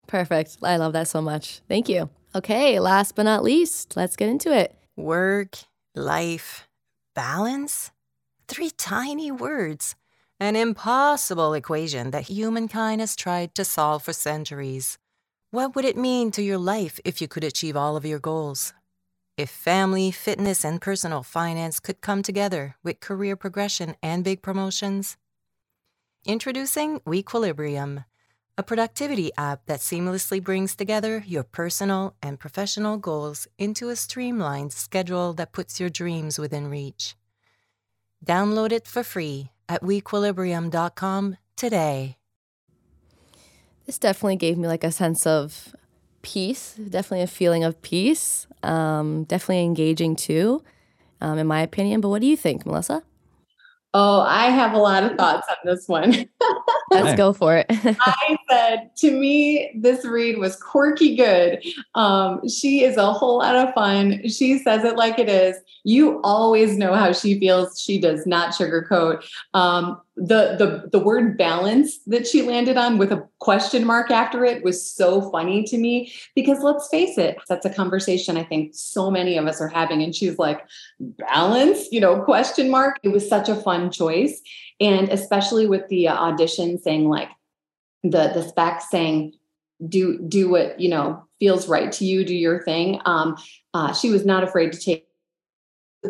Perfect. 0.06 0.58
I 0.62 0.76
love 0.76 0.92
that 0.92 1.08
so 1.08 1.20
much. 1.20 1.60
Thank 1.68 1.88
you. 1.88 2.08
Okay 2.34 2.78
last 2.78 3.16
but 3.16 3.24
not 3.24 3.42
least 3.42 3.96
let's 3.96 4.16
get 4.16 4.28
into 4.28 4.56
it. 4.56 4.74
Work 4.96 5.58
life 5.94 6.68
balance? 7.14 7.90
Three 8.46 8.70
tiny 8.70 9.32
words. 9.32 9.96
An 10.38 10.54
impossible 10.54 11.54
equation 11.54 12.10
that 12.10 12.28
humankind 12.28 13.00
has 13.00 13.16
tried 13.16 13.54
to 13.54 13.64
solve 13.64 14.02
for 14.02 14.12
centuries 14.12 14.98
what 15.56 15.74
would 15.74 15.86
it 15.86 15.96
mean 15.96 16.30
to 16.30 16.42
your 16.42 16.58
life 16.58 17.00
if 17.02 17.22
you 17.22 17.26
could 17.26 17.42
achieve 17.42 17.78
all 17.78 17.96
of 17.96 18.04
your 18.04 18.18
goals? 18.18 18.74
If 19.38 19.48
family, 19.48 20.10
fitness, 20.10 20.66
and 20.66 20.82
personal 20.82 21.22
finance 21.22 21.80
could 21.80 22.02
come 22.02 22.22
together 22.22 22.76
with 22.84 23.00
career 23.00 23.36
progression 23.36 23.96
and 24.02 24.22
big 24.22 24.42
promotions? 24.42 25.16
Introducing 26.26 27.00
Wequilibrium, 27.06 28.04
a 28.58 28.62
productivity 28.62 29.30
app 29.38 29.64
that 29.64 29.80
seamlessly 29.80 30.44
brings 30.44 30.76
together 30.76 31.24
your 31.26 31.42
personal 31.42 32.14
and 32.22 32.38
professional 32.38 32.98
goals 32.98 33.48
into 33.56 33.88
a 33.88 33.96
streamlined 33.96 34.74
schedule 34.74 35.32
that 35.32 35.52
puts 35.52 35.80
your 35.80 35.88
dreams 35.88 36.38
within 36.38 36.68
reach. 36.68 37.16
Download 38.22 38.72
it 38.72 38.86
for 38.86 39.02
free 39.02 39.52
at 39.70 39.80
wequilibrium.com 39.80 41.38
today. 41.56 42.18
This 43.86 43.98
definitely 43.98 44.36
gave 44.36 44.58
me 44.58 44.66
like 44.66 44.84
a 44.84 44.90
sense 44.90 45.26
of 45.26 45.74
peace, 46.22 46.74
definitely 46.74 47.22
a 47.22 47.28
feeling 47.28 47.62
of 47.62 47.80
peace, 47.82 48.48
um, 48.62 49.24
definitely 49.24 49.62
engaging 49.62 50.16
too, 50.16 50.62
um, 51.20 51.38
in 51.38 51.46
my 51.46 51.60
opinion. 51.60 52.00
But 52.00 52.08
what 52.08 52.20
do 52.20 52.26
you 52.26 52.36
think, 52.36 52.66
Melissa? 52.66 53.02
Oh, 53.94 54.20
I 54.20 54.50
have 54.50 54.74
a 54.74 54.78
lot 54.78 55.04
of 55.04 55.16
thoughts 55.16 55.46
on 55.48 55.56
this 55.64 55.88
one. 55.88 56.28
Let's 56.90 57.16
go 57.16 57.32
for 57.32 57.56
it. 57.56 57.66
I 57.70 58.36
said, 58.50 58.90
to 58.98 59.10
me, 59.10 59.72
this 59.80 60.04
read 60.04 60.36
was 60.36 60.56
quirky 60.56 61.16
good. 61.16 61.64
Um, 61.94 62.46
she 62.46 62.82
is 62.84 62.98
a 62.98 63.10
whole 63.12 63.38
lot 63.38 63.56
of 63.56 63.72
fun. 63.72 64.28
She 64.28 64.58
says 64.58 64.84
it 64.84 64.96
like 64.96 65.18
it 65.18 65.30
is. 65.30 65.56
You 65.84 66.20
always 66.24 66.76
know 66.76 66.92
how 66.92 67.12
she 67.12 67.40
feels. 67.40 67.80
She 67.80 67.98
does 67.98 68.26
not 68.26 68.50
sugarcoat. 68.50 69.24
Um, 69.54 69.98
the 70.16 70.56
the 70.56 70.88
the 70.92 70.98
word 70.98 71.36
balance 71.36 71.98
that 72.06 72.26
she 72.26 72.40
landed 72.40 72.78
on 72.78 72.96
with 72.96 73.12
a 73.12 73.28
question 73.38 73.84
mark 73.84 74.10
after 74.10 74.44
it 74.44 74.64
was 74.64 74.90
so 74.90 75.30
funny 75.30 75.62
to 75.62 75.76
me 75.76 76.10
because 76.34 76.62
let's 76.62 76.88
face 76.88 77.18
it 77.18 77.36
that's 77.50 77.66
a 77.66 77.70
conversation 77.70 78.38
i 78.38 78.42
think 78.42 78.70
so 78.74 79.10
many 79.10 79.36
of 79.36 79.46
us 79.46 79.60
are 79.60 79.68
having 79.68 80.02
and 80.02 80.14
she's 80.14 80.38
like 80.38 80.66
balance? 80.98 81.88
You 81.90 82.00
know 82.00 82.22
question 82.22 82.70
mark. 82.70 82.98
It 83.02 83.08
was 83.08 83.28
such 83.28 83.48
a 83.48 83.56
fun 83.56 83.90
choice. 83.90 84.40
And 84.80 85.08
especially 85.08 85.66
with 85.66 85.88
the 85.88 86.08
audition 86.08 86.78
saying 86.78 87.08
like 87.08 87.30
the 88.02 88.30
the 88.34 88.42
spec 88.42 88.82
saying 88.82 89.34
do 89.88 90.18
do 90.26 90.48
what 90.48 90.80
you 90.80 90.88
know 90.88 91.22
feels 91.38 91.68
right 91.68 91.92
to 91.92 92.04
you 92.04 92.24
do 92.24 92.34
your 92.34 92.62
thing. 92.62 93.00
Um 93.04 93.36
uh, 93.74 93.92
she 93.92 94.10
was 94.10 94.24
not 94.24 94.42
afraid 94.42 94.72
to 94.72 94.80
take 94.80 95.05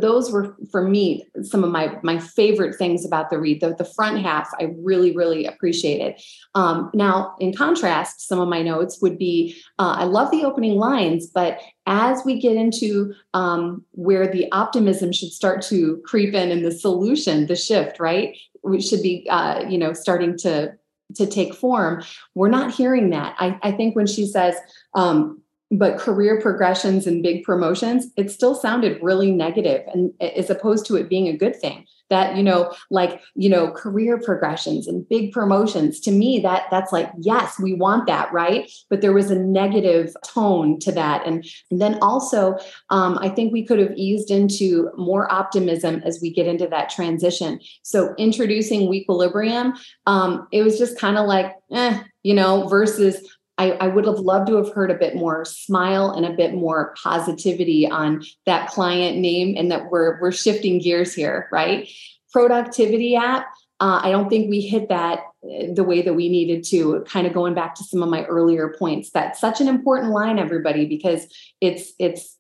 those 0.01 0.31
were 0.31 0.57
for 0.71 0.87
me 0.87 1.27
some 1.43 1.65
of 1.65 1.71
my 1.71 1.99
my 2.03 2.19
favorite 2.19 2.77
things 2.77 3.05
about 3.05 3.31
the 3.31 3.39
read 3.39 3.61
the, 3.61 3.75
the 3.75 3.85
front 3.85 4.21
half 4.21 4.49
i 4.61 4.75
really 4.79 5.17
really 5.17 5.47
appreciated 5.47 6.21
um, 6.55 6.91
now 6.95 7.35
in 7.41 7.55
contrast 7.55 8.27
some 8.27 8.41
of 8.41 8.49
my 8.49 8.63
notes 8.63 9.01
would 9.01 9.19
be 9.19 9.57
uh, 9.79 9.97
i 9.99 10.05
love 10.05 10.31
the 10.31 10.45
opening 10.45 10.77
lines 10.77 11.27
but 11.27 11.61
as 11.87 12.25
we 12.25 12.41
get 12.41 12.57
into 12.57 13.13
um, 13.35 13.85
where 13.93 14.27
the 14.27 14.51
optimism 14.53 15.13
should 15.13 15.31
start 15.31 15.63
to 15.63 16.03
creep 16.05 16.35
in 16.35 16.51
and 16.51 16.65
the 16.65 16.73
solution 16.73 17.47
the 17.47 17.57
shift 17.57 17.99
right 18.01 18.37
we 18.63 18.81
should 18.81 19.03
be 19.03 19.27
uh, 19.31 19.65
you 19.69 19.79
know 19.79 19.93
starting 19.93 20.37
to 20.37 20.73
to 21.15 21.27
take 21.27 21.55
form 21.55 22.03
we're 22.35 22.49
not 22.49 22.75
hearing 22.75 23.11
that. 23.11 23.35
I, 23.39 23.59
I 23.63 23.73
think 23.73 23.97
when 23.97 24.07
she 24.07 24.27
says 24.27 24.55
um, 24.95 25.41
but 25.71 25.99
career 25.99 26.41
progressions 26.41 27.07
and 27.07 27.23
big 27.23 27.43
promotions 27.43 28.13
it 28.17 28.31
still 28.31 28.55
sounded 28.55 29.03
really 29.03 29.33
negative 29.33 29.83
and 29.93 30.13
as 30.21 30.49
opposed 30.49 30.87
to 30.87 30.97
it 30.97 31.09
being 31.09 31.29
a 31.29 31.37
good 31.37 31.57
thing. 31.57 31.87
That 32.09 32.37
you 32.37 32.43
know 32.45 32.73
like 32.89 33.21
you 33.35 33.49
know 33.49 33.73
career 33.73 34.21
progressions 34.25 34.87
and 34.87 35.09
big 35.09 35.33
promotions 35.33 35.99
to 36.01 36.13
me 36.13 36.39
that 36.39 36.67
that's 36.71 36.93
like 36.93 37.11
yes 37.19 37.59
we 37.59 37.75
want 37.75 38.07
that 38.07 38.33
right? 38.33 38.71
But 38.89 39.01
there 39.01 39.13
was 39.13 39.33
a 39.33 39.39
negative 39.39 40.15
tone 40.25 40.79
to 40.81 40.93
that. 40.93 41.27
And, 41.27 41.45
and 41.73 41.81
then 41.81 41.99
also 42.01 42.59
um, 42.91 43.19
i 43.21 43.29
think 43.29 43.53
we 43.53 43.67
could 43.67 43.81
have 43.81 43.93
eased 43.97 44.31
into 44.31 44.89
more 44.97 45.33
optimism 45.33 46.01
as 46.05 46.21
we 46.23 46.33
get 46.33 46.47
into 46.47 46.69
that 46.69 46.91
transition. 46.91 47.59
So 47.83 48.15
introducing 48.19 48.95
equilibrium 48.95 49.75
um, 50.07 50.47
it 50.53 50.63
was 50.63 50.79
just 50.79 50.97
kind 50.99 51.19
of 51.19 51.27
like 51.27 51.57
eh, 51.73 52.01
you 52.23 52.35
know 52.35 52.69
versus 52.69 53.21
I, 53.59 53.73
I, 53.73 53.87
would 53.89 54.05
have 54.07 54.19
loved 54.19 54.49
to 54.49 54.57
have 54.57 54.73
heard 54.73 54.91
a 54.91 54.95
bit 54.95 55.15
more 55.15 55.45
smile 55.45 56.11
and 56.11 56.27
a 56.27 56.33
bit 56.33 56.55
more 56.55 56.95
positivity 57.03 57.89
on 57.89 58.23
that 58.45 58.69
client 58.69 59.19
name 59.19 59.55
and 59.57 59.71
that 59.71 59.91
we're 59.91 60.21
we're 60.21 60.33
shifting 60.33 60.79
gears 60.79 61.15
here, 61.15 61.49
right? 61.51 61.89
Productivity 62.33 63.17
app. 63.17 63.47
Uh, 63.81 64.01
I 64.03 64.11
don't 64.11 64.29
think 64.29 64.51
we 64.51 64.61
hit 64.61 64.89
that 64.89 65.21
uh, 65.45 65.73
the 65.75 65.85
way 65.85 66.03
that 66.03 66.15
we 66.15 66.29
needed 66.29 66.65
to. 66.65 67.05
Kind 67.09 67.27
of 67.27 67.33
going 67.33 67.55
back 67.55 67.75
to 67.77 67.85
some 67.85 68.03
of 68.03 68.09
my 68.09 68.25
earlier 68.25 68.75
points. 68.79 69.11
That's 69.11 69.41
such 69.41 69.61
an 69.61 69.69
important 69.69 70.13
line, 70.13 70.39
everybody, 70.39 70.87
because 70.87 71.27
it's 71.61 71.93
it's 71.99 72.37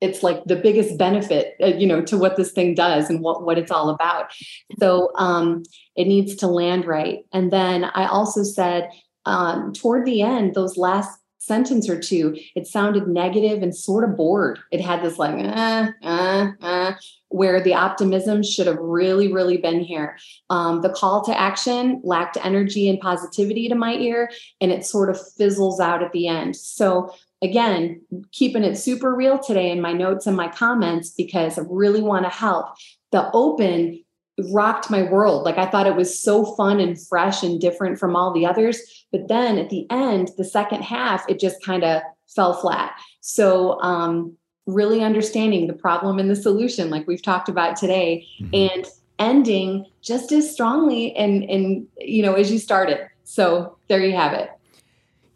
it's 0.00 0.22
like 0.22 0.42
the 0.44 0.56
biggest 0.56 0.96
benefit 0.96 1.54
uh, 1.62 1.66
you 1.66 1.86
know 1.86 2.00
to 2.02 2.16
what 2.16 2.36
this 2.36 2.52
thing 2.52 2.74
does 2.74 3.10
and 3.10 3.20
what 3.20 3.44
what 3.44 3.58
it's 3.58 3.70
all 3.70 3.90
about 3.90 4.32
so 4.78 5.10
um 5.16 5.62
it 5.94 6.06
needs 6.06 6.34
to 6.36 6.46
land 6.46 6.86
right 6.86 7.20
and 7.32 7.52
then 7.52 7.84
i 7.84 8.06
also 8.06 8.42
said 8.42 8.88
um, 9.30 9.72
toward 9.72 10.04
the 10.04 10.22
end, 10.22 10.54
those 10.54 10.76
last 10.76 11.20
sentence 11.38 11.88
or 11.88 11.98
two, 11.98 12.36
it 12.54 12.66
sounded 12.66 13.08
negative 13.08 13.62
and 13.62 13.74
sort 13.74 14.04
of 14.04 14.16
bored. 14.16 14.58
It 14.70 14.80
had 14.80 15.02
this 15.02 15.18
like, 15.18 15.34
uh, 15.34 15.88
uh, 16.02 16.50
uh, 16.60 16.92
where 17.28 17.62
the 17.62 17.74
optimism 17.74 18.42
should 18.42 18.66
have 18.66 18.76
really, 18.78 19.32
really 19.32 19.56
been 19.56 19.80
here. 19.80 20.18
Um, 20.50 20.82
the 20.82 20.90
call 20.90 21.24
to 21.24 21.40
action 21.40 22.00
lacked 22.04 22.36
energy 22.44 22.90
and 22.90 23.00
positivity 23.00 23.68
to 23.68 23.74
my 23.74 23.94
ear, 23.94 24.30
and 24.60 24.70
it 24.70 24.84
sort 24.84 25.08
of 25.08 25.18
fizzles 25.38 25.80
out 25.80 26.02
at 26.02 26.12
the 26.12 26.26
end. 26.26 26.56
So, 26.56 27.14
again, 27.40 28.02
keeping 28.32 28.64
it 28.64 28.76
super 28.76 29.14
real 29.14 29.38
today 29.38 29.70
in 29.70 29.80
my 29.80 29.92
notes 29.92 30.26
and 30.26 30.36
my 30.36 30.48
comments 30.48 31.10
because 31.10 31.58
I 31.58 31.62
really 31.70 32.02
want 32.02 32.26
to 32.26 32.30
help. 32.30 32.66
The 33.12 33.30
open 33.32 34.04
rocked 34.52 34.90
my 34.90 35.02
world. 35.02 35.44
Like 35.44 35.58
I 35.58 35.66
thought 35.66 35.86
it 35.86 35.96
was 35.96 36.18
so 36.18 36.44
fun 36.56 36.80
and 36.80 37.00
fresh 37.00 37.42
and 37.42 37.60
different 37.60 37.98
from 37.98 38.16
all 38.16 38.32
the 38.32 38.46
others. 38.46 38.80
But 39.12 39.28
then 39.28 39.58
at 39.58 39.70
the 39.70 39.86
end, 39.90 40.30
the 40.36 40.44
second 40.44 40.82
half, 40.82 41.28
it 41.28 41.38
just 41.38 41.62
kind 41.64 41.84
of 41.84 42.02
fell 42.28 42.54
flat. 42.54 42.92
So, 43.20 43.80
um, 43.80 44.36
really 44.66 45.02
understanding 45.02 45.66
the 45.66 45.72
problem 45.72 46.18
and 46.18 46.30
the 46.30 46.36
solution, 46.36 46.90
like 46.90 47.06
we've 47.06 47.22
talked 47.22 47.48
about 47.48 47.76
today, 47.76 48.26
mm-hmm. 48.40 48.54
and 48.54 48.86
ending 49.18 49.84
just 50.00 50.32
as 50.32 50.50
strongly 50.50 51.14
and 51.16 51.44
and 51.44 51.86
you 51.98 52.22
know 52.22 52.34
as 52.34 52.50
you 52.50 52.58
started. 52.58 53.08
So 53.24 53.76
there 53.88 54.04
you 54.04 54.14
have 54.16 54.32
it. 54.32 54.50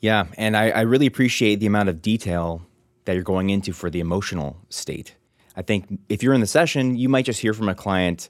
Yeah, 0.01 0.27
and 0.37 0.57
I, 0.57 0.71
I 0.71 0.81
really 0.83 1.07
appreciate 1.07 1.61
the 1.61 1.67
amount 1.67 1.89
of 1.89 2.03
detail 2.03 2.63
that 3.05 3.15
you're 3.15 3.23
going 3.23 3.51
into 3.51 3.73
for 3.73 3.91
the 3.91 4.01
emotional 4.01 4.57
state. 4.69 5.15
I 5.57 5.63
think 5.63 6.01
if 6.09 6.23
you're 6.23 6.35
in 6.35 6.41
the 6.41 6.47
session, 6.47 6.97
you 6.97 7.09
might 7.09 7.25
just 7.25 7.41
hear 7.41 7.55
from 7.55 7.69
a 7.69 7.75
client 7.75 8.29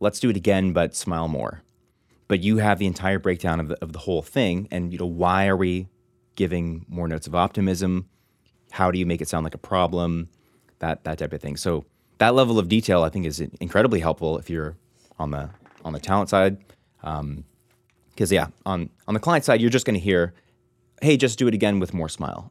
let's 0.00 0.20
do 0.20 0.30
it 0.30 0.36
again, 0.36 0.72
but 0.72 0.94
smile 0.94 1.28
more. 1.28 1.62
But 2.28 2.40
you 2.40 2.58
have 2.58 2.78
the 2.78 2.86
entire 2.86 3.18
breakdown 3.18 3.60
of 3.60 3.68
the, 3.68 3.82
of 3.82 3.92
the 3.92 4.00
whole 4.00 4.22
thing. 4.22 4.68
And, 4.70 4.92
you 4.92 4.98
know, 4.98 5.06
why 5.06 5.46
are 5.46 5.56
we 5.56 5.88
giving 6.34 6.84
more 6.88 7.06
notes 7.06 7.26
of 7.26 7.34
optimism? 7.34 8.08
How 8.72 8.90
do 8.90 8.98
you 8.98 9.06
make 9.06 9.20
it 9.20 9.28
sound 9.28 9.44
like 9.44 9.54
a 9.54 9.58
problem? 9.58 10.28
That, 10.80 11.04
that 11.04 11.18
type 11.18 11.32
of 11.32 11.40
thing. 11.40 11.56
So 11.56 11.84
that 12.18 12.34
level 12.34 12.58
of 12.58 12.68
detail, 12.68 13.02
I 13.02 13.08
think, 13.08 13.26
is 13.26 13.40
incredibly 13.40 14.00
helpful 14.00 14.38
if 14.38 14.50
you're 14.50 14.76
on 15.18 15.30
the, 15.30 15.50
on 15.84 15.92
the 15.92 16.00
talent 16.00 16.28
side. 16.28 16.58
Um, 17.02 17.44
because 18.10 18.32
yeah, 18.32 18.48
on, 18.64 18.90
on 19.06 19.14
the 19.14 19.20
client 19.20 19.44
side, 19.44 19.60
you're 19.60 19.70
just 19.70 19.86
going 19.86 19.94
to 19.94 20.00
hear, 20.00 20.34
Hey, 21.02 21.16
just 21.16 21.38
do 21.38 21.46
it 21.46 21.54
again 21.54 21.78
with 21.78 21.92
more 21.92 22.08
smile. 22.08 22.50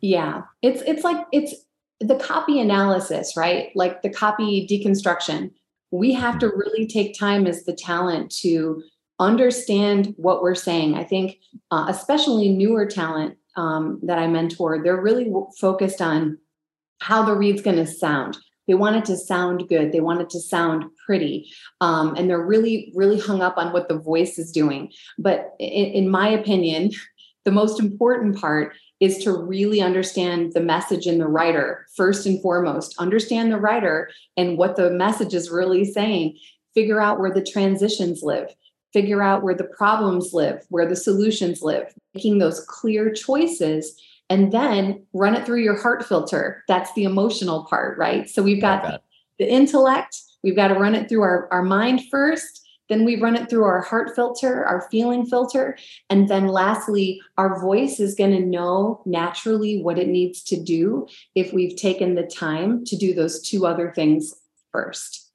Yeah. 0.00 0.42
It's, 0.62 0.82
it's 0.82 1.04
like, 1.04 1.26
it's, 1.32 1.54
the 2.00 2.16
copy 2.16 2.60
analysis, 2.60 3.36
right? 3.36 3.70
Like 3.74 4.02
the 4.02 4.10
copy 4.10 4.66
deconstruction 4.66 5.52
we 5.94 6.12
have 6.12 6.40
to 6.40 6.48
really 6.48 6.88
take 6.88 7.16
time 7.16 7.46
as 7.46 7.64
the 7.64 7.72
talent 7.72 8.28
to 8.28 8.82
understand 9.20 10.12
what 10.16 10.42
we're 10.42 10.56
saying. 10.56 10.96
I 10.96 11.04
think, 11.04 11.36
uh, 11.70 11.86
especially 11.88 12.48
newer 12.48 12.84
talent 12.84 13.36
um, 13.56 14.00
that 14.02 14.18
I 14.18 14.26
mentor, 14.26 14.82
they're 14.82 15.00
really 15.00 15.32
focused 15.60 16.02
on 16.02 16.38
how 17.00 17.22
the 17.22 17.36
read's 17.36 17.62
going 17.62 17.76
to 17.76 17.86
sound. 17.86 18.36
They 18.66 18.74
want 18.74 18.96
it 18.96 19.04
to 19.04 19.16
sound 19.16 19.68
good. 19.68 19.92
They 19.92 20.00
want 20.00 20.20
it 20.20 20.30
to 20.30 20.40
sound 20.40 20.84
pretty. 21.06 21.48
Um, 21.80 22.16
and 22.16 22.28
they're 22.28 22.44
really, 22.44 22.92
really 22.96 23.20
hung 23.20 23.40
up 23.40 23.56
on 23.56 23.72
what 23.72 23.88
the 23.88 23.98
voice 23.98 24.36
is 24.36 24.50
doing. 24.50 24.90
But 25.16 25.54
in, 25.60 25.86
in 25.92 26.08
my 26.08 26.28
opinion, 26.28 26.90
the 27.44 27.52
most 27.52 27.78
important 27.78 28.36
part 28.36 28.74
is 29.00 29.18
to 29.18 29.32
really 29.32 29.80
understand 29.80 30.52
the 30.52 30.60
message 30.60 31.06
in 31.06 31.18
the 31.18 31.26
writer. 31.26 31.86
First 31.96 32.26
and 32.26 32.40
foremost 32.40 32.94
understand 32.98 33.50
the 33.50 33.58
writer 33.58 34.10
and 34.36 34.56
what 34.56 34.76
the 34.76 34.90
message 34.90 35.34
is 35.34 35.50
really 35.50 35.84
saying. 35.84 36.38
Figure 36.74 37.00
out 37.00 37.20
where 37.20 37.32
the 37.32 37.44
transitions 37.44 38.22
live. 38.22 38.48
Figure 38.92 39.22
out 39.22 39.42
where 39.42 39.54
the 39.54 39.64
problems 39.64 40.32
live 40.32 40.64
where 40.68 40.88
the 40.88 40.96
solutions 40.96 41.62
live. 41.62 41.92
Making 42.14 42.38
those 42.38 42.64
clear 42.68 43.12
choices 43.12 44.00
and 44.30 44.52
then 44.52 45.04
run 45.12 45.34
it 45.34 45.44
through 45.44 45.60
your 45.60 45.76
heart 45.76 46.04
filter. 46.06 46.64
That's 46.68 46.92
the 46.94 47.04
emotional 47.04 47.64
part 47.64 47.98
right? 47.98 48.28
So 48.30 48.42
we've 48.42 48.60
got 48.60 48.82
the, 48.84 49.00
the 49.38 49.50
intellect. 49.50 50.20
We've 50.42 50.56
got 50.56 50.68
to 50.68 50.74
run 50.74 50.94
it 50.94 51.08
through 51.08 51.22
our, 51.22 51.48
our 51.50 51.62
mind 51.62 52.02
first 52.10 52.63
then 52.88 53.04
we 53.04 53.20
run 53.20 53.36
it 53.36 53.48
through 53.48 53.64
our 53.64 53.80
heart 53.80 54.14
filter, 54.14 54.64
our 54.64 54.86
feeling 54.90 55.24
filter. 55.26 55.76
And 56.10 56.28
then 56.28 56.48
lastly, 56.48 57.20
our 57.38 57.60
voice 57.60 58.00
is 58.00 58.14
going 58.14 58.32
to 58.32 58.44
know 58.44 59.02
naturally 59.06 59.82
what 59.82 59.98
it 59.98 60.08
needs 60.08 60.42
to 60.44 60.62
do 60.62 61.06
if 61.34 61.52
we've 61.52 61.76
taken 61.76 62.14
the 62.14 62.24
time 62.24 62.84
to 62.84 62.96
do 62.96 63.14
those 63.14 63.40
two 63.42 63.66
other 63.66 63.92
things 63.94 64.34
first. 64.70 65.30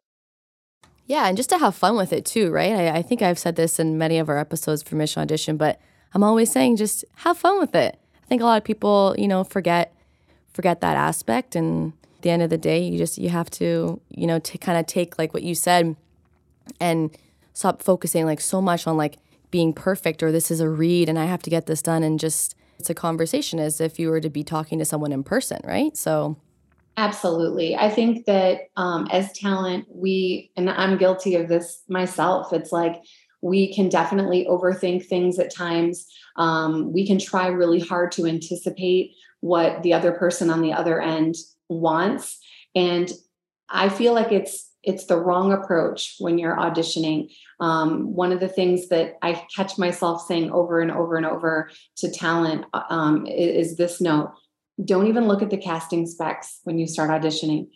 Yeah, 1.05 1.27
and 1.27 1.35
just 1.35 1.49
to 1.49 1.57
have 1.57 1.73
fun 1.73 1.97
with 1.97 2.13
it 2.13 2.23
too, 2.23 2.51
right? 2.51 2.71
I, 2.71 2.97
I 2.97 3.01
think 3.01 3.23
I've 3.23 3.39
said 3.39 3.55
this 3.55 3.79
in 3.79 3.97
many 3.97 4.19
of 4.19 4.29
our 4.29 4.37
episodes 4.37 4.83
for 4.83 4.95
Mission 4.95 5.23
Audition, 5.23 5.57
but 5.57 5.81
I'm 6.13 6.23
always 6.23 6.51
saying 6.51 6.77
just 6.77 7.03
have 7.15 7.37
fun 7.37 7.59
with 7.59 7.73
it. 7.73 7.99
I 8.23 8.27
think 8.27 8.43
a 8.43 8.45
lot 8.45 8.57
of 8.57 8.63
people, 8.63 9.15
you 9.17 9.27
know, 9.27 9.43
forget 9.43 9.95
forget 10.53 10.81
that 10.81 10.97
aspect 10.97 11.55
and 11.55 11.93
at 12.17 12.23
the 12.23 12.29
end 12.29 12.41
of 12.41 12.49
the 12.49 12.57
day 12.57 12.83
you 12.83 12.97
just 12.97 13.17
you 13.17 13.29
have 13.29 13.49
to 13.49 14.01
you 14.09 14.27
know 14.27 14.39
to 14.39 14.57
kind 14.57 14.77
of 14.77 14.85
take 14.85 15.17
like 15.17 15.33
what 15.33 15.43
you 15.43 15.55
said 15.55 15.95
and 16.81 17.15
stop 17.59 17.81
focusing 17.83 18.25
like 18.25 18.39
so 18.39 18.61
much 18.61 18.87
on 18.87 18.95
like 18.95 19.17
being 19.51 19.73
perfect 19.73 20.23
or 20.23 20.31
this 20.31 20.49
is 20.49 20.61
a 20.61 20.69
read 20.69 21.09
and 21.09 21.19
I 21.19 21.25
have 21.25 21.41
to 21.43 21.49
get 21.49 21.65
this 21.65 21.81
done 21.81 22.03
and 22.03 22.17
just 22.17 22.55
it's 22.79 22.89
a 22.89 22.93
conversation 22.93 23.59
as 23.59 23.81
if 23.81 23.99
you 23.99 24.09
were 24.09 24.21
to 24.21 24.29
be 24.29 24.45
talking 24.45 24.79
to 24.79 24.85
someone 24.85 25.11
in 25.11 25.23
person, 25.23 25.59
right? 25.65 25.97
So 25.97 26.37
Absolutely. 26.95 27.75
I 27.75 27.89
think 27.89 28.25
that 28.27 28.69
um, 28.77 29.07
as 29.11 29.33
talent, 29.33 29.85
we, 29.89 30.51
and 30.55 30.69
I'm 30.69 30.97
guilty 30.97 31.35
of 31.35 31.49
this 31.49 31.81
myself, 31.89 32.53
it's 32.53 32.71
like 32.71 33.01
we 33.41 33.73
can 33.73 33.89
definitely 33.89 34.45
overthink 34.49 35.05
things 35.05 35.37
at 35.37 35.53
times. 35.53 36.05
Um, 36.37 36.93
we 36.93 37.05
can 37.05 37.19
try 37.19 37.47
really 37.47 37.79
hard 37.79 38.13
to 38.13 38.25
anticipate 38.25 39.11
what 39.41 39.83
the 39.83 39.93
other 39.93 40.13
person 40.13 40.49
on 40.49 40.61
the 40.61 40.71
other 40.71 41.01
end 41.01 41.35
wants. 41.67 42.39
And 42.73 43.11
I 43.69 43.89
feel 43.89 44.13
like 44.13 44.31
it's 44.31 44.68
it's 44.83 45.05
the 45.05 45.17
wrong 45.17 45.51
approach 45.51 46.15
when 46.19 46.37
you're 46.37 46.55
auditioning. 46.55 47.31
Um, 47.59 48.13
one 48.13 48.31
of 48.31 48.39
the 48.39 48.47
things 48.47 48.89
that 48.89 49.15
I 49.21 49.45
catch 49.55 49.77
myself 49.77 50.25
saying 50.25 50.51
over 50.51 50.79
and 50.79 50.91
over 50.91 51.17
and 51.17 51.25
over 51.25 51.69
to 51.97 52.11
talent 52.11 52.65
um, 52.73 53.25
is, 53.27 53.71
is 53.71 53.77
this 53.77 53.99
note 53.99 54.33
don't 54.83 55.07
even 55.07 55.27
look 55.27 55.41
at 55.41 55.49
the 55.49 55.57
casting 55.57 56.05
specs 56.05 56.59
when 56.63 56.77
you 56.77 56.87
start 56.87 57.09
auditioning. 57.09 57.67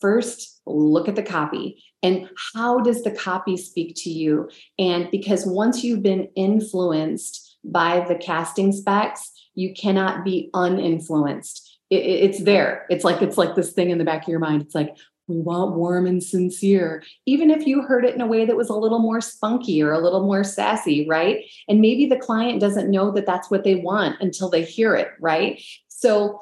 First, 0.00 0.60
look 0.66 1.08
at 1.08 1.16
the 1.16 1.22
copy 1.22 1.82
and 2.02 2.28
how 2.54 2.80
does 2.80 3.02
the 3.02 3.10
copy 3.10 3.56
speak 3.56 3.94
to 3.98 4.10
you? 4.10 4.48
And 4.78 5.10
because 5.10 5.44
once 5.46 5.84
you've 5.84 6.02
been 6.02 6.28
influenced 6.36 7.58
by 7.64 8.04
the 8.08 8.14
casting 8.14 8.72
specs, 8.72 9.30
you 9.54 9.74
cannot 9.74 10.24
be 10.24 10.50
uninfluenced. 10.54 11.78
It's 11.90 12.42
there. 12.44 12.86
It's 12.88 13.04
like 13.04 13.20
it's 13.20 13.36
like 13.36 13.56
this 13.56 13.72
thing 13.72 13.90
in 13.90 13.98
the 13.98 14.04
back 14.04 14.22
of 14.22 14.28
your 14.28 14.38
mind. 14.38 14.62
It's 14.62 14.76
like, 14.76 14.96
we 15.30 15.40
want 15.40 15.76
warm 15.76 16.06
and 16.06 16.22
sincere, 16.22 17.02
even 17.26 17.50
if 17.50 17.66
you 17.66 17.82
heard 17.82 18.04
it 18.04 18.14
in 18.14 18.20
a 18.20 18.26
way 18.26 18.44
that 18.44 18.56
was 18.56 18.68
a 18.68 18.74
little 18.74 18.98
more 18.98 19.20
spunky 19.20 19.82
or 19.82 19.92
a 19.92 20.00
little 20.00 20.26
more 20.26 20.44
sassy, 20.44 21.06
right? 21.08 21.44
And 21.68 21.80
maybe 21.80 22.06
the 22.06 22.18
client 22.18 22.60
doesn't 22.60 22.90
know 22.90 23.10
that 23.12 23.26
that's 23.26 23.50
what 23.50 23.64
they 23.64 23.76
want 23.76 24.16
until 24.20 24.50
they 24.50 24.64
hear 24.64 24.94
it, 24.96 25.08
right? 25.20 25.62
So 25.88 26.40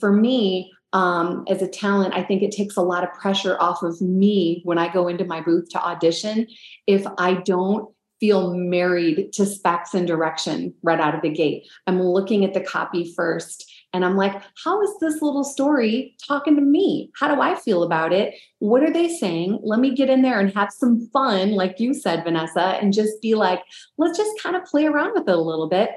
for 0.00 0.12
me, 0.12 0.72
um, 0.92 1.44
as 1.48 1.60
a 1.60 1.68
talent, 1.68 2.14
I 2.14 2.22
think 2.22 2.42
it 2.42 2.50
takes 2.50 2.76
a 2.76 2.82
lot 2.82 3.04
of 3.04 3.12
pressure 3.12 3.60
off 3.60 3.82
of 3.82 4.00
me 4.00 4.62
when 4.64 4.78
I 4.78 4.90
go 4.90 5.08
into 5.08 5.24
my 5.24 5.42
booth 5.42 5.68
to 5.70 5.84
audition 5.84 6.46
if 6.86 7.06
I 7.18 7.34
don't 7.34 7.92
feel 8.20 8.54
married 8.54 9.32
to 9.34 9.46
specs 9.46 9.94
and 9.94 10.06
direction 10.06 10.74
right 10.82 10.98
out 10.98 11.14
of 11.14 11.22
the 11.22 11.30
gate. 11.30 11.68
I'm 11.86 12.02
looking 12.02 12.44
at 12.44 12.54
the 12.54 12.60
copy 12.60 13.12
first 13.14 13.70
and 13.92 14.04
I'm 14.04 14.16
like, 14.16 14.40
how 14.62 14.82
is 14.82 14.90
this 15.00 15.22
little 15.22 15.44
story 15.44 16.14
talking 16.26 16.54
to 16.56 16.60
me? 16.60 17.10
How 17.18 17.34
do 17.34 17.40
I 17.40 17.54
feel 17.54 17.82
about 17.82 18.12
it? 18.12 18.34
What 18.58 18.82
are 18.82 18.92
they 18.92 19.08
saying? 19.08 19.60
Let 19.62 19.80
me 19.80 19.94
get 19.94 20.10
in 20.10 20.22
there 20.22 20.40
and 20.40 20.54
have 20.54 20.70
some 20.70 21.08
fun, 21.12 21.52
like 21.52 21.80
you 21.80 21.94
said, 21.94 22.24
Vanessa, 22.24 22.78
and 22.80 22.92
just 22.92 23.20
be 23.22 23.34
like, 23.34 23.62
let's 23.96 24.18
just 24.18 24.42
kind 24.42 24.56
of 24.56 24.64
play 24.64 24.86
around 24.86 25.14
with 25.14 25.28
it 25.28 25.34
a 25.34 25.40
little 25.40 25.68
bit 25.68 25.90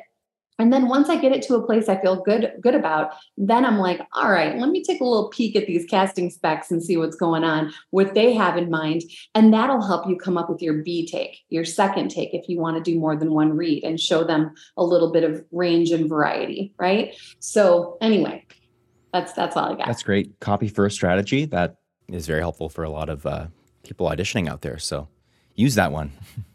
and 0.62 0.72
then 0.72 0.88
once 0.88 1.10
I 1.10 1.16
get 1.16 1.32
it 1.32 1.42
to 1.44 1.56
a 1.56 1.66
place 1.66 1.90
I 1.90 2.00
feel 2.00 2.22
good 2.22 2.54
good 2.62 2.76
about, 2.76 3.14
then 3.36 3.66
I'm 3.66 3.80
like, 3.80 4.00
all 4.14 4.32
right, 4.32 4.56
let 4.56 4.70
me 4.70 4.84
take 4.84 5.02
a 5.02 5.04
little 5.04 5.30
peek 5.30 5.56
at 5.56 5.66
these 5.66 5.88
casting 5.88 6.30
specs 6.30 6.70
and 6.70 6.84
see 6.84 6.98
what's 6.98 7.16
going 7.16 7.44
on, 7.44 7.74
what 7.90 8.14
they 8.14 8.34
have 8.34 8.58
in 8.58 8.70
mind, 8.70 9.02
and 9.34 9.52
that'll 9.52 9.82
help 9.82 10.08
you 10.08 10.16
come 10.16 10.38
up 10.38 10.52
with 10.52 10.62
your 10.62 10.84
B 10.84 11.08
take, 11.08 11.40
your 11.50 11.66
second 11.66 12.10
take 12.10 12.36
if 12.36 12.48
you 12.48 12.60
want 12.60 12.78
to 12.78 12.92
do 12.92 13.00
more 13.00 13.16
than 13.16 13.34
one 13.34 13.58
read 13.58 13.84
and 13.84 14.00
show 14.00 14.24
them 14.24 14.54
a 14.78 14.84
little 14.84 15.12
bit 15.12 15.24
of 15.24 15.44
range 15.52 15.90
and 15.90 16.08
variety, 16.08 16.76
right? 16.78 17.16
So, 17.40 17.98
anyway, 18.00 18.46
that's 19.12 19.34
that's 19.34 19.58
all 19.58 19.74
I 19.74 19.76
got. 19.76 19.88
That's 19.88 20.04
great. 20.04 20.40
Copy 20.42 20.68
first 20.68 20.96
strategy 20.96 21.46
that 21.46 21.78
is 22.08 22.28
very 22.28 22.42
helpful 22.42 22.70
for 22.70 22.84
a 22.84 22.90
lot 22.92 23.10
of 23.10 23.26
uh, 23.26 23.48
people 23.82 24.08
auditioning 24.08 24.48
out 24.48 24.62
there. 24.62 24.78
So, 24.78 25.08
use 25.56 25.74
that 25.74 25.92
one. 25.92 26.12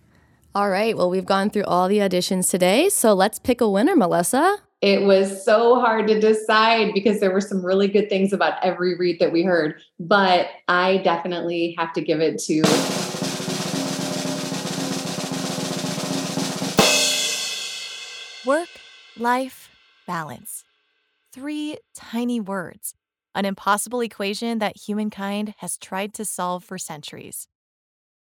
All 0.56 0.70
right. 0.70 0.96
Well, 0.96 1.10
we've 1.10 1.26
gone 1.26 1.50
through 1.50 1.64
all 1.64 1.86
the 1.86 1.98
auditions 1.98 2.50
today. 2.50 2.88
So 2.88 3.12
let's 3.12 3.38
pick 3.38 3.60
a 3.60 3.68
winner, 3.68 3.94
Melissa. 3.94 4.56
It 4.80 5.02
was 5.02 5.44
so 5.44 5.78
hard 5.80 6.06
to 6.06 6.18
decide 6.18 6.94
because 6.94 7.20
there 7.20 7.30
were 7.30 7.42
some 7.42 7.62
really 7.62 7.88
good 7.88 8.08
things 8.08 8.32
about 8.32 8.54
every 8.64 8.96
read 8.96 9.18
that 9.20 9.30
we 9.30 9.42
heard. 9.42 9.82
But 10.00 10.48
I 10.66 10.96
definitely 11.04 11.74
have 11.76 11.92
to 11.92 12.00
give 12.00 12.20
it 12.22 12.38
to. 12.44 12.62
Work, 18.48 18.70
life, 19.18 19.68
balance. 20.06 20.64
Three 21.34 21.76
tiny 21.94 22.40
words, 22.40 22.94
an 23.34 23.44
impossible 23.44 24.00
equation 24.00 24.58
that 24.60 24.78
humankind 24.78 25.52
has 25.58 25.76
tried 25.76 26.14
to 26.14 26.24
solve 26.24 26.64
for 26.64 26.78
centuries. 26.78 27.46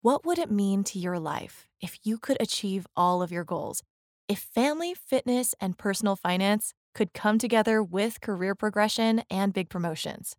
What 0.06 0.24
would 0.24 0.38
it 0.38 0.52
mean 0.52 0.84
to 0.84 1.00
your 1.00 1.18
life 1.18 1.66
if 1.80 1.98
you 2.04 2.16
could 2.16 2.36
achieve 2.38 2.86
all 2.96 3.22
of 3.22 3.32
your 3.32 3.42
goals? 3.42 3.82
If 4.28 4.38
family, 4.38 4.94
fitness, 4.94 5.52
and 5.60 5.76
personal 5.76 6.14
finance 6.14 6.74
could 6.94 7.12
come 7.12 7.38
together 7.38 7.82
with 7.82 8.20
career 8.20 8.54
progression 8.54 9.24
and 9.28 9.52
big 9.52 9.68
promotions? 9.68 10.36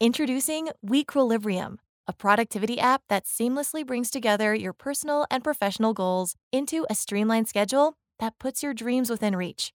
Introducing 0.00 0.70
Weequilibrium, 0.82 1.76
a 2.08 2.14
productivity 2.14 2.80
app 2.80 3.02
that 3.10 3.26
seamlessly 3.26 3.86
brings 3.86 4.08
together 4.08 4.54
your 4.54 4.72
personal 4.72 5.26
and 5.30 5.44
professional 5.44 5.92
goals 5.92 6.34
into 6.50 6.86
a 6.88 6.94
streamlined 6.94 7.48
schedule 7.48 7.98
that 8.18 8.38
puts 8.38 8.62
your 8.62 8.72
dreams 8.72 9.10
within 9.10 9.36
reach. 9.36 9.74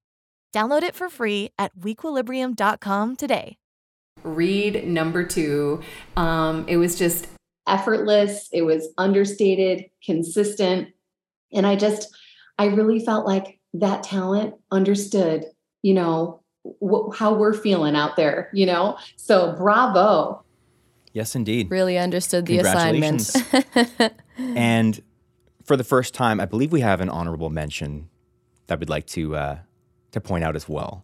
Download 0.52 0.82
it 0.82 0.96
for 0.96 1.10
free 1.10 1.50
at 1.60 1.78
weequilibrium.com 1.78 3.18
today. 3.18 3.60
Read 4.24 4.88
number 4.88 5.24
two. 5.24 5.82
Um, 6.18 6.66
it 6.68 6.78
was 6.78 6.98
just 6.98 7.28
effortless, 7.68 8.50
it 8.52 8.64
was 8.64 8.90
understated, 8.98 9.86
consistent. 10.04 10.90
And 11.54 11.66
I 11.66 11.76
just, 11.76 12.16
I 12.58 12.66
really 12.66 13.00
felt 13.00 13.26
like 13.26 13.60
that 13.74 14.04
talent 14.04 14.56
understood, 14.72 15.46
you 15.82 15.94
know, 15.94 16.42
wh- 16.84 17.16
how 17.16 17.34
we're 17.34 17.54
feeling 17.54 17.96
out 17.96 18.16
there, 18.16 18.50
you 18.54 18.66
know? 18.66 18.98
So 19.16 19.56
bravo. 19.58 20.44
Yes, 21.14 21.36
indeed. 21.36 21.70
Really 21.70 21.98
understood 21.98 22.46
the 22.46 22.60
assignment. 22.60 23.36
and 24.38 25.02
for 25.66 25.76
the 25.76 25.84
first 25.84 26.14
time, 26.14 26.40
I 26.40 26.46
believe 26.46 26.72
we 26.72 26.82
have 26.82 27.02
an 27.02 27.10
honorable 27.10 27.50
mention 27.50 28.10
that 28.68 28.80
we'd 28.80 28.90
like 28.90 29.08
to 29.08 29.36
uh, 29.36 29.60
to 30.12 30.22
point 30.22 30.44
out 30.44 30.56
as 30.56 30.70
well. 30.70 31.04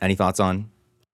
Any 0.00 0.14
thoughts 0.14 0.40
on? 0.40 0.70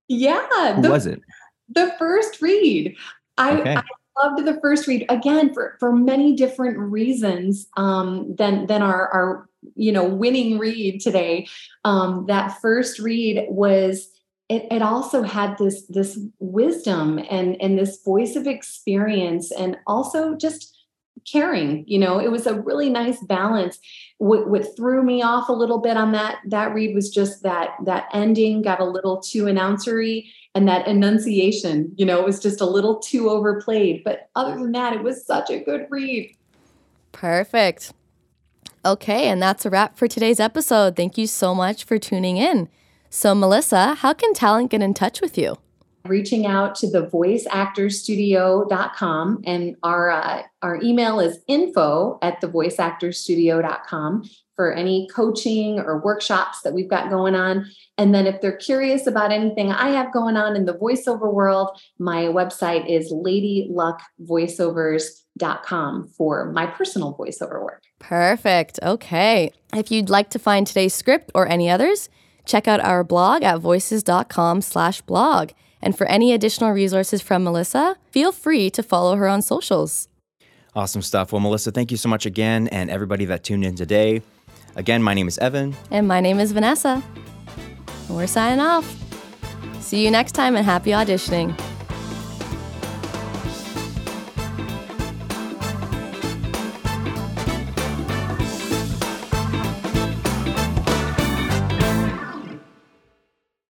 Yeah. 0.08 0.74
Who 0.74 0.82
the, 0.82 0.90
was 0.90 1.06
it? 1.06 1.20
The 1.68 1.94
first 1.98 2.40
read. 2.42 2.96
I, 3.36 3.60
okay. 3.60 3.76
I 3.76 3.82
loved 4.22 4.44
the 4.44 4.58
first 4.60 4.86
read 4.86 5.06
again 5.08 5.52
for 5.52 5.76
for 5.80 5.92
many 5.92 6.34
different 6.34 6.78
reasons 6.78 7.68
um, 7.76 8.34
than 8.36 8.66
than 8.66 8.82
our 8.82 9.08
our 9.08 9.48
you 9.74 9.92
know 9.92 10.04
winning 10.04 10.58
read 10.58 11.00
today. 11.00 11.46
Um, 11.84 12.26
that 12.28 12.60
first 12.60 12.98
read 12.98 13.46
was 13.48 14.08
it, 14.48 14.66
it 14.70 14.82
also 14.82 15.22
had 15.22 15.58
this 15.58 15.86
this 15.86 16.18
wisdom 16.38 17.18
and 17.30 17.60
and 17.60 17.78
this 17.78 18.02
voice 18.02 18.36
of 18.36 18.46
experience 18.46 19.52
and 19.52 19.76
also 19.86 20.34
just 20.34 20.78
caring 21.31 21.85
you 21.87 21.99
know 21.99 22.18
it 22.18 22.31
was 22.31 22.47
a 22.47 22.61
really 22.61 22.91
nice 22.91 23.20
balance. 23.22 23.79
What, 24.18 24.49
what 24.49 24.76
threw 24.76 25.03
me 25.03 25.22
off 25.22 25.49
a 25.49 25.53
little 25.53 25.79
bit 25.79 25.97
on 25.97 26.12
that 26.12 26.39
that 26.47 26.74
read 26.74 26.95
was 26.95 27.11
just 27.11 27.43
that 27.43 27.70
that 27.85 28.09
ending 28.12 28.62
got 28.62 28.81
a 28.81 28.85
little 28.85 29.20
too 29.20 29.45
announcery 29.45 30.29
and 30.55 30.66
that 30.66 30.87
enunciation 30.87 31.93
you 31.97 32.07
know 32.07 32.18
it 32.18 32.24
was 32.24 32.41
just 32.41 32.61
a 32.61 32.66
little 32.66 32.99
too 32.99 33.31
overplayed. 33.31 34.03
But 34.05 34.29
other 34.35 34.59
than 34.59 34.72
that 34.72 34.95
it 34.95 35.03
was 35.03 35.24
such 35.24 35.51
a 35.51 35.61
good 35.61 35.87
read. 35.91 36.35
Perfect. 37.12 37.93
Okay 38.85 39.29
and 39.29 39.43
that's 39.43 39.66
a 39.66 39.70
wrap 39.70 39.97
for 39.97 40.09
today's 40.09 40.41
episode. 40.41 40.97
Thank 40.97 41.18
you 41.18 41.26
so 41.26 41.55
much 41.55 41.85
for 41.85 41.99
tuning 41.99 42.37
in. 42.37 42.68
So 43.11 43.35
melissa 43.35 43.95
how 43.95 44.12
can 44.12 44.35
talent 44.35 44.70
get 44.70 44.83
in 44.83 44.95
touch 44.95 45.20
with 45.20 45.39
you 45.39 45.59
reaching 46.09 46.46
out 46.46 46.74
to 46.76 46.88
the 46.90 47.06
voiceactorstudio.com 47.06 49.42
and 49.44 49.76
our 49.82 50.11
uh, 50.11 50.42
our 50.62 50.80
email 50.82 51.20
is 51.20 51.38
info 51.46 52.18
at 52.22 52.40
the 52.40 52.48
voiceactorstudio.com 52.48 54.24
for 54.56 54.72
any 54.72 55.06
coaching 55.14 55.78
or 55.78 56.00
workshops 56.00 56.62
that 56.62 56.72
we've 56.74 56.90
got 56.90 57.11
going 57.11 57.36
on. 57.36 57.64
And 57.96 58.12
then 58.12 58.26
if 58.26 58.40
they're 58.40 58.56
curious 58.56 59.06
about 59.06 59.30
anything 59.32 59.70
i 59.70 59.90
have 59.90 60.12
going 60.12 60.36
on 60.36 60.56
in 60.56 60.64
the 60.64 60.74
voiceover 60.74 61.32
world 61.32 61.80
my 61.98 62.22
website 62.24 62.88
is 62.88 63.12
ladyluckvoiceovers.com 63.12 66.09
for 66.16 66.50
my 66.52 66.66
personal 66.66 67.16
voiceover 67.16 67.62
work. 67.62 67.84
Perfect. 67.98 68.80
Okay. 68.82 69.52
If 69.74 69.90
you'd 69.90 70.11
like 70.11 70.30
to 70.30 70.38
find 70.38 70.66
today's 70.66 70.94
script 70.94 71.30
or 71.34 71.46
any 71.46 71.68
others 71.70 72.09
check 72.48 72.66
out 72.66 72.80
our 72.80 73.04
blog 73.04 73.44
at 73.44 73.61
voices.com 73.61 74.62
slash 74.62 75.00
blog 75.02 75.50
and 75.81 75.97
for 75.97 76.07
any 76.07 76.33
additional 76.33 76.70
resources 76.72 77.20
from 77.22 77.45
Melissa, 77.45 77.97
feel 78.11 78.33
free 78.33 78.70
to 78.70 78.83
follow 78.83 79.16
her 79.16 79.29
on 79.29 79.43
socials. 79.43 80.09
Awesome 80.74 81.03
stuff. 81.03 81.33
Well, 81.33 81.41
Melissa, 81.41 81.70
thank 81.70 81.91
you 81.91 81.97
so 81.97 82.09
much 82.09 82.26
again, 82.26 82.68
and 82.68 82.91
everybody 82.91 83.24
that 83.26 83.43
tuned 83.43 83.64
in 83.64 83.74
today. 83.74 84.22
Again, 84.76 85.03
my 85.03 85.14
name 85.14 85.26
is 85.26 85.39
Evan. 85.39 85.74
And 85.91 86.07
my 86.07 86.20
name 86.20 86.39
is 86.39 86.53
Vanessa. 86.53 87.03
we're 88.09 88.26
signing 88.26 88.61
off. 88.61 88.97
See 89.81 90.05
you 90.05 90.11
next 90.11 90.33
time 90.33 90.55
and 90.57 90.64
happy 90.64 90.91
auditioning. 90.91 91.59